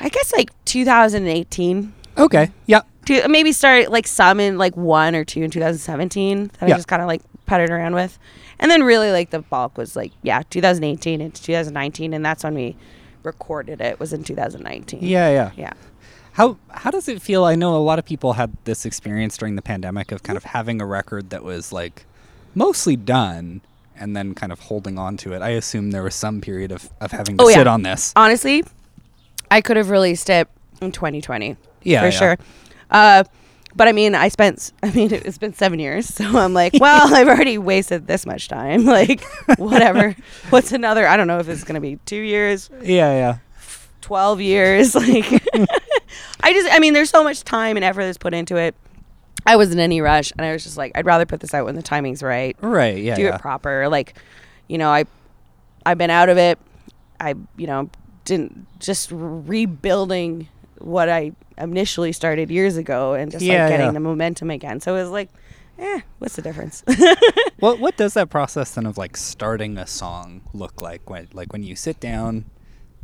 I 0.01 0.09
guess 0.09 0.33
like 0.33 0.51
2018. 0.65 1.93
Okay. 2.19 2.51
Yeah. 2.67 2.83
To 3.07 3.27
maybe 3.29 3.53
start 3.53 3.91
like 3.91 4.07
some 4.07 4.39
in 4.39 4.59
like 4.59 4.77
one 4.77 5.15
or 5.15 5.25
two 5.25 5.43
in 5.43 5.51
2017 5.51 6.51
that 6.61 6.69
Yeah. 6.69 6.75
I 6.75 6.77
just 6.77 6.89
kind 6.89 7.03
of 7.03 7.09
like 7.09 7.23
puttered 7.47 7.71
around 7.71 7.95
with, 7.95 8.19
and 8.59 8.71
then 8.71 8.83
really 8.83 9.11
like 9.11 9.31
the 9.31 9.41
bulk 9.41 9.79
was 9.79 9.97
like 9.97 10.13
yeah 10.23 10.43
2018 10.51 11.21
into 11.21 11.43
2019, 11.43 12.13
and 12.13 12.25
that's 12.25 12.45
when 12.45 12.55
we 12.55 12.77
recorded 13.23 13.81
it 13.81 13.99
was 13.99 14.13
in 14.13 14.23
2019. 14.25 15.01
Yeah, 15.03 15.31
yeah. 15.31 15.51
Yeah. 15.57 15.73
How 16.39 16.57
how 16.71 16.91
does 16.93 17.09
it 17.09 17.21
feel? 17.21 17.45
I 17.45 17.57
know 17.57 17.77
a 17.77 17.83
lot 17.83 17.99
of 17.99 18.05
people 18.05 18.35
had 18.35 18.57
this 18.65 18.87
experience 18.87 19.37
during 19.37 19.57
the 19.57 19.63
pandemic 19.63 20.13
of 20.13 20.23
kind 20.23 20.37
of 20.37 20.45
having 20.45 20.81
a 20.81 20.87
record 20.87 21.31
that 21.31 21.43
was 21.43 21.73
like 21.73 22.05
mostly 22.55 22.95
done 22.97 23.61
and 23.97 24.17
then 24.17 24.35
kind 24.35 24.53
of 24.53 24.61
holding 24.61 24.99
on 24.99 25.17
to 25.19 25.33
it. 25.33 25.43
I 25.43 25.51
assume 25.51 25.91
there 25.91 26.05
was 26.05 26.15
some 26.15 26.41
period 26.41 26.71
of, 26.71 26.89
of 27.01 27.11
having 27.11 27.37
to 27.39 27.43
Oh, 27.45 27.49
yeah. 27.49 27.57
sit 27.57 27.67
on 27.67 27.83
this. 27.83 28.13
honestly, 28.15 28.63
I 29.51 29.61
could 29.61 29.77
have 29.77 29.91
released 29.91 30.31
it 30.31 30.47
in 30.81 30.93
2020. 30.93 31.57
Yeah, 31.83 32.01
for 32.01 32.07
yeah. 32.07 32.11
sure. 32.11 32.37
Uh, 32.89 33.25
but 33.75 33.89
I 33.89 33.93
mean, 33.93 34.15
I 34.15 34.29
spent. 34.29 34.73
I 34.85 34.93
mean, 34.93 35.13
it's 35.13 35.39
been 35.39 35.55
seven 35.55 35.81
years, 35.81 36.07
so 36.07 36.25
I'm 36.39 36.55
like, 36.55 36.75
well, 36.81 37.13
I've 37.17 37.27
already 37.27 37.59
wasted 37.59 38.07
this 38.07 38.25
much 38.25 38.47
time. 38.47 38.85
Like, 38.99 39.25
whatever. 39.59 40.15
What's 40.51 40.71
another? 40.71 41.05
I 41.09 41.17
don't 41.17 41.27
know 41.27 41.41
if 41.41 41.49
it's 41.49 41.65
gonna 41.65 41.81
be 41.81 41.97
two 42.07 42.21
years, 42.23 42.71
Yeah, 42.83 43.13
yeah. 43.13 43.39
twelve 44.03 44.41
years. 44.41 44.95
Like, 44.95 45.27
I 46.43 46.53
just. 46.53 46.73
I 46.73 46.79
mean, 46.79 46.95
there's 46.95 47.11
so 47.11 47.25
much 47.25 47.45
time 47.45 47.77
and 47.77 47.85
effort 47.85 48.05
that's 48.05 48.19
put 48.19 48.35
into 48.35 48.57
it. 48.57 48.75
I 49.47 49.57
wasn't 49.57 49.79
in 49.79 49.85
any 49.85 50.01
rush, 50.01 50.33
and 50.37 50.43
I 50.43 50.53
was 50.53 50.65
just 50.65 50.77
like, 50.77 50.93
I'd 50.95 51.07
rather 51.07 51.25
put 51.25 51.41
this 51.41 51.55
out 51.55 51.65
when 51.65 51.75
the 51.75 51.83
timing's 51.83 52.23
right. 52.23 52.57
Right, 52.61 52.99
yeah. 52.99 53.15
do 53.15 53.23
yeah. 53.23 53.37
it 53.37 53.41
proper. 53.41 53.89
Like, 53.89 54.15
you 54.67 54.79
know, 54.79 54.91
I, 54.91 55.05
I've 55.87 55.97
been 55.97 56.11
out 56.11 56.29
of 56.29 56.37
it. 56.37 56.59
I, 57.21 57.35
you 57.57 57.67
know, 57.67 57.89
didn't 58.25 58.67
just 58.79 59.11
rebuilding 59.11 60.49
what 60.79 61.09
I 61.09 61.33
initially 61.57 62.13
started 62.13 62.51
years 62.51 62.77
ago 62.77 63.15
and 63.15 63.33
just 63.33 63.45
Yeah, 63.45 63.63
like 63.65 63.71
getting 63.71 63.87
yeah. 63.87 63.93
the 63.93 64.01
momentum 64.01 64.51
again. 64.51 64.81
So 64.81 64.95
it 64.97 65.03
was 65.03 65.11
like, 65.11 65.31
eh, 65.79 66.01
what's 66.19 66.37
the 66.37 66.43
difference? 66.43 66.85
What 67.59 67.81
what 67.81 67.97
does 67.97 68.15
that 68.15 68.31
process 68.31 68.73
then 68.73 68.87
of 68.87 68.99
like 68.99 69.17
starting 69.17 69.79
a 69.79 69.87
song 69.87 70.43
look 70.53 70.81
like 70.83 71.09
when 71.09 71.29
like 71.33 71.53
when 71.53 71.63
you 71.63 71.75
sit 71.75 72.01
down 72.01 72.45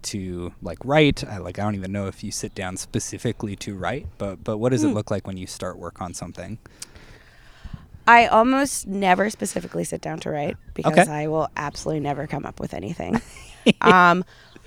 to 0.04 0.52
like 0.62 0.78
write? 0.84 1.24
I, 1.24 1.38
like 1.38 1.58
I 1.58 1.62
don't 1.62 1.74
even 1.74 1.92
know 1.92 2.06
if 2.06 2.24
you 2.24 2.30
sit 2.30 2.54
down 2.54 2.76
specifically 2.76 3.56
to 3.56 3.76
write, 3.76 4.06
but 4.18 4.44
but 4.44 4.58
what 4.58 4.70
does 4.70 4.84
it 4.84 4.88
Hmm. 4.88 4.94
look 4.94 5.10
like 5.10 5.26
when 5.26 5.36
you 5.36 5.46
start 5.46 5.78
work 5.78 6.00
on 6.00 6.14
something? 6.14 6.58
I 8.06 8.26
almost 8.26 8.86
never 8.86 9.30
specifically 9.30 9.84
sit 9.84 10.00
down 10.02 10.20
to 10.20 10.30
write 10.30 10.58
because 10.74 11.06
Okay. 11.06 11.10
I 11.10 11.26
will 11.26 11.48
absolutely 11.56 12.00
never 12.00 12.26
come 12.26 12.44
up 12.44 12.60
with 12.60 12.74
anything. 12.74 13.22
um, 13.80 14.24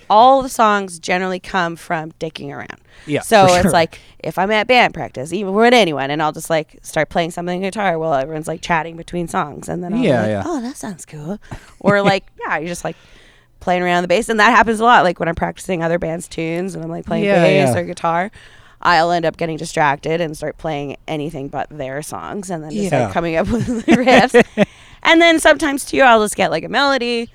all 0.10 0.42
the 0.42 0.50
songs 0.50 0.98
generally 1.00 1.40
come 1.40 1.76
from 1.76 2.14
dicking 2.14 2.50
around. 2.52 2.80
Yeah, 3.06 3.22
So 3.22 3.58
it's 3.58 3.62
sure. 3.64 3.72
like 3.74 4.00
if 4.20 4.40
I'm 4.40 4.50
at 4.52 4.68
band 4.68 4.94
practice, 4.96 5.34
even 5.34 5.54
with 5.54 5.74
anyone, 5.74 6.10
and 6.10 6.22
I'll 6.22 6.32
just 6.32 6.50
like 6.50 6.80
start 6.82 7.10
playing 7.10 7.32
something 7.32 7.58
on 7.58 7.62
guitar 7.62 8.00
while 8.00 8.14
everyone's 8.16 8.48
like 8.48 8.62
chatting 8.62 8.98
between 8.98 9.28
songs, 9.28 9.70
and 9.70 9.84
then 9.84 9.94
I'll 9.94 10.08
be 10.08 10.08
Yeah, 10.08 10.22
like, 10.22 10.30
yeah. 10.30 10.44
oh, 10.46 10.62
that 10.62 10.78
sounds 10.78 11.06
cool. 11.06 11.38
Or 11.80 12.02
like, 12.02 12.26
yeah, 12.40 12.58
you're 12.58 12.70
just 12.70 12.84
like 12.86 12.98
playing 13.60 13.82
around 13.84 14.04
the 14.04 14.08
bass, 14.08 14.30
and 14.30 14.40
that 14.40 14.52
happens 14.52 14.80
a 14.80 14.84
lot. 14.84 15.04
Like 15.04 15.20
when 15.20 15.28
I'm 15.30 15.36
practicing 15.36 15.84
other 15.84 16.00
bands' 16.00 16.28
tunes 16.28 16.76
and 16.76 16.84
I'm 16.84 16.90
like 16.90 17.06
playing 17.06 17.24
Yeah, 17.26 17.42
bass 17.42 17.74
yeah. 17.76 17.80
or 17.82 17.84
guitar. 17.86 18.32
I'll 18.82 19.12
end 19.12 19.26
up 19.26 19.38
getting 19.38 19.58
distracted 19.58 20.22
and 20.22 20.38
start 20.38 20.58
playing 20.60 20.98
anything 21.08 21.48
but 21.48 21.68
their 21.70 22.02
songs 22.04 22.52
and 22.52 22.64
then 22.64 22.70
just 22.72 22.84
Yeah. 22.84 22.90
start 22.90 23.14
coming 23.14 23.36
up 23.36 23.48
with 23.52 23.68
riffs. 23.88 24.46
and 25.04 25.20
then 25.22 25.40
sometimes 25.40 25.84
too, 25.86 26.02
I'll 26.02 26.22
just 26.24 26.36
get 26.36 26.52
like 26.52 26.64
a 26.64 26.70
melody, 26.70 27.30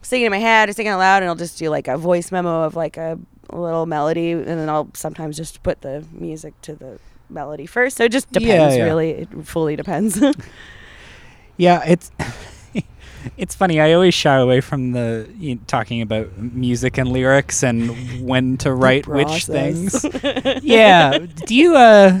singing 0.00 0.26
in 0.26 0.30
my 0.32 0.38
head 0.38 0.68
or 0.68 0.72
singing 0.72 0.92
out 0.92 0.98
loud, 0.98 1.22
and 1.22 1.28
I'll 1.28 1.34
just 1.36 1.58
do 1.58 1.68
like 1.68 1.86
a 1.88 1.98
voice 1.98 2.32
memo 2.32 2.62
of 2.62 2.76
like 2.76 2.96
a, 2.96 3.18
little 3.52 3.84
melody, 3.84 4.32
and 4.32 4.46
then 4.46 4.68
I'll 4.70 4.88
sometimes 4.94 5.36
just 5.36 5.62
put 5.62 5.82
the 5.82 6.02
music 6.12 6.54
to 6.62 6.74
the 6.74 6.98
melody 7.28 7.66
first. 7.66 7.98
So 7.98 8.04
it 8.04 8.10
just 8.10 8.32
depends, 8.32 8.76
really. 8.78 9.10
It 9.10 9.28
fully 9.46 9.76
depends. 9.76 10.20
Yeah, 11.56 11.84
it's 11.86 12.10
it's 13.36 13.54
funny. 13.54 13.80
I 13.80 13.92
always 13.92 14.14
shy 14.14 14.36
away 14.36 14.60
from 14.60 14.92
the 14.92 15.28
you 15.38 15.56
know, 15.56 15.60
talking 15.66 16.02
about 16.02 16.36
music 16.38 16.98
and 16.98 17.10
lyrics 17.10 17.62
and 17.62 17.90
when 18.26 18.56
to 18.58 18.72
write 18.72 19.06
which 19.06 19.46
things. 19.46 20.04
yeah. 20.62 21.18
Do 21.18 21.54
you 21.54 21.76
uh 21.76 22.20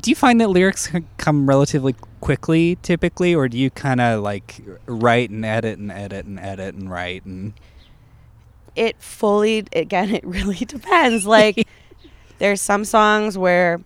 do 0.00 0.10
you 0.10 0.16
find 0.16 0.40
that 0.40 0.48
lyrics 0.48 0.90
come 1.16 1.48
relatively 1.48 1.94
quickly 2.20 2.76
typically 2.82 3.34
or 3.34 3.48
do 3.48 3.58
you 3.58 3.70
kind 3.70 4.00
of 4.00 4.22
like 4.22 4.60
write 4.86 5.30
and 5.30 5.44
edit 5.44 5.78
and 5.78 5.90
edit 5.90 6.26
and 6.26 6.38
edit 6.38 6.74
and 6.74 6.90
write 6.90 7.24
and 7.24 7.54
it 8.74 9.00
fully 9.00 9.64
again 9.72 10.10
it 10.14 10.24
really 10.24 10.64
depends 10.64 11.26
like 11.26 11.66
there's 12.38 12.60
some 12.60 12.84
songs 12.84 13.38
where 13.38 13.80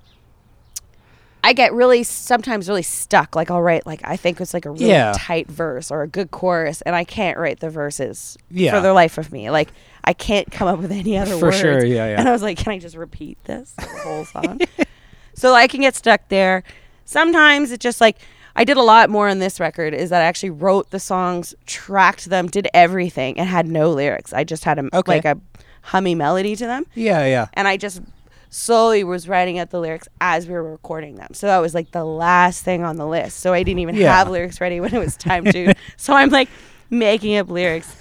i 1.45 1.53
get 1.53 1.73
really 1.73 2.03
sometimes 2.03 2.69
really 2.69 2.83
stuck 2.83 3.35
like 3.37 3.51
i'll 3.51 3.63
write 3.63 3.87
like 3.87 4.01
i 4.05 4.17
think 4.17 4.41
it's 4.41 4.53
like 4.55 4.67
a 4.67 4.71
really 4.71 4.89
Yeah. 4.89 5.13
tight 5.17 5.49
verse 5.49 5.91
or 5.91 6.03
a 6.03 6.09
good 6.09 6.31
chorus 6.31 6.83
and 6.83 6.95
i 6.95 7.05
can't 7.05 7.39
write 7.39 7.61
the 7.61 7.71
verses 7.71 8.37
Yeah. 8.51 8.73
for 8.75 8.81
the 8.81 8.93
life 8.93 9.19
of 9.19 9.33
me 9.33 9.51
like 9.51 9.73
i 10.05 10.13
can't 10.13 10.51
come 10.51 10.69
up 10.69 10.79
with 10.79 10.93
any 10.93 11.17
other 11.17 11.37
For 11.37 11.47
words 11.47 11.59
sure, 11.61 11.85
yeah, 11.85 12.09
yeah. 12.11 12.19
and 12.21 12.29
i 12.29 12.33
was 12.33 12.43
like 12.43 12.59
can 12.59 12.73
i 12.73 12.79
just 12.79 12.97
repeat 12.97 13.43
this 13.45 13.75
whole 14.03 14.25
song 14.25 14.61
so 15.35 15.55
i 15.55 15.67
can 15.67 15.81
get 15.81 15.95
stuck 15.95 16.29
there 16.29 16.63
sometimes 17.05 17.71
it's 17.73 17.83
just 17.83 18.01
like 18.01 18.17
i 18.57 18.65
did 18.65 18.77
a 18.77 18.83
lot 18.83 19.11
more 19.11 19.29
on 19.29 19.39
this 19.39 19.59
record 19.61 19.95
is 19.95 20.11
that 20.11 20.23
i 20.23 20.25
actually 20.25 20.51
wrote 20.51 20.91
the 20.91 21.01
songs 21.01 21.55
tracked 21.67 22.27
them 22.27 22.47
did 22.47 22.69
everything 22.75 23.39
and 23.39 23.49
had 23.49 23.67
no 23.67 23.91
lyrics 23.91 24.33
i 24.33 24.45
just 24.45 24.65
had 24.65 24.79
a 24.79 24.89
Okay. 24.95 25.13
like 25.17 25.25
a 25.25 25.39
hummy 25.83 26.15
melody 26.15 26.55
to 26.55 26.67
them 26.67 26.85
Yeah, 26.95 27.25
yeah. 27.27 27.47
and 27.55 27.67
i 27.67 27.77
just 27.79 28.03
slowly 28.53 29.05
was 29.05 29.29
writing 29.29 29.59
out 29.59 29.71
the 29.71 29.79
lyrics 29.81 30.09
as 30.21 30.47
we 30.49 30.53
were 30.53 30.63
recording 30.73 31.15
them 31.15 31.29
so 31.33 31.47
that 31.47 31.59
was 31.59 31.73
like 31.75 31.91
the 31.93 32.05
last 32.05 32.65
thing 32.65 32.83
on 32.83 32.97
the 32.97 33.07
list 33.07 33.39
so 33.39 33.53
i 33.53 33.63
didn't 33.63 33.79
even 33.79 33.95
Yeah. 33.95 34.17
have 34.17 34.29
lyrics 34.29 34.61
ready 34.61 34.81
when 34.81 34.93
it 34.93 34.99
was 34.99 35.17
time 35.17 35.45
to 35.45 35.73
so 35.97 36.15
i'm 36.15 36.31
like 36.31 36.49
making 36.91 37.37
up 37.37 37.49
lyrics 37.49 37.95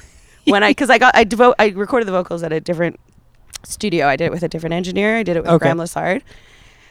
when 0.45 0.63
i 0.63 0.71
because 0.71 0.89
i 0.89 0.97
got 0.97 1.15
i 1.15 1.23
devote 1.23 1.53
i 1.59 1.67
recorded 1.67 2.05
the 2.07 2.11
vocals 2.11 2.41
at 2.41 2.51
a 2.51 2.59
different 2.59 2.99
studio 3.63 4.07
i 4.07 4.15
did 4.15 4.25
it 4.25 4.31
with 4.31 4.41
a 4.41 4.47
different 4.49 4.73
engineer 4.73 5.17
i 5.17 5.23
did 5.23 5.37
it 5.37 5.41
with 5.43 5.51
Okay. 5.51 5.65
graham 5.65 5.77
lassard 5.77 6.21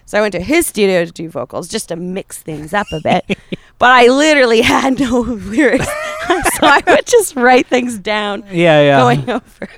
so 0.07 0.17
I 0.17 0.23
went 0.23 0.33
to 0.33 0.41
his 0.41 0.67
studio 0.67 1.05
to 1.05 1.13
do 1.13 1.29
vocals 1.29 1.69
just 1.69 1.91
to 1.91 1.97
mix 1.97 2.39
things 2.39 2.73
up 2.73 2.87
a 2.95 3.01
bit. 3.03 3.27
but 3.79 3.91
I 3.91 4.07
literally 4.07 4.63
had 4.63 4.99
no 4.99 5.21
lyrics. 5.21 5.85
so 5.87 6.61
I 6.63 6.83
would 6.87 7.05
just 7.05 7.37
write 7.37 7.67
things 7.67 7.99
down 7.99 8.43
Yeah, 8.51 8.81
yeah. 8.81 9.01
going 9.01 9.29
over. 9.29 9.69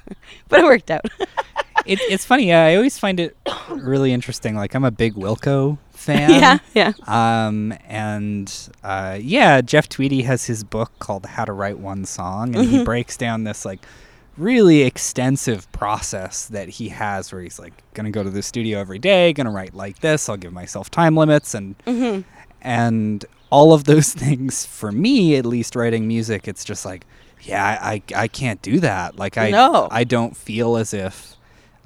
But 0.49 0.61
it 0.61 0.65
worked 0.67 0.89
out. 0.93 1.05
It, 1.87 1.99
it's 2.03 2.25
funny. 2.25 2.49
Yeah, 2.49 2.65
I 2.65 2.77
always 2.77 2.99
find 2.99 3.19
it 3.21 3.37
really 3.71 4.13
interesting. 4.13 4.55
Like 4.57 4.75
I'm 4.75 4.85
a 4.85 4.91
big 4.91 5.15
Wilco 5.15 5.79
fan. 5.93 6.31
yeah, 6.41 6.59
yeah. 6.75 6.93
Um, 7.07 7.75
and 7.87 8.53
uh, 8.83 9.19
yeah, 9.21 9.61
Jeff 9.61 9.89
Tweedy 9.89 10.23
has 10.23 10.45
his 10.47 10.65
book 10.65 10.93
called 10.99 11.27
How 11.27 11.45
to 11.45 11.53
Write 11.53 11.79
One 11.79 12.05
Song, 12.05 12.55
and 12.55 12.67
Mm-hmm. 12.67 12.79
he 12.79 12.85
breaks 12.85 13.17
down 13.17 13.45
this 13.45 13.65
like 13.65 13.81
really 14.37 14.83
extensive 14.83 15.71
process 15.73 16.47
that 16.47 16.69
he 16.69 16.89
has 16.89 17.31
where 17.33 17.43
he's 17.43 17.59
like 17.59 17.73
gonna 17.95 18.11
go 18.11 18.23
to 18.23 18.31
the 18.31 18.43
studio 18.43 18.79
every 18.79 18.99
day, 18.99 19.33
gonna 19.33 19.51
write 19.51 19.75
like 19.75 19.99
this. 20.01 20.29
I'll 20.29 20.37
give 20.37 20.53
myself 20.53 20.91
time 20.91 21.17
limits 21.17 21.55
and 21.55 21.77
Mm-hmm. 21.87 22.21
and 22.63 23.25
all 23.51 23.73
of 23.73 23.85
those 23.85 24.13
things 24.15 24.65
for 24.65 24.93
me 24.93 25.37
at 25.37 25.45
least 25.45 25.75
writing 25.75 26.07
music 26.07 26.47
it's 26.47 26.65
just 26.65 26.85
like 26.85 27.05
yeah 27.43 27.79
i 27.83 27.95
i, 28.15 28.23
I 28.25 28.29
can't 28.29 28.63
do 28.63 28.79
that 28.81 29.17
like 29.19 29.37
i 29.39 29.51
No. 29.51 29.89
i 29.91 30.05
don't 30.05 30.37
feel 30.37 30.77
as 30.77 30.95
if 30.95 31.35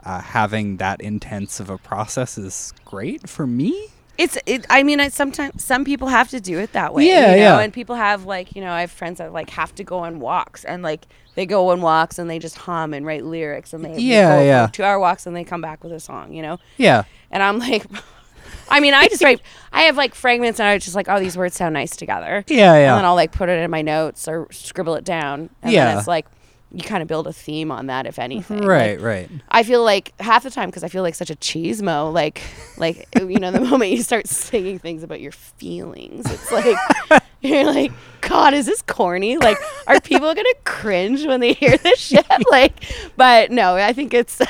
uh, 0.05 0.21
having 0.21 0.77
that 0.79 1.01
intense 1.01 1.61
of 1.61 1.71
a 1.71 1.79
process 1.79 2.37
is 2.39 2.73
great 2.85 3.29
for 3.29 3.47
me 3.47 3.89
It's 4.17 4.39
it. 4.47 4.65
I 4.71 4.83
mean, 4.85 5.01
I 5.01 5.09
sometimes 5.09 5.65
some 5.65 5.85
people 5.85 6.07
have 6.09 6.29
to 6.31 6.41
do 6.41 6.59
it 6.61 6.73
that 6.73 6.95
way. 6.95 7.09
Yeah, 7.09 7.31
you 7.33 7.37
know? 7.37 7.43
yeah. 7.43 7.59
And 7.61 7.73
people 7.73 7.97
have 7.97 8.27
like 8.27 8.55
you 8.55 8.61
know, 8.63 8.71
I 8.71 8.83
have 8.83 8.91
friends 8.93 9.19
that 9.19 9.33
like 9.33 9.51
have 9.51 9.75
to 9.77 9.83
go 9.85 9.99
on 9.99 10.21
walks 10.21 10.65
and 10.65 10.83
like 10.85 11.07
they 11.35 11.47
go 11.47 11.71
on 11.71 11.81
walks 11.83 12.19
and 12.21 12.31
they 12.31 12.39
just 12.39 12.57
hum 12.59 12.95
and 12.95 13.05
write 13.05 13.25
lyrics 13.25 13.73
and 13.73 13.85
they 13.85 13.93
they 13.95 14.01
Yeah, 14.03 14.37
go 14.39 14.43
yeah. 14.45 14.67
two 14.73 14.85
hour 14.85 15.01
walks 15.01 15.27
and 15.27 15.35
they 15.35 15.43
come 15.43 15.61
back 15.61 15.83
with 15.83 15.93
a 15.93 15.99
song. 15.99 16.33
You 16.33 16.43
know. 16.43 16.59
yeah 16.77 17.03
And 17.33 17.43
I'm 17.43 17.59
like, 17.59 17.85
I 18.69 18.79
mean, 18.81 18.95
I 18.95 19.09
just 19.09 19.23
write. 19.25 19.41
I 19.73 19.83
have 19.83 19.97
like 19.97 20.15
fragments, 20.15 20.61
and 20.61 20.69
I 20.69 20.75
was 20.75 20.85
just 20.85 20.95
like, 20.97 21.09
oh, 21.09 21.19
these 21.19 21.37
words 21.37 21.57
sound 21.57 21.75
nice 21.75 21.97
together. 21.97 22.45
Yeah, 22.47 22.75
yeah. 22.75 22.91
And 22.93 22.99
then 22.99 23.05
I'll 23.05 23.17
like 23.17 23.33
put 23.33 23.49
it 23.49 23.59
in 23.59 23.71
my 23.71 23.83
notes 23.83 24.29
or 24.29 24.47
scribble 24.53 24.95
it 24.95 25.05
down. 25.05 25.51
And 25.63 25.73
Yeah. 25.73 25.87
Then 25.87 25.99
it's 25.99 26.07
like 26.09 26.27
you 26.75 26.83
kind 26.83 27.03
of 27.03 27.09
build 27.09 27.27
a 27.27 27.33
theme 27.33 27.71
on 27.71 27.87
that, 27.87 28.07
if 28.07 28.19
anything. 28.19 28.59
Like, 28.59 28.69
right 28.69 29.01
right 29.01 29.31
I 29.49 29.63
feel 29.63 29.85
like 29.85 30.13
half 30.21 30.43
the 30.43 30.51
time 30.51 30.69
because 30.69 30.83
I 30.83 30.89
feel 30.89 31.03
like 31.03 31.15
such 31.15 31.31
a 31.31 31.37
cheesemo. 31.37 32.13
Like, 32.13 32.43
like 32.77 33.09
you 33.17 33.39
know, 33.39 33.51
the 33.51 33.61
moment 33.61 33.93
you 33.93 34.03
start 34.03 34.27
singing 34.27 34.79
things 34.79 35.03
about 35.03 35.21
your 35.21 35.33
feelings, 35.33 36.31
it's 36.31 36.51
like 36.51 37.23
you're 37.41 37.65
like, 37.65 37.93
God, 38.21 38.55
is 38.55 38.67
this 38.67 38.83
corny? 38.83 39.39
Like, 39.39 39.57
are 39.87 40.01
people 40.01 40.35
gonna 40.35 40.49
cringe 40.65 41.25
when 41.25 41.41
they 41.41 41.53
hear 41.53 41.77
this 41.77 41.99
shit? 41.99 42.27
Like, 42.51 42.85
but 43.17 43.51
no, 43.51 43.77
I 43.77 43.93
think 43.93 44.13
it's, 44.13 44.41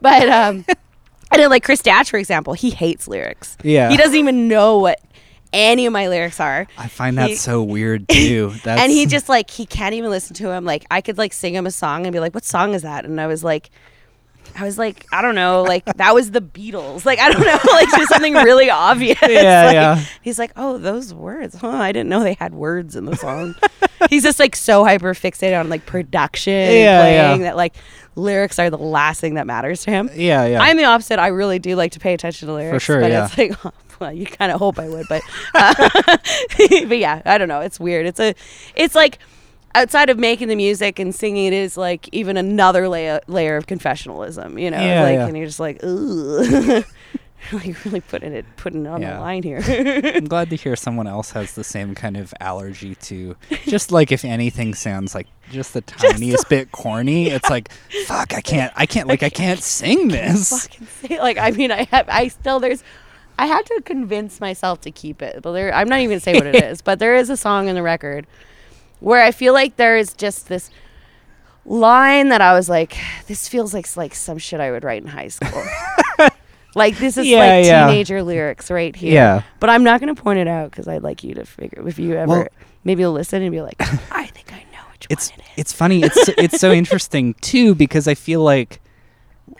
but 0.00 0.28
um, 0.28 0.64
I 1.30 1.36
did 1.36 1.48
like 1.48 1.64
Chris 1.64 1.80
Dadge, 1.80 2.10
for 2.10 2.18
example. 2.18 2.52
He 2.52 2.70
hates 2.70 3.08
lyrics. 3.08 3.56
Yeah. 3.62 3.90
he 3.90 3.96
doesn't 3.96 4.16
even 4.16 4.48
know 4.48 4.78
what 4.78 5.00
any 5.52 5.86
of 5.86 5.92
my 5.92 6.08
lyrics 6.08 6.40
are. 6.40 6.66
i 6.78 6.88
find 6.88 7.16
that 7.18 7.30
He- 7.30 7.34
so 7.36 7.62
weird 7.62 8.08
too 8.10 8.52
that's 8.64 8.80
and 8.80 8.90
he 8.92 9.06
just 9.06 9.28
like 9.28 9.50
he 9.50 9.66
can't 9.66 9.94
even 9.94 10.10
listen 10.10 10.34
to 10.36 10.50
him. 10.50 10.64
Like 10.64 10.84
I 10.90 11.00
could 11.00 11.18
like 11.18 11.32
sing 11.32 11.54
him 11.54 11.66
a 11.66 11.70
song 11.70 12.06
and 12.06 12.12
be 12.12 12.20
like, 12.20 12.34
"What 12.34 12.44
song 12.44 12.74
is 12.74 12.82
that?" 12.82 13.04
And 13.04 13.20
I 13.20 13.26
was 13.26 13.42
like, 13.44 13.70
I 14.58 14.62
was 14.64 14.78
like, 14.78 15.04
I 15.12 15.22
don't 15.22 15.34
know, 15.34 15.62
like 15.64 15.84
that 15.84 16.14
was 16.14 16.30
the 16.30 16.40
Beatles. 16.40 17.04
Like 17.04 17.18
I 17.18 17.30
don't 17.30 17.42
know, 17.44 17.58
like 17.72 17.88
just 17.90 18.08
something 18.10 18.32
really 18.34 18.70
obvious. 18.90 19.18
Yeah, 19.22 19.64
Like, 19.66 19.74
yeah. 19.74 20.04
He's 20.22 20.38
like, 20.38 20.52
oh, 20.56 20.78
those 20.78 21.12
words, 21.12 21.56
huh? 21.56 21.68
I 21.68 21.92
didn't 21.92 22.08
know 22.08 22.22
they 22.22 22.34
had 22.34 22.54
words 22.54 22.96
in 22.96 23.04
the 23.06 23.16
song. 23.16 23.54
he's 24.10 24.22
just 24.22 24.38
like 24.38 24.54
so 24.56 24.84
hyper 24.84 25.12
fixated 25.14 25.58
on 25.58 25.68
like 25.68 25.84
production, 25.86 26.52
Yeah, 26.52 27.00
playing 27.00 27.40
yeah. 27.40 27.46
that 27.48 27.56
like 27.56 27.74
lyrics 28.14 28.58
are 28.58 28.70
the 28.70 28.78
last 28.78 29.20
thing 29.20 29.34
that 29.34 29.46
matters 29.46 29.82
to 29.84 29.90
him. 29.90 30.08
yeah 30.14 30.46
yeah 30.46 30.62
I'm 30.62 30.76
the 30.78 30.84
opposite. 30.84 31.18
I 31.18 31.26
really 31.28 31.58
do 31.58 31.76
like 31.76 31.92
to 31.92 32.00
pay 32.00 32.14
attention 32.14 32.48
to 32.48 32.54
lyrics. 32.54 32.74
For 32.84 32.92
sure, 32.92 33.00
But 33.00 33.10
yeah. 33.10 33.26
it's 33.26 33.36
like, 33.36 33.66
oh, 33.66 33.72
well, 34.00 34.12
you 34.12 34.26
kind 34.26 34.52
of 34.52 34.58
hope 34.58 34.78
I 34.78 34.88
would, 34.88 35.06
but, 35.08 35.22
uh, 35.54 35.74
but 36.88 36.98
yeah, 36.98 37.22
I 37.24 37.38
don't 37.38 37.48
know. 37.48 37.60
It's 37.60 37.78
weird. 37.80 38.06
It's 38.06 38.20
a, 38.20 38.34
it's 38.74 38.94
like 38.94 39.18
outside 39.74 40.08
of 40.10 40.18
making 40.18 40.48
the 40.48 40.56
music 40.56 40.98
and 40.98 41.14
singing, 41.14 41.46
it 41.46 41.52
is 41.52 41.76
like 41.76 42.08
even 42.12 42.36
another 42.36 42.88
layer 42.88 43.20
layer 43.26 43.56
of 43.56 43.66
confessionalism. 43.66 44.60
You 44.60 44.70
know, 44.70 44.80
Yeah, 44.80 45.02
like 45.02 45.14
yeah. 45.14 45.26
and 45.26 45.36
you're 45.36 45.46
just 45.46 45.60
like, 45.60 45.82
ooh. 45.84 46.82
like 47.52 47.84
really 47.84 48.00
putting 48.00 48.32
it 48.32 48.44
putting 48.56 48.86
it 48.86 48.88
on 48.88 49.00
Yeah. 49.00 49.14
the 49.14 49.20
line 49.20 49.42
here. 49.44 49.60
I'm 50.16 50.24
glad 50.24 50.50
to 50.50 50.56
hear 50.56 50.74
someone 50.74 51.06
else 51.06 51.30
has 51.30 51.52
the 51.54 51.62
same 51.62 51.94
kind 51.94 52.16
of 52.16 52.34
allergy 52.40 52.96
to 52.96 53.36
just 53.66 53.92
like 53.92 54.10
if 54.10 54.24
anything 54.24 54.74
sounds 54.74 55.14
like 55.14 55.28
just 55.52 55.72
the 55.72 55.80
tiniest 55.82 56.48
bit 56.48 56.72
corny, 56.72 57.28
it's 57.28 57.48
like 57.48 57.70
fuck, 58.06 58.34
I 58.34 58.40
can't 58.40 58.72
I 58.74 58.86
can't 58.86 59.06
like 59.06 59.22
I 59.22 59.28
can't 59.30 59.62
sing 59.62 60.08
this. 60.08 60.50
fucking 60.66 60.86
say 61.02 61.20
like 61.20 61.38
I 61.38 61.52
mean 61.52 61.70
I 61.70 61.84
have 61.92 62.08
I 62.08 62.28
still 62.28 62.58
there's 62.58 62.82
I 63.38 63.46
had 63.46 63.66
to 63.66 63.82
convince 63.84 64.40
myself 64.40 64.80
to 64.82 64.90
keep 64.90 65.20
it. 65.22 65.40
But 65.42 65.52
there 65.52 65.74
I'm 65.74 65.88
not 65.88 65.98
even 66.00 66.10
gonna 66.10 66.20
say 66.20 66.34
what 66.34 66.46
it 66.46 66.56
is, 66.64 66.80
but 66.82 66.98
there 66.98 67.14
is 67.16 67.30
a 67.30 67.36
song 67.36 67.68
in 67.68 67.74
the 67.74 67.82
record 67.82 68.26
where 69.00 69.22
I 69.22 69.30
feel 69.30 69.52
like 69.52 69.76
there 69.76 69.96
is 69.98 70.12
just 70.14 70.48
this 70.48 70.70
line 71.64 72.28
that 72.28 72.40
I 72.40 72.52
was 72.54 72.68
like, 72.68 72.96
this 73.26 73.48
feels 73.48 73.74
like 73.74 73.94
like 73.96 74.14
some 74.14 74.38
shit 74.38 74.60
I 74.60 74.70
would 74.70 74.84
write 74.84 75.02
in 75.02 75.08
high 75.08 75.28
school. 75.28 75.64
like 76.74 76.96
this 76.98 77.16
is 77.16 77.26
Yeah, 77.26 77.38
like 77.38 77.66
yeah. 77.66 77.86
teenager 77.88 78.22
lyrics 78.22 78.70
right 78.70 78.94
here. 78.94 79.12
Yeah. 79.12 79.42
But 79.60 79.70
I'm 79.70 79.84
not 79.84 80.00
gonna 80.00 80.14
point 80.14 80.38
it 80.38 80.48
out 80.48 80.70
because 80.70 80.88
I'd 80.88 81.02
like 81.02 81.22
you 81.24 81.34
to 81.34 81.44
figure 81.44 81.86
if 81.88 81.98
you 81.98 82.14
ever 82.14 82.28
Well- 82.28 82.48
maybe 82.84 83.04
listen 83.06 83.42
and 83.42 83.50
be 83.50 83.60
like, 83.60 83.76
I 84.12 84.26
think 84.26 84.52
I 84.52 84.64
know 84.72 84.78
which 84.92 85.06
It's 85.10 85.30
one 85.30 85.40
it 85.40 85.42
is. 85.42 85.48
it's 85.58 85.72
funny. 85.72 86.02
It's 86.02 86.28
it's 86.38 86.60
so 86.60 86.72
interesting 86.72 87.34
too 87.40 87.74
because 87.74 88.06
I 88.08 88.14
feel 88.14 88.42
like 88.42 88.80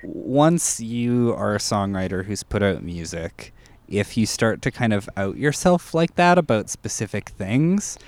once 0.02 0.80
you 0.80 1.34
are 1.36 1.54
a 1.54 1.58
songwriter 1.58 2.24
who's 2.24 2.42
put 2.42 2.62
out 2.62 2.82
music, 2.82 3.52
if 3.88 4.16
you 4.16 4.26
start 4.26 4.62
to 4.62 4.70
kind 4.70 4.92
of 4.92 5.08
out 5.16 5.36
yourself 5.36 5.94
like 5.94 6.14
that 6.16 6.38
about 6.38 6.68
specific 6.70 7.28
things, 7.30 7.98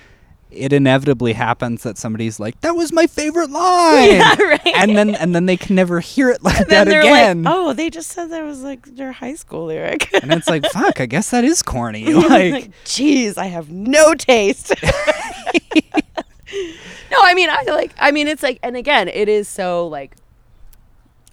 it 0.51 0.73
inevitably 0.73 1.33
happens 1.33 1.83
that 1.83 1.97
somebody's 1.97 2.39
like, 2.39 2.59
"That 2.61 2.75
was 2.75 2.91
my 2.91 3.05
favorite 3.07 3.51
line," 3.51 4.09
Yeah, 4.17 4.35
right. 4.41 4.61
and 4.75 4.97
then 4.97 5.13
and 5.15 5.35
then 5.35 5.45
they 5.45 5.57
can 5.57 5.75
never 5.75 5.99
hear 5.99 6.29
it 6.31 6.41
like 6.43 6.67
that 6.69 6.87
again. 6.87 7.43
like, 7.43 7.53
oh, 7.55 7.73
they 7.73 7.89
just 7.91 8.09
said 8.09 8.31
that 8.31 8.43
was 8.43 8.63
like 8.63 8.83
their 8.95 9.11
high 9.11 9.35
school 9.35 9.65
lyric. 9.67 10.09
And 10.21 10.33
it's 10.33 10.49
like, 10.49 10.65
"Fuck, 10.71 10.99
I 10.99 11.05
guess 11.05 11.29
that 11.29 11.43
is 11.43 11.61
corny." 11.61 12.05
like, 12.13 12.51
Like, 12.51 12.71
jeez, 12.83 13.37
I 13.37 13.45
have 13.45 13.69
no 13.69 14.15
taste. 14.15 14.73
no, 17.11 17.17
I 17.21 17.33
mean, 17.35 17.49
I 17.49 17.63
like, 17.67 17.93
I 17.99 18.11
mean, 18.11 18.27
it's 18.27 18.41
like, 18.43 18.59
and 18.63 18.75
again, 18.75 19.07
it 19.07 19.29
is 19.29 19.47
so 19.47 19.87
like, 19.87 20.15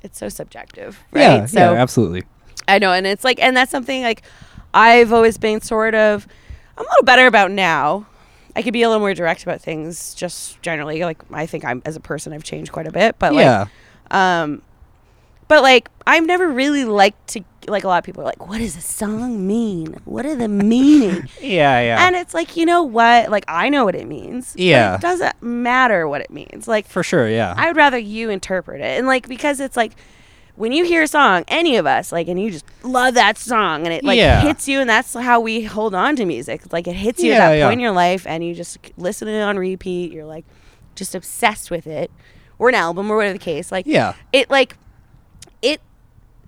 it's 0.03 0.18
so 0.18 0.28
subjective, 0.28 1.03
right? 1.11 1.20
yeah, 1.22 1.47
so 1.47 1.59
yeah, 1.59 1.72
absolutely. 1.72 2.24
I 2.68 2.78
know, 2.78 2.92
and 2.92 3.06
it's 3.06 3.24
like, 3.24 3.40
and 3.42 3.56
that's 3.56 3.70
something 3.70 4.02
like 4.02 4.22
I've 4.74 5.12
always 5.12 5.38
been 5.38 5.60
sort 5.60 5.94
of, 5.94 6.26
I'm 6.76 6.84
a 6.84 6.88
little 6.88 7.04
better 7.04 7.26
about 7.26 7.50
now. 7.50 8.06
I 8.54 8.62
could 8.62 8.72
be 8.72 8.82
a 8.82 8.88
little 8.88 9.00
more 9.00 9.14
direct 9.14 9.42
about 9.42 9.60
things, 9.60 10.14
just 10.14 10.60
generally. 10.62 11.04
Like, 11.04 11.18
I 11.30 11.46
think 11.46 11.64
I'm 11.64 11.82
as 11.84 11.96
a 11.96 12.00
person, 12.00 12.32
I've 12.32 12.44
changed 12.44 12.72
quite 12.72 12.86
a 12.86 12.92
bit, 12.92 13.18
but 13.18 13.34
like, 13.34 13.44
yeah, 13.44 13.66
um, 14.10 14.62
but 15.48 15.62
like 15.62 15.88
I've 16.06 16.26
never 16.26 16.48
really 16.48 16.84
liked 16.84 17.28
to 17.28 17.44
like 17.68 17.84
a 17.84 17.88
lot 17.88 17.98
of 17.98 18.04
people 18.04 18.22
are 18.22 18.26
like, 18.26 18.46
what 18.48 18.58
does 18.58 18.76
a 18.76 18.80
song 18.80 19.46
mean? 19.46 19.96
What 20.04 20.24
are 20.24 20.36
the 20.36 20.48
meaning? 20.48 21.28
yeah, 21.40 21.80
yeah. 21.80 22.06
And 22.06 22.14
it's 22.14 22.32
like, 22.34 22.56
you 22.56 22.64
know 22.64 22.82
what? 22.82 23.30
Like 23.30 23.44
I 23.48 23.68
know 23.68 23.84
what 23.84 23.94
it 23.94 24.06
means. 24.06 24.54
Yeah. 24.56 24.96
it 24.96 25.00
doesn't 25.00 25.40
matter 25.42 26.06
what 26.08 26.20
it 26.20 26.30
means. 26.30 26.68
Like 26.68 26.86
For 26.86 27.02
sure, 27.02 27.28
yeah. 27.28 27.54
I 27.56 27.68
would 27.68 27.76
rather 27.76 27.98
you 27.98 28.30
interpret 28.30 28.80
it. 28.80 28.98
And 28.98 29.06
like 29.06 29.28
because 29.28 29.60
it's 29.60 29.76
like 29.76 29.92
when 30.57 30.72
you 30.72 30.84
hear 30.84 31.02
a 31.02 31.07
song, 31.07 31.44
any 31.48 31.76
of 31.76 31.86
us, 31.86 32.12
like 32.12 32.28
and 32.28 32.40
you 32.40 32.50
just 32.50 32.64
love 32.82 33.14
that 33.14 33.36
song 33.38 33.84
and 33.84 33.92
it 33.94 34.02
like 34.04 34.16
Yeah. 34.18 34.40
hits 34.40 34.66
you 34.68 34.80
and 34.80 34.88
that's 34.90 35.14
how 35.14 35.40
we 35.40 35.62
hold 35.64 35.94
on 35.94 36.16
to 36.16 36.24
music. 36.24 36.72
Like 36.72 36.86
it 36.88 36.94
hits 36.96 37.22
you 37.22 37.30
Yeah, 37.30 37.36
at 37.36 37.48
that 37.50 37.54
yeah. 37.59 37.66
point 37.66 37.74
in 37.74 37.80
your 37.80 37.92
life 37.92 38.26
and 38.26 38.42
you 38.44 38.54
just 38.54 38.78
listen 38.96 39.28
to 39.28 39.34
it 39.34 39.40
on 39.42 39.59
repeat. 39.59 40.12
You're 40.12 40.24
like 40.24 40.44
just 40.94 41.14
obsessed 41.14 41.70
with 41.70 41.86
it. 41.86 42.11
Or 42.59 42.70
an 42.70 42.74
album 42.74 43.11
or 43.11 43.16
whatever 43.16 43.34
the 43.34 43.38
case. 43.38 43.70
Like 43.70 43.86
yeah. 43.86 44.14
it 44.32 44.48
like 44.50 44.76
it 45.62 45.80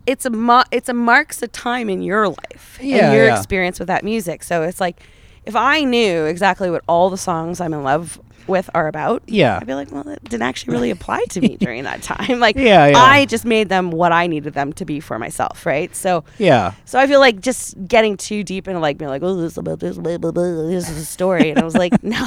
it's 0.06 0.24
a 0.24 0.30
mo- 0.30 0.64
it's 0.70 0.88
a 0.88 0.94
marks 0.94 1.42
a 1.42 1.48
time 1.48 1.90
in 1.90 2.00
your 2.02 2.28
life 2.28 2.78
Yeah, 2.80 3.08
and 3.10 3.14
your 3.16 3.28
experience 3.34 3.78
with 3.78 3.88
that 3.88 4.04
music 4.04 4.42
so 4.42 4.62
it's 4.62 4.80
like 4.80 5.02
if 5.44 5.54
i 5.56 5.82
knew 5.84 6.24
exactly 6.24 6.70
what 6.70 6.82
all 6.88 7.10
the 7.10 7.16
songs 7.18 7.60
i'm 7.60 7.74
in 7.74 7.82
love 7.82 8.18
with 8.48 8.68
are 8.74 8.88
about 8.88 9.22
Yeah. 9.26 9.58
i'd 9.60 9.66
be 9.66 9.74
like 9.74 9.90
well 9.92 10.04
that 10.04 10.22
didn't 10.24 10.42
actually 10.42 10.72
really 10.72 10.90
apply 10.90 11.24
to 11.30 11.40
me 11.40 11.56
during 11.56 11.84
that 11.84 12.02
time 12.02 12.40
like 12.46 12.56
Yeah, 12.56 12.86
yeah. 12.88 12.98
i 12.98 13.24
just 13.26 13.44
made 13.44 13.68
them 13.68 13.90
what 13.90 14.10
i 14.12 14.26
needed 14.26 14.54
them 14.54 14.72
to 14.74 14.84
be 14.84 15.00
for 15.00 15.18
myself 15.18 15.66
right 15.66 15.94
so 15.94 16.24
Yeah. 16.38 16.72
so 16.84 16.98
i 16.98 17.06
feel 17.06 17.20
like 17.20 17.40
just 17.40 17.76
getting 17.86 18.16
too 18.16 18.42
deep 18.44 18.66
into 18.68 18.80
like 18.80 18.98
being 18.98 19.10
like 19.10 19.22
oh 19.22 19.34
this 19.36 19.52
is 19.52 19.58
about 19.58 19.80
this 19.80 19.96
blah, 19.98 20.18
blah, 20.18 20.30
blah, 20.32 20.42
this 20.68 20.88
is 20.88 20.96
a 20.98 21.04
story 21.04 21.50
and 21.50 21.58
i 21.58 21.64
was 21.64 21.74
like 21.76 22.02
no 22.02 22.26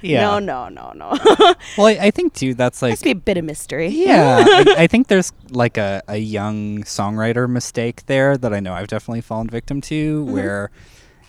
Yeah. 0.00 0.22
no 0.22 0.38
no 0.40 0.68
no 0.68 0.92
no 0.96 1.10
Well, 1.78 1.86
I, 1.86 1.96
I 2.08 2.10
think 2.10 2.34
too 2.34 2.54
that's 2.54 2.82
like 2.82 2.90
has 2.90 2.98
to 3.00 3.04
be 3.04 3.10
a 3.12 3.14
bit 3.14 3.36
of 3.36 3.44
mystery 3.44 3.88
yeah. 3.88 4.44
I, 4.46 4.74
I 4.78 4.86
think 4.88 5.06
there's 5.06 5.32
like 5.50 5.78
a, 5.78 6.02
a 6.08 6.16
young 6.16 6.82
songwriter 6.82 7.48
mistake 7.48 8.06
there 8.06 8.36
that 8.36 8.52
I 8.52 8.58
know 8.58 8.72
I've 8.74 8.88
definitely 8.88 9.20
fallen 9.20 9.48
victim 9.48 9.80
to 9.82 10.24
Mm-hmm. 10.24 10.32
where 10.32 10.70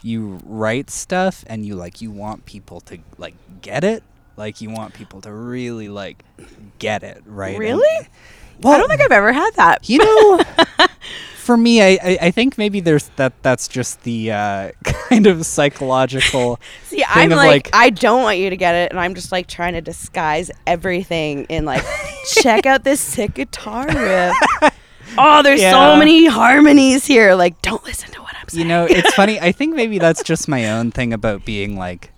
you 0.02 0.40
write 0.44 0.90
stuff 0.90 1.44
and 1.48 1.66
you 1.66 1.76
like 1.76 2.02
you 2.02 2.10
want 2.12 2.46
people 2.46 2.82
to 2.82 2.98
like 3.18 3.36
get 3.62 3.84
it. 3.84 4.04
Like 4.38 4.62
you 4.62 4.70
want 4.70 4.94
people 4.94 5.22
to 5.22 5.32
really 5.32 5.90
like 5.90 6.24
get 6.80 7.04
it, 7.04 7.22
right? 7.26 7.52
And- 7.52 7.60
Really? 7.60 8.08
well, 8.62 8.74
i 8.74 8.78
don't 8.78 8.88
think 8.88 9.02
i've 9.02 9.12
ever 9.12 9.34
had 9.34 9.50
that 9.56 9.90
you 9.90 9.98
know 9.98 10.40
for 11.38 11.58
me 11.58 11.82
I, 11.82 11.98
I, 12.04 12.18
I 12.22 12.32
think 12.32 12.56
maybe 12.58 12.80
there's 12.82 13.10
that 13.16 13.34
that's 13.42 13.68
just 13.68 14.04
the 14.04 14.32
uh, 14.32 14.72
kind 15.10 15.26
of 15.28 15.44
psychological 15.46 16.60
See, 16.86 17.04
I'm 17.08 17.32
like, 17.32 17.48
like- 17.66 17.70
I 17.74 17.90
don't 17.90 18.22
want 18.22 18.38
you 18.38 18.52
to 18.52 18.56
get 18.56 18.76
it, 18.76 18.92
and 18.92 19.00
I'm 19.00 19.16
just 19.16 19.32
like 19.32 19.48
trying 19.48 19.74
to 19.74 19.82
disguise 19.82 20.52
everything 20.68 21.46
in 21.46 21.66
like, 21.66 21.84
check 22.34 22.66
out 22.68 22.84
this 22.84 23.02
sick 23.02 23.34
guitar 23.34 23.88
riff. 23.88 24.36
Oh, 25.18 25.42
there's 25.44 25.62
Yeah. 25.62 25.72
so 25.72 25.98
many 25.98 26.28
harmonies 26.28 27.06
here. 27.06 27.34
Like, 27.34 27.60
don't 27.64 27.84
listen 27.84 28.12
to 28.12 28.22
what 28.22 28.36
I'm 28.40 28.48
saying. 28.48 28.62
you 28.62 28.68
know 28.68 28.86
it's 28.90 29.14
funny 29.16 29.40
i 29.40 29.52
think 29.52 29.76
maybe 29.76 29.98
that's 29.98 30.22
just 30.22 30.48
my 30.48 30.70
own 30.72 30.92
thing 30.92 31.12
about 31.14 31.44
being 31.46 31.76
like 31.78 32.12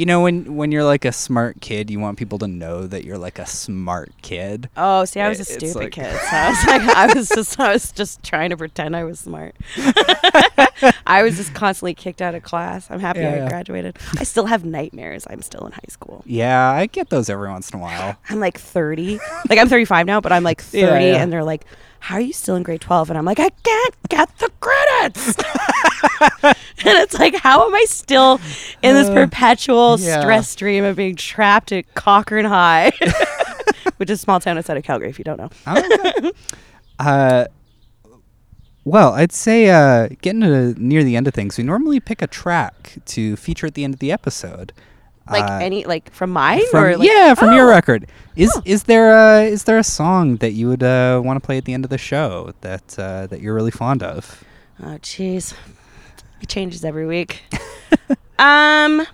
you 0.00 0.06
know 0.06 0.22
when 0.22 0.56
when 0.56 0.72
you're 0.72 0.84
like 0.94 1.04
a 1.04 1.12
smart 1.12 1.60
kid 1.60 1.90
you 1.90 2.00
want 2.00 2.16
people 2.18 2.38
to 2.38 2.48
know 2.48 2.86
that 2.86 3.04
you're 3.04 3.18
like 3.18 3.38
a 3.38 3.44
smart 3.46 4.10
kid 4.22 4.68
Oh, 4.76 5.04
see, 5.04 5.20
I 5.20 5.28
was 5.28 5.38
a 5.38 5.42
It's 5.42 5.52
stupid 5.54 5.74
like- 5.76 5.92
kid. 5.92 6.10
So 6.30 6.36
I 6.36 6.48
was 6.48 6.66
like, 6.72 6.82
I 6.96 7.14
was 7.14 7.28
just, 7.28 7.60
I 7.60 7.72
was 7.74 7.92
just 7.92 8.22
trying 8.22 8.48
to 8.50 8.56
pretend 8.56 8.96
I 8.96 9.04
was 9.04 9.18
smart. 9.20 9.54
I 11.06 11.22
was 11.22 11.36
just 11.36 11.52
constantly 11.54 11.94
kicked 11.94 12.22
out 12.22 12.34
of 12.34 12.42
class. 12.42 12.90
I'm 12.90 13.00
happy 13.00 13.20
Yeah, 13.20 13.44
I 13.44 13.48
graduated. 13.48 13.98
I 14.18 14.24
still 14.24 14.46
have 14.46 14.64
nightmares. 14.64 15.26
I'm 15.28 15.42
still 15.42 15.66
in 15.66 15.72
high 15.72 15.80
school. 15.88 16.22
yeah 16.26 16.70
i 16.70 16.86
get 16.86 17.10
those 17.10 17.28
every 17.28 17.48
once 17.50 17.70
in 17.70 17.78
a 17.78 17.82
while 17.82 18.16
I'm 18.30 18.40
like 18.40 18.58
30. 18.58 19.18
like 19.48 19.58
I'm 19.58 19.68
35 19.68 20.06
now, 20.06 20.20
but 20.20 20.32
I'm 20.32 20.42
like 20.44 20.62
30 20.62 20.80
Yeah, 20.80 20.98
yeah. 20.98 21.22
and 21.22 21.32
they're 21.32 21.44
like, 21.44 21.64
"How 22.00 22.16
are 22.16 22.20
you 22.20 22.32
still 22.32 22.56
in 22.56 22.62
grade 22.62 22.80
12?" 22.80 23.10
And 23.10 23.18
I'm 23.18 23.24
like, 23.24 23.38
"I 23.40 23.50
can't 23.62 23.94
get 24.08 24.36
the 24.38 24.50
credits." 24.60 25.34
and 26.42 26.54
it's 26.98 27.18
like, 27.18 27.34
how 27.36 27.66
am 27.66 27.74
I 27.74 27.84
still 27.88 28.40
in 28.82 28.94
this 28.94 29.08
Uh, 29.08 29.14
perpetual 29.14 29.98
yeah. 30.00 30.20
stress 30.20 30.48
stream 30.48 30.84
of 30.84 30.96
being 30.96 31.16
trapped 31.16 31.72
at 31.72 31.94
Cochrane 31.94 32.44
High, 32.44 32.92
which 33.96 34.10
is 34.10 34.18
a 34.18 34.22
small 34.22 34.40
town 34.40 34.58
outside 34.58 34.76
of 34.76 34.84
Calgary 34.84 35.08
if 35.08 35.18
you 35.18 35.24
don't 35.24 35.38
know. 35.38 35.50
Okay. 35.66 36.30
uh, 36.98 37.44
well, 38.84 39.12
I'd 39.12 39.32
say 39.32 39.68
uh, 39.70 40.08
getting 40.22 40.40
to 40.40 40.74
near 40.82 41.04
the 41.04 41.16
end 41.16 41.28
of 41.28 41.34
things, 41.34 41.58
we 41.58 41.64
normally 41.64 42.00
pick 42.00 42.22
a 42.22 42.26
track 42.26 42.98
to 43.06 43.36
feature 43.36 43.66
at 43.66 43.74
the 43.74 43.84
end 43.84 43.94
of 43.94 44.00
the 44.00 44.10
episode. 44.10 44.72
Like 45.30 45.44
Uh, 45.44 45.58
any 45.62 45.84
like 45.84 46.10
from 46.12 46.30
mine 46.30 46.62
from, 46.70 46.84
or 46.84 46.96
like, 46.96 47.08
yeah, 47.08 47.34
from 47.34 47.52
your 47.54 47.66
Oh. 47.68 47.70
record. 47.74 48.06
Is 48.36 48.50
Oh. 48.56 48.62
is 48.64 48.82
there 48.84 49.10
a, 49.12 49.44
is 49.44 49.64
there 49.64 49.78
a 49.78 49.84
song 49.84 50.36
that 50.36 50.52
you 50.52 50.68
would 50.68 50.82
uh, 50.82 51.20
want 51.24 51.40
to 51.40 51.44
play 51.46 51.56
at 51.56 51.64
the 51.64 51.72
end 51.74 51.84
of 51.84 51.90
the 51.90 51.98
show 51.98 52.52
that 52.62 52.98
uh, 52.98 53.26
that 53.28 53.40
you're 53.40 53.54
really 53.54 53.70
fond 53.70 54.02
of? 54.02 54.42
Oh 54.82 54.98
jeez. 55.02 55.54
It 56.42 56.48
changes 56.48 56.84
every 56.84 57.06
week. 57.06 57.42
um 58.38 59.06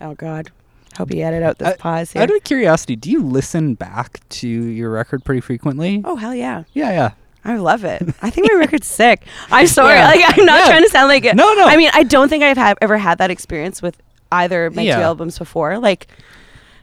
Oh 0.00 0.14
god. 0.14 0.50
Hope 0.98 1.12
you 1.12 1.22
edit 1.22 1.42
out 1.42 1.58
this 1.58 1.68
Uh, 1.68 1.76
pause 1.78 2.12
here. 2.12 2.22
Out 2.22 2.30
of 2.30 2.42
curiosity, 2.44 2.96
do 2.96 3.10
you 3.10 3.22
listen 3.22 3.74
back 3.74 4.20
to 4.30 4.48
your 4.48 4.90
record 4.90 5.24
pretty 5.24 5.40
frequently? 5.40 6.02
oh 6.04 6.16
hell 6.16 6.34
yeah. 6.34 6.64
Yeah, 6.72 6.90
yeah. 6.92 7.10
I 7.46 7.56
love 7.58 7.84
it. 7.84 8.02
I 8.22 8.30
think 8.30 8.48
my 8.52 8.58
record's 8.58 8.86
sick. 8.88 9.24
I'm 9.50 9.66
sorry. 9.68 9.94
Yeah. 9.94 10.06
Like 10.08 10.38
I'm 10.38 10.44
not 10.44 10.60
Yeah. 10.60 10.66
trying 10.66 10.82
to 10.82 10.88
sound 10.90 11.08
like 11.08 11.24
it. 11.24 11.36
No, 11.36 11.54
no. 11.54 11.64
I 11.66 11.76
mean, 11.76 11.90
I 11.94 12.02
don't 12.02 12.28
think 12.28 12.42
I've 12.42 12.56
had, 12.56 12.76
ever 12.82 12.98
had 12.98 13.18
that 13.18 13.30
experience 13.30 13.80
with 13.80 13.96
either 14.32 14.66
of 14.66 14.74
my 14.74 14.82
Yeah. 14.82 14.96
two 14.96 15.02
albums 15.02 15.38
before. 15.38 15.78
Like, 15.78 16.08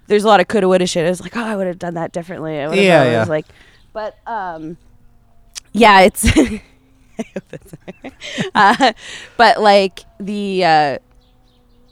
there's 0.07 0.23
a 0.23 0.27
lot 0.27 0.39
of 0.39 0.47
coulda, 0.47 0.67
woulda, 0.69 0.87
shoulda. 0.87 1.09
It's 1.09 1.21
like, 1.21 1.35
oh, 1.35 1.43
I 1.43 1.55
would 1.55 1.67
have 1.67 1.79
done 1.79 1.95
that 1.95 2.11
differently. 2.13 2.59
I 2.59 2.73
Yeah, 2.73 3.03
done- 3.03 3.13
it 3.13 3.17
was 3.19 3.29
like, 3.29 3.45
but 3.91 4.17
um, 4.25 4.77
yeah, 5.73 5.99
it's. 6.01 6.25
I 6.37 6.61
uh, 8.55 8.93
but 9.37 9.61
like 9.61 9.99
the 10.19 10.63
uh, 10.65 10.97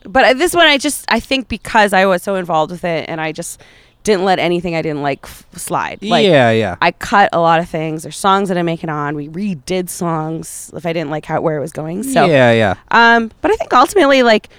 but 0.03 0.38
this 0.38 0.53
one 0.55 0.65
I 0.67 0.78
just 0.78 1.05
I 1.09 1.19
think 1.19 1.47
because 1.47 1.93
I 1.93 2.05
was 2.05 2.24
so 2.24 2.36
involved 2.36 2.72
with 2.72 2.84
it 2.84 3.07
and 3.09 3.22
I 3.22 3.32
just 3.32 3.61
didn't 4.04 4.26
let 4.26 4.39
anything 4.39 4.76
I 4.76 4.82
didn't 4.82 5.02
like 5.04 5.20
f- 5.24 5.45
slide. 5.56 5.99
Like, 6.02 6.26
yeah, 6.26 6.49
yeah. 6.52 6.76
I 6.82 6.91
cut 6.91 7.30
a 7.34 7.39
lot 7.39 7.60
of 7.60 7.70
things. 7.70 8.04
There's 8.04 8.18
songs 8.18 8.49
that 8.49 8.58
I'm 8.58 8.66
making 8.66 8.89
on. 8.89 9.16
We 9.16 9.30
redid 9.30 9.89
songs 9.89 10.72
if 10.74 10.86
I 10.86 10.93
didn't 10.93 11.12
like 11.12 11.26
how 11.26 11.39
where 11.41 11.58
it 11.58 11.60
was 11.62 11.72
going. 11.72 12.04
So 12.04 12.26
yeah, 12.26 12.52
yeah. 12.52 12.76
um, 12.89 13.32
but 13.41 13.52
I 13.52 13.56
think 13.56 13.72
ultimately, 13.74 14.24
like, 14.24 14.49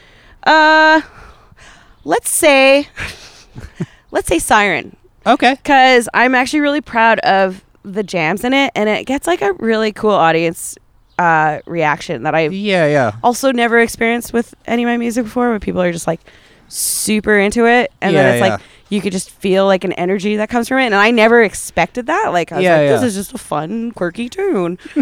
uh, 0.44 1.00
let's 2.04 2.30
say, 2.30 2.86
let's 4.10 4.28
say 4.28 4.38
Siren, 4.38 4.96
Okay. 5.26 5.54
because 5.54 6.08
I'm 6.14 6.34
actually 6.34 6.60
really 6.60 6.80
proud 6.80 7.18
of 7.20 7.64
the 7.84 8.02
jams 8.02 8.44
in 8.44 8.52
it, 8.52 8.70
and 8.74 8.88
it 8.88 9.06
gets 9.06 9.26
like 9.26 9.42
a 9.42 9.52
really 9.54 9.92
cool 9.92 10.10
audience 10.10 10.76
uh, 11.18 11.58
reaction 11.66 12.22
that 12.22 12.34
I 12.34 12.48
Yeah, 12.48 12.86
yeah. 12.86 13.12
also 13.22 13.52
never 13.52 13.78
experienced 13.80 14.32
with 14.32 14.54
any 14.66 14.84
of 14.84 14.86
my 14.88 14.96
music 14.96 15.24
before, 15.24 15.50
where 15.50 15.58
people 15.60 15.82
are 15.82 15.92
just 15.92 16.06
like 16.06 16.20
super 16.68 17.38
into 17.38 17.66
it, 17.66 17.92
and 18.00 18.14
Yeah, 18.14 18.22
then 18.22 18.34
it's 18.36 18.44
yeah. 18.44 18.52
like 18.54 18.60
you 18.92 19.00
could 19.00 19.12
just 19.12 19.30
feel 19.30 19.64
like 19.64 19.84
an 19.84 19.92
energy 19.94 20.36
that 20.36 20.50
comes 20.50 20.68
from 20.68 20.78
it, 20.78 20.84
and 20.86 20.94
I 20.94 21.10
never 21.10 21.42
expected 21.42 22.06
that. 22.06 22.28
Like 22.32 22.52
I 22.52 22.56
was 22.56 22.64
Yeah, 22.64 22.76
like, 22.76 22.88
this 22.88 23.02
is 23.02 23.14
just 23.14 23.32
a 23.32 23.38
fun, 23.38 23.90
quirky 23.92 24.28
tune, 24.28 24.78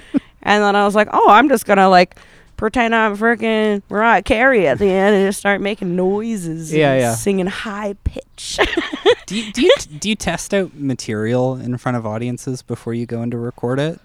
and 0.43 0.63
then 0.63 0.77
I 0.77 0.85
was 0.85 0.95
like, 0.95 1.09
oh, 1.13 1.29
I'm 1.29 1.49
just 1.49 1.67
gonna 1.67 1.89
like 1.89 2.17
pretend 2.57 2.95
I'm 2.95 3.17
freaking 3.17 3.83
Mariah 3.91 4.23
Carey 4.23 4.69
at 4.69 4.79
the 4.79 4.87
end 4.91 5.17
and 5.17 5.27
just 5.29 5.41
start 5.41 5.61
making 5.61 5.97
noises, 5.97 6.73
Yeah, 6.73 6.93
and 6.93 7.01
yeah. 7.01 7.15
singing 7.15 7.47
high 7.47 7.95
pitch. 8.05 8.61
Do 9.27 9.37
you, 9.39 9.53
do 9.53 9.63
you 9.63 9.73
do 10.01 10.09
you 10.09 10.17
test 10.17 10.53
out 10.53 10.75
material 10.75 11.55
in 11.57 11.77
front 11.79 11.97
of 11.97 12.05
audiences 12.05 12.63
before 12.63 12.95
you 12.95 13.07
go 13.07 13.23
in 13.23 13.31
to 13.31 13.39
record 13.39 13.79
it? 13.79 14.01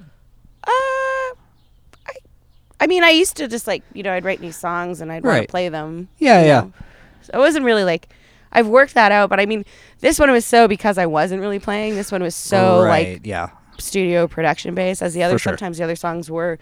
Uh, 0.64 0.70
I, 2.08 2.14
I 2.80 2.88
mean, 2.88 3.04
I 3.04 3.10
used 3.10 3.38
to 3.38 3.48
just 3.48 3.66
like 3.68 3.84
you 3.94 4.04
know 4.04 4.14
I'd 4.14 4.24
write 4.24 4.40
new 4.42 4.52
songs 4.52 5.02
and 5.02 5.12
I'd 5.12 5.24
want 5.24 5.42
to 5.44 5.48
play 5.48 5.70
them. 5.70 6.10
Yeah, 6.20 6.42
yeah. 6.44 6.62
know. 6.62 6.74
So 7.24 7.32
it 7.34 7.38
wasn't 7.40 7.66
really 7.66 7.84
like 7.84 8.10
I've 8.56 8.68
worked 8.68 8.94
that 8.96 9.12
out, 9.12 9.30
but 9.30 9.40
I 9.40 9.46
mean, 9.46 9.66
this 10.00 10.18
one 10.18 10.32
was 10.32 10.46
so 10.46 10.68
because 10.68 10.98
I 10.98 11.06
wasn't 11.06 11.42
really 11.42 11.60
playing. 11.60 11.96
This 11.96 12.12
one 12.12 12.24
was 12.24 12.34
so 12.34 12.82
right, 12.84 13.14
like 13.16 13.26
yeah. 13.26 13.50
studio 13.78 14.28
production 14.28 14.74
based, 14.74 15.02
as 15.04 15.14
the 15.14 15.22
other 15.24 15.38
sure. 15.38 15.52
sometimes 15.52 15.78
the 15.78 15.84
other 15.84 15.96
songs 15.96 16.32
were 16.32 16.58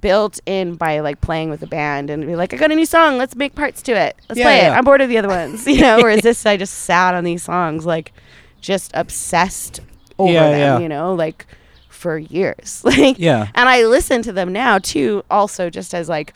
built 0.00 0.40
in 0.46 0.74
by 0.74 0.98
like 1.00 1.20
playing 1.20 1.48
with 1.48 1.60
the 1.60 1.66
band 1.66 2.10
and 2.10 2.26
be 2.26 2.34
like, 2.36 2.52
I 2.52 2.56
got 2.56 2.72
a 2.72 2.74
new 2.74 2.84
song, 2.86 3.16
let's 3.18 3.36
make 3.36 3.54
parts 3.54 3.82
to 3.82 3.92
it, 3.92 4.16
let's 4.28 4.38
Yeah, 4.38 4.44
play 4.44 4.58
it. 4.66 4.70
I'm 4.70 4.84
bored 4.84 5.00
of 5.00 5.08
the 5.08 5.16
other 5.18 5.28
ones, 5.28 5.66
you 5.68 5.80
know. 5.80 5.98
Whereas 5.98 6.20
this, 6.28 6.44
I 6.44 6.56
just 6.56 6.74
sat 6.74 7.14
on 7.14 7.24
these 7.24 7.42
songs 7.44 7.86
like 7.86 8.12
just 8.60 8.90
obsessed 8.94 9.80
over 10.18 10.32
Yeah, 10.32 10.50
them, 10.50 10.58
yeah. 10.58 10.78
you 10.80 10.88
know, 10.88 11.14
like 11.14 11.46
for 11.88 12.18
years, 12.18 12.82
like 12.84 13.16
Yeah. 13.18 13.48
and 13.54 13.68
I 13.68 13.84
listen 13.84 14.22
to 14.22 14.32
them 14.32 14.52
now 14.52 14.78
too, 14.78 15.22
also 15.30 15.70
just 15.70 15.94
as 15.94 16.08
like 16.08 16.34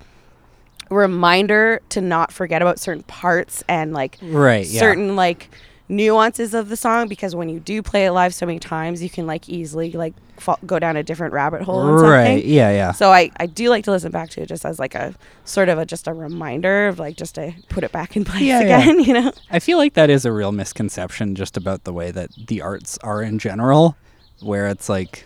reminder 0.91 1.81
to 1.91 2.01
not 2.01 2.33
forget 2.33 2.63
about 2.63 2.79
certain 2.79 3.03
parts 3.05 3.63
and 3.69 3.93
like 3.93 4.19
Right, 4.23 4.67
yeah. 4.67 4.81
certain 4.81 5.17
like 5.17 5.51
nuances 5.89 6.53
of 6.53 6.69
the 6.69 6.77
song 6.77 7.07
because 7.09 7.35
when 7.37 7.49
you 7.49 7.61
do 7.61 7.81
play 7.83 8.07
it 8.07 8.13
live 8.13 8.35
so 8.35 8.45
many 8.47 8.59
times, 8.59 9.03
you 9.03 9.11
can 9.11 9.27
like 9.27 9.49
easily 9.49 9.93
like 9.93 10.15
fall, 10.39 10.59
go 10.67 10.79
down 10.79 10.97
a 10.97 11.03
different 11.03 11.33
rabbit 11.33 11.63
hole. 11.63 11.87
Right, 11.93 12.35
something. 12.41 12.49
yeah, 12.53 12.71
yeah. 12.71 12.93
So 12.93 13.13
I, 13.13 13.31
I 13.37 13.47
do 13.47 13.69
like 13.69 13.85
to 13.85 13.91
listen 13.93 14.11
back 14.11 14.31
to 14.31 14.43
it 14.43 14.47
just 14.47 14.65
as 14.67 14.79
like 14.79 14.95
a 14.95 15.15
sort 15.45 15.69
of 15.69 15.79
a 15.79 15.87
just 15.87 16.09
a 16.09 16.13
reminder 16.13 16.89
of 16.89 16.99
like 16.99 17.17
just 17.17 17.37
to 17.37 17.53
put 17.69 17.85
it 17.85 17.93
back 17.93 18.17
in 18.17 18.25
place 18.25 18.43
Yeah, 18.43 18.61
yeah. 18.63 18.81
again, 18.81 19.01
you 19.05 19.13
know. 19.13 19.33
I 19.51 19.59
feel 19.61 19.79
like 19.79 19.95
that 19.95 20.11
is 20.11 20.25
a 20.25 20.33
real 20.33 20.51
misconception 20.53 21.35
just 21.37 21.57
about 21.57 21.85
the 21.85 21.93
way 21.93 22.11
that 22.11 22.31
the 22.49 22.63
arts 22.63 22.99
are 23.05 23.23
in 23.23 23.39
general, 23.39 23.97
where 24.41 24.67
it's 24.69 24.89
like 24.89 25.25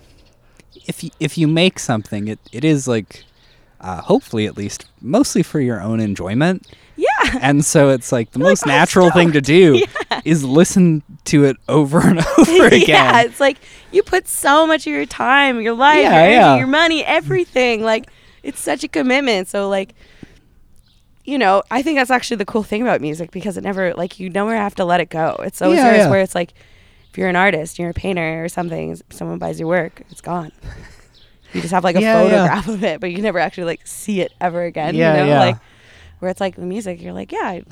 if 0.86 1.02
you, 1.04 1.10
if 1.20 1.36
you 1.38 1.48
make 1.48 1.78
something, 1.78 2.28
it, 2.28 2.38
it 2.52 2.64
is 2.64 2.86
like 2.86 3.24
uh, 3.80 4.00
hopefully 4.02 4.46
at 4.46 4.56
least 4.56 4.86
mostly 5.00 5.42
for 5.42 5.60
your 5.60 5.80
own 5.80 6.00
enjoyment. 6.00 6.66
Yeah. 6.96 7.06
And 7.40 7.64
so 7.64 7.88
it's 7.88 8.12
like 8.12 8.32
the 8.32 8.38
You're 8.40 8.48
like, 8.48 8.52
most 8.52 8.64
"Oh, 8.66 8.70
natural 8.70 9.10
thing 9.10 9.32
to 9.32 9.40
do 9.40 9.82
Yeah. 10.10 10.20
is 10.24 10.44
listen 10.44 11.02
to 11.26 11.44
it 11.44 11.56
over 11.68 12.00
and 12.00 12.18
over 12.38 12.66
again. 12.66 12.80
yeah, 12.88 13.22
it's 13.22 13.40
like 13.40 13.56
you 13.90 14.02
put 14.02 14.28
so 14.28 14.66
much 14.66 14.86
of 14.86 14.92
your 14.92 15.06
time, 15.06 15.60
your 15.60 15.72
life, 15.74 15.98
Yeah, 16.02 16.10
your 16.12 16.20
energy, 16.20 16.34
yeah. 16.34 16.56
your 16.58 16.66
money, 16.66 17.04
everything. 17.04 17.82
Like 17.82 18.10
it's 18.42 18.60
such 18.60 18.84
a 18.84 18.88
commitment. 18.88 19.48
So 19.48 19.68
like 19.68 19.94
you 21.24 21.38
know, 21.38 21.62
I 21.70 21.82
think 21.82 21.98
that's 21.98 22.10
actually 22.10 22.38
the 22.38 22.46
cool 22.46 22.62
thing 22.62 22.82
about 22.82 23.00
music 23.00 23.30
because 23.30 23.56
it 23.56 23.62
never 23.62 23.94
like 23.94 24.18
you 24.18 24.28
never 24.30 24.54
have 24.56 24.74
to 24.76 24.84
let 24.84 25.00
it 25.00 25.10
go. 25.10 25.36
It's 25.40 25.62
always 25.62 25.78
Yeah, 25.78 25.94
yeah. 25.96 26.10
where 26.10 26.20
it's 26.20 26.34
like 26.34 26.52
if 27.10 27.18
you're 27.18 27.28
an 27.28 27.36
artist, 27.36 27.78
you're 27.78 27.90
a 27.90 27.94
painter 27.94 28.44
or 28.44 28.48
something, 28.48 28.98
someone 29.10 29.38
buys 29.38 29.58
your 29.58 29.68
work, 29.68 30.02
it's 30.10 30.20
gone. 30.20 30.52
You 31.54 31.60
just 31.60 31.72
have 31.72 31.84
like 31.84 31.96
a 31.96 32.00
Yeah, 32.00 32.22
yeah. 32.22 32.28
photograph 32.60 32.68
of 32.68 32.84
it, 32.84 33.00
but 33.00 33.10
you 33.10 33.18
never 33.22 33.38
actually 33.38 33.64
like 33.64 33.86
see 33.86 34.20
it 34.20 34.32
ever 34.40 34.64
again. 34.64 34.94
Yeah, 34.94 35.14
you 35.18 35.20
know? 35.22 35.28
yeah. 35.28 35.38
Like 35.40 35.56
where 36.20 36.30
it's 36.30 36.40
like 36.40 36.56
the 36.56 36.62
music, 36.66 37.00
you're 37.02 37.12
like, 37.12 37.32
yeah, 37.32 37.38
I, 37.42 37.62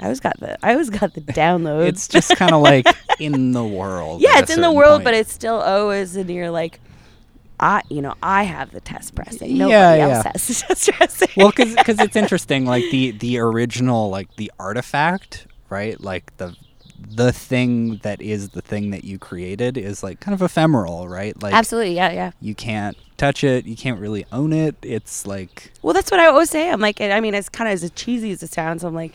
I 0.00 0.04
always 0.04 0.20
got 0.20 0.38
the 0.40 0.58
I 0.64 0.72
always 0.72 0.90
got 0.90 1.14
the 1.14 1.20
downloads. 1.20 1.86
It's 1.88 2.08
just 2.08 2.36
kind 2.36 2.52
of 2.52 2.60
like 2.62 2.86
in 3.20 3.52
the 3.52 3.64
world. 3.64 4.20
yeah, 4.20 4.38
it's 4.38 4.50
in 4.50 4.60
the 4.60 4.72
world, 4.72 4.98
point. 5.00 5.04
but 5.04 5.14
it's 5.14 5.32
still 5.32 5.56
always 5.60 6.16
in 6.16 6.28
your 6.28 6.50
like, 6.50 6.80
I 7.60 7.82
you 7.88 8.02
know 8.02 8.14
I 8.22 8.42
have 8.42 8.72
the 8.72 8.80
test 8.80 9.14
pressing. 9.14 9.50
Yeah, 9.56 9.66
Nobody 9.66 9.98
yeah. 9.98 10.08
else 10.16 10.24
has 10.24 10.48
the 10.48 10.74
test 10.74 10.90
pressing. 10.92 11.28
well 11.36 11.52
because 11.56 12.00
it's 12.00 12.16
interesting 12.16 12.66
like 12.66 12.84
the 12.90 13.12
the 13.12 13.38
original 13.38 14.10
like 14.10 14.34
the 14.36 14.50
artifact 14.58 15.46
right 15.70 16.00
like 16.00 16.36
the 16.38 16.56
the 17.08 17.32
thing 17.32 17.96
that 17.98 18.20
is 18.20 18.50
the 18.50 18.62
thing 18.62 18.90
that 18.90 19.04
you 19.04 19.18
created 19.18 19.76
is 19.76 20.02
like 20.02 20.20
kind 20.20 20.34
of 20.34 20.42
ephemeral 20.42 21.08
right 21.08 21.40
like 21.42 21.54
absolutely, 21.54 21.94
yeah, 21.94 22.10
yeah. 22.12 22.30
you 22.40 22.54
can't 22.54 22.96
touch 23.16 23.44
it 23.44 23.64
you 23.66 23.76
can't 23.76 24.00
really 24.00 24.24
own 24.32 24.52
it 24.52 24.74
it's 24.82 25.26
like 25.26 25.72
Well, 25.82 25.94
that's 25.94 26.10
what 26.10 26.20
I 26.20 26.26
always 26.26 26.50
say. 26.50 26.70
I'm 26.70 26.80
like, 26.80 27.00
I 27.00 27.20
mean, 27.20 27.34
it's 27.34 27.48
kind 27.48 27.68
of 27.68 27.74
as 27.74 27.88
cheesy 27.92 28.32
as 28.32 28.42
it 28.42 28.50
sounds. 28.50 28.82
I'm 28.84 28.94
like, 28.94 29.12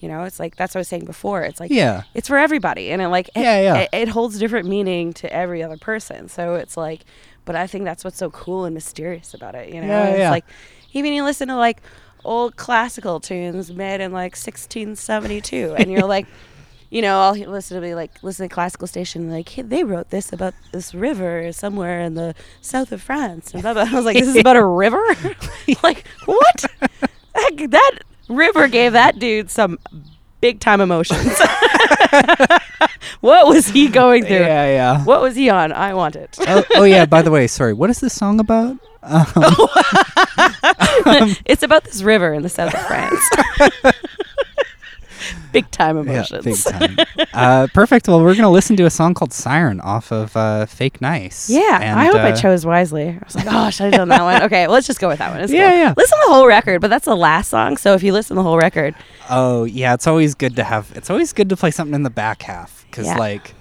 you 0.00 0.08
know, 0.08 0.24
it's 0.24 0.38
like 0.38 0.56
that's 0.56 0.74
what 0.74 0.78
I 0.78 0.80
was 0.80 0.88
saying 0.88 1.04
before. 1.04 1.42
It's 1.42 1.60
like 1.60 1.70
yeah 1.70 2.02
it's 2.14 2.28
for 2.28 2.38
everybody, 2.38 2.90
and 2.90 3.00
it 3.02 3.08
like 3.08 3.28
it, 3.28 3.40
Yeah, 3.40 3.60
yeah. 3.60 3.76
It, 3.76 3.88
it 3.92 4.08
holds 4.08 4.38
different 4.38 4.68
meaning 4.68 5.12
to 5.14 5.32
every 5.32 5.62
other 5.62 5.76
person. 5.76 6.28
So 6.28 6.54
it's 6.54 6.76
like, 6.76 7.04
but 7.44 7.56
I 7.56 7.66
think 7.66 7.84
that's 7.84 8.04
what's 8.04 8.18
so 8.18 8.30
cool 8.30 8.64
and 8.64 8.74
mysterious 8.74 9.34
about 9.34 9.54
it. 9.54 9.72
You 9.74 9.80
know, 9.80 9.86
Yeah, 9.86 10.06
it's 10.08 10.18
yeah. 10.18 10.30
like 10.30 10.44
even 10.92 11.12
you 11.12 11.24
listen 11.24 11.48
to 11.48 11.56
like 11.56 11.80
old 12.24 12.56
classical 12.56 13.20
tunes 13.20 13.72
made 13.72 14.00
in 14.00 14.12
like 14.12 14.36
1672, 14.36 15.74
and 15.78 15.90
you're 15.90 16.02
like. 16.02 16.26
You 16.94 17.02
know, 17.02 17.18
I'll 17.18 17.34
listen 17.34 17.74
to 17.74 17.80
me 17.80 17.96
like 17.96 18.22
listen 18.22 18.48
to 18.48 18.54
classical 18.54 18.86
station 18.86 19.28
like 19.28 19.48
hey, 19.48 19.62
they 19.62 19.82
wrote 19.82 20.10
this 20.10 20.32
about 20.32 20.54
this 20.70 20.94
river 20.94 21.50
somewhere 21.50 22.00
in 22.00 22.14
the 22.14 22.36
south 22.60 22.92
of 22.92 23.02
France 23.02 23.52
and 23.52 23.62
blah 23.64 23.72
blah. 23.72 23.82
I 23.90 23.94
was 23.94 24.04
like, 24.04 24.16
this 24.16 24.28
is 24.28 24.36
about 24.36 24.54
a 24.54 24.64
river. 24.64 25.02
like 25.82 26.06
what? 26.26 26.64
that, 27.34 27.66
that 27.70 27.98
river 28.28 28.68
gave 28.68 28.92
that 28.92 29.18
dude 29.18 29.50
some 29.50 29.76
big 30.40 30.60
time 30.60 30.80
emotions. 30.80 31.36
what 33.20 33.48
was 33.48 33.66
he 33.66 33.88
going 33.88 34.24
through? 34.24 34.36
yeah 34.36 34.66
yeah 34.66 35.04
What 35.04 35.20
was 35.20 35.34
he 35.34 35.50
on? 35.50 35.72
I 35.72 35.94
want 35.94 36.14
it. 36.14 36.38
oh, 36.46 36.62
oh 36.76 36.84
yeah 36.84 37.06
by 37.06 37.22
the 37.22 37.32
way 37.32 37.48
sorry 37.48 37.72
what 37.72 37.90
is 37.90 37.98
this 37.98 38.14
song 38.14 38.38
about 38.38 38.78
um, 39.02 39.26
it's 41.44 41.64
about 41.64 41.82
this 41.82 42.02
river 42.02 42.32
in 42.32 42.42
the 42.44 42.48
south 42.48 42.72
of 42.72 42.86
France. 42.86 43.20
big 45.52 45.70
time 45.70 45.96
yeah, 45.96 46.02
emotions. 46.02 46.44
big 46.44 46.56
time 46.56 46.96
uh, 47.32 47.66
perfect 47.74 48.08
well 48.08 48.20
we're 48.20 48.34
gonna 48.34 48.50
listen 48.50 48.76
to 48.76 48.84
a 48.84 48.90
song 48.90 49.14
called 49.14 49.32
siren 49.32 49.80
off 49.80 50.10
of 50.12 50.36
uh, 50.36 50.66
fake 50.66 51.00
nice 51.00 51.48
Yeah, 51.50 51.80
And, 51.80 51.98
I 51.98 52.04
hope 52.06 52.16
I 52.16 52.30
uh, 52.32 52.36
chose 52.36 52.66
wisely. 52.66 53.08
I 53.10 53.18
was 53.24 53.34
like, 53.34 53.46
oh, 53.48 53.70
should 53.70 53.84
I 53.84 53.86
have 53.86 53.94
done 53.94 54.08
that 54.08 54.22
one? 54.22 54.42
Okay, 54.44 54.66
well, 54.66 54.74
let's 54.74 54.86
just 54.86 55.00
go 55.00 55.08
with 55.08 55.18
that 55.18 55.30
one. 55.30 55.40
It's 55.40 55.52
Yeah, 55.52 55.72
yeah. 55.72 55.94
Listen 55.96 56.18
to 56.18 56.24
the 56.26 56.32
whole 56.32 56.46
record, 56.46 56.80
but 56.80 56.88
that's 56.90 57.04
the 57.06 57.16
last 57.16 57.48
song. 57.50 57.76
So 57.76 57.94
if 57.94 58.02
you 58.02 58.12
listen 58.12 58.36
to 58.36 58.40
the 58.40 58.44
whole 58.48 58.58
record, 58.58 58.94
Oh 59.30 59.64
yeah, 59.64 59.94
it's 59.94 60.06
always 60.06 60.34
good 60.34 60.56
to 60.56 60.64
have. 60.64 60.92
It's 60.94 61.08
always 61.10 61.32
good 61.32 61.48
to 61.50 61.56
play 61.56 61.70
something 61.70 61.94
in 61.94 62.02
the 62.02 62.10
back 62.10 62.42
half 62.42 62.84
because 62.90 63.06
Yeah. 63.06 63.16
like 63.18 63.54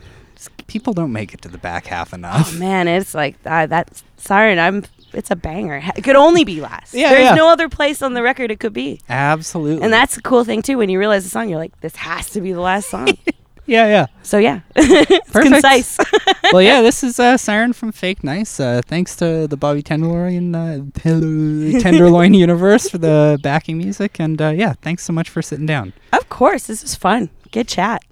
people 0.68 0.94
don't 0.94 1.12
make 1.14 1.34
it 1.34 1.42
to 1.42 1.48
the 1.50 1.58
back 1.58 1.86
half 1.88 2.14
enough. 2.14 2.54
oh 2.56 2.60
man, 2.60 2.88
it's 2.88 3.14
like 3.14 3.36
uh, 3.46 3.66
that 3.68 4.02
siren. 4.18 4.60
I'm. 4.60 4.84
It's 5.14 5.32
a 5.32 5.36
banger. 5.36 5.82
It 5.96 6.04
could 6.04 6.16
only 6.16 6.44
be 6.44 6.62
last. 6.62 6.94
Yeah, 6.94 7.10
There's 7.10 7.24
yeah. 7.26 7.36
no 7.36 7.50
other 7.50 7.70
place 7.70 8.02
on 8.02 8.14
the 8.14 8.24
record 8.24 8.52
it 8.52 8.60
could 8.60 8.74
be. 8.74 9.00
Absolutely. 9.10 9.84
And 9.84 9.94
that's 9.94 10.16
the 10.16 10.22
cool 10.22 10.44
thing 10.44 10.62
too. 10.62 10.78
When 10.78 10.90
you 10.90 11.00
realize 11.00 11.24
the 11.24 11.30
song, 11.30 11.50
you're 11.50 11.60
like, 11.60 11.80
this 11.82 11.96
has 11.98 12.30
to 12.32 12.42
be 12.42 12.52
the 12.52 12.62
last 12.62 12.90
song. 12.90 13.08
yeah, 13.66 13.88
yeah. 13.88 14.06
so 14.24 14.38
yeah, 14.38 14.62
it's 14.76 15.32
Perfect. 15.32 15.54
concise. 15.54 15.98
well, 16.52 16.62
yeah, 16.62 16.82
this 16.82 17.04
is 17.04 17.20
uh, 17.20 17.38
Siren 17.38 17.74
from 17.74 17.92
Fake 17.92 18.24
Nice. 18.24 18.60
Uh, 18.60 18.82
thanks 18.86 19.16
to 19.18 19.48
the 19.48 19.58
Bobby 19.58 19.82
Tenderloin 19.82 20.56
uh, 20.56 20.84
Tenderloin 20.96 22.34
universe 22.34 22.90
for 22.90 22.98
the 22.98 23.40
backing 23.42 23.78
music, 23.78 24.20
and 24.20 24.42
uh, 24.42 24.50
yeah, 24.50 24.74
thanks 24.82 25.04
so 25.04 25.14
much 25.14 25.30
for 25.30 25.42
sitting 25.42 25.66
down. 25.66 25.94
of 26.12 26.30
course, 26.30 26.68
this 26.68 26.82
was 26.82 26.96
fun. 26.96 27.30
Good 27.52 27.68
chat. 27.68 28.04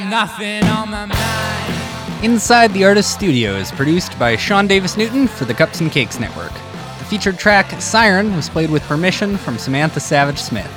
Got 0.00 0.10
nothing 0.10 0.64
on 0.64 0.90
my 0.90 1.06
mind. 1.06 2.24
Inside 2.24 2.72
the 2.72 2.84
Artist 2.84 3.12
Studio 3.12 3.52
is 3.52 3.72
produced 3.72 4.18
by 4.18 4.36
Sean 4.36 4.66
Davis 4.66 4.96
Newton 4.96 5.26
for 5.26 5.44
the 5.44 5.54
Cups 5.54 5.80
and 5.80 5.90
Cakes 5.90 6.20
Network. 6.20 6.52
The 6.52 7.04
featured 7.04 7.38
track, 7.38 7.80
Siren, 7.80 8.36
was 8.36 8.48
played 8.48 8.70
with 8.70 8.82
permission 8.82 9.36
from 9.36 9.58
Samantha 9.58 10.00
Savage 10.00 10.38
Smith. 10.38 10.70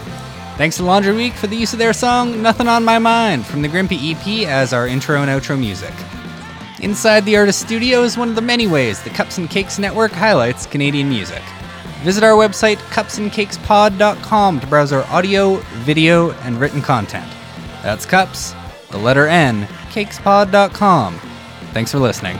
Thanks 0.57 0.77
to 0.77 0.83
Laundry 0.83 1.13
Week 1.13 1.33
for 1.33 1.47
the 1.47 1.55
use 1.55 1.73
of 1.73 1.79
their 1.79 1.93
song 1.93 2.41
Nothing 2.41 2.67
on 2.67 2.85
My 2.85 2.99
Mind 2.99 3.45
from 3.45 3.61
the 3.61 3.67
Grimpy 3.67 4.11
EP 4.11 4.47
as 4.47 4.71
our 4.71 4.87
intro 4.87 5.21
and 5.21 5.29
outro 5.29 5.59
music. 5.59 5.93
Inside 6.81 7.25
the 7.25 7.37
Artist 7.37 7.61
Studio 7.61 8.03
is 8.03 8.17
one 8.17 8.29
of 8.29 8.35
the 8.35 8.41
many 8.41 8.67
ways 8.67 9.01
the 9.01 9.09
Cups 9.09 9.37
and 9.37 9.49
Cakes 9.49 9.79
Network 9.79 10.11
highlights 10.11 10.65
Canadian 10.65 11.09
music. 11.09 11.41
Visit 12.03 12.23
our 12.23 12.33
website, 12.33 12.77
cupsandcakespod.com, 12.91 14.59
to 14.59 14.67
browse 14.67 14.91
our 14.91 15.03
audio, 15.05 15.55
video, 15.85 16.31
and 16.41 16.59
written 16.59 16.81
content. 16.81 17.31
That's 17.81 18.05
cups, 18.05 18.53
the 18.93 18.99
letter 18.99 19.27
N, 19.27 19.65
cakespod.com. 19.91 21.19
Thanks 21.73 21.91
for 21.91 21.99
listening. 21.99 22.37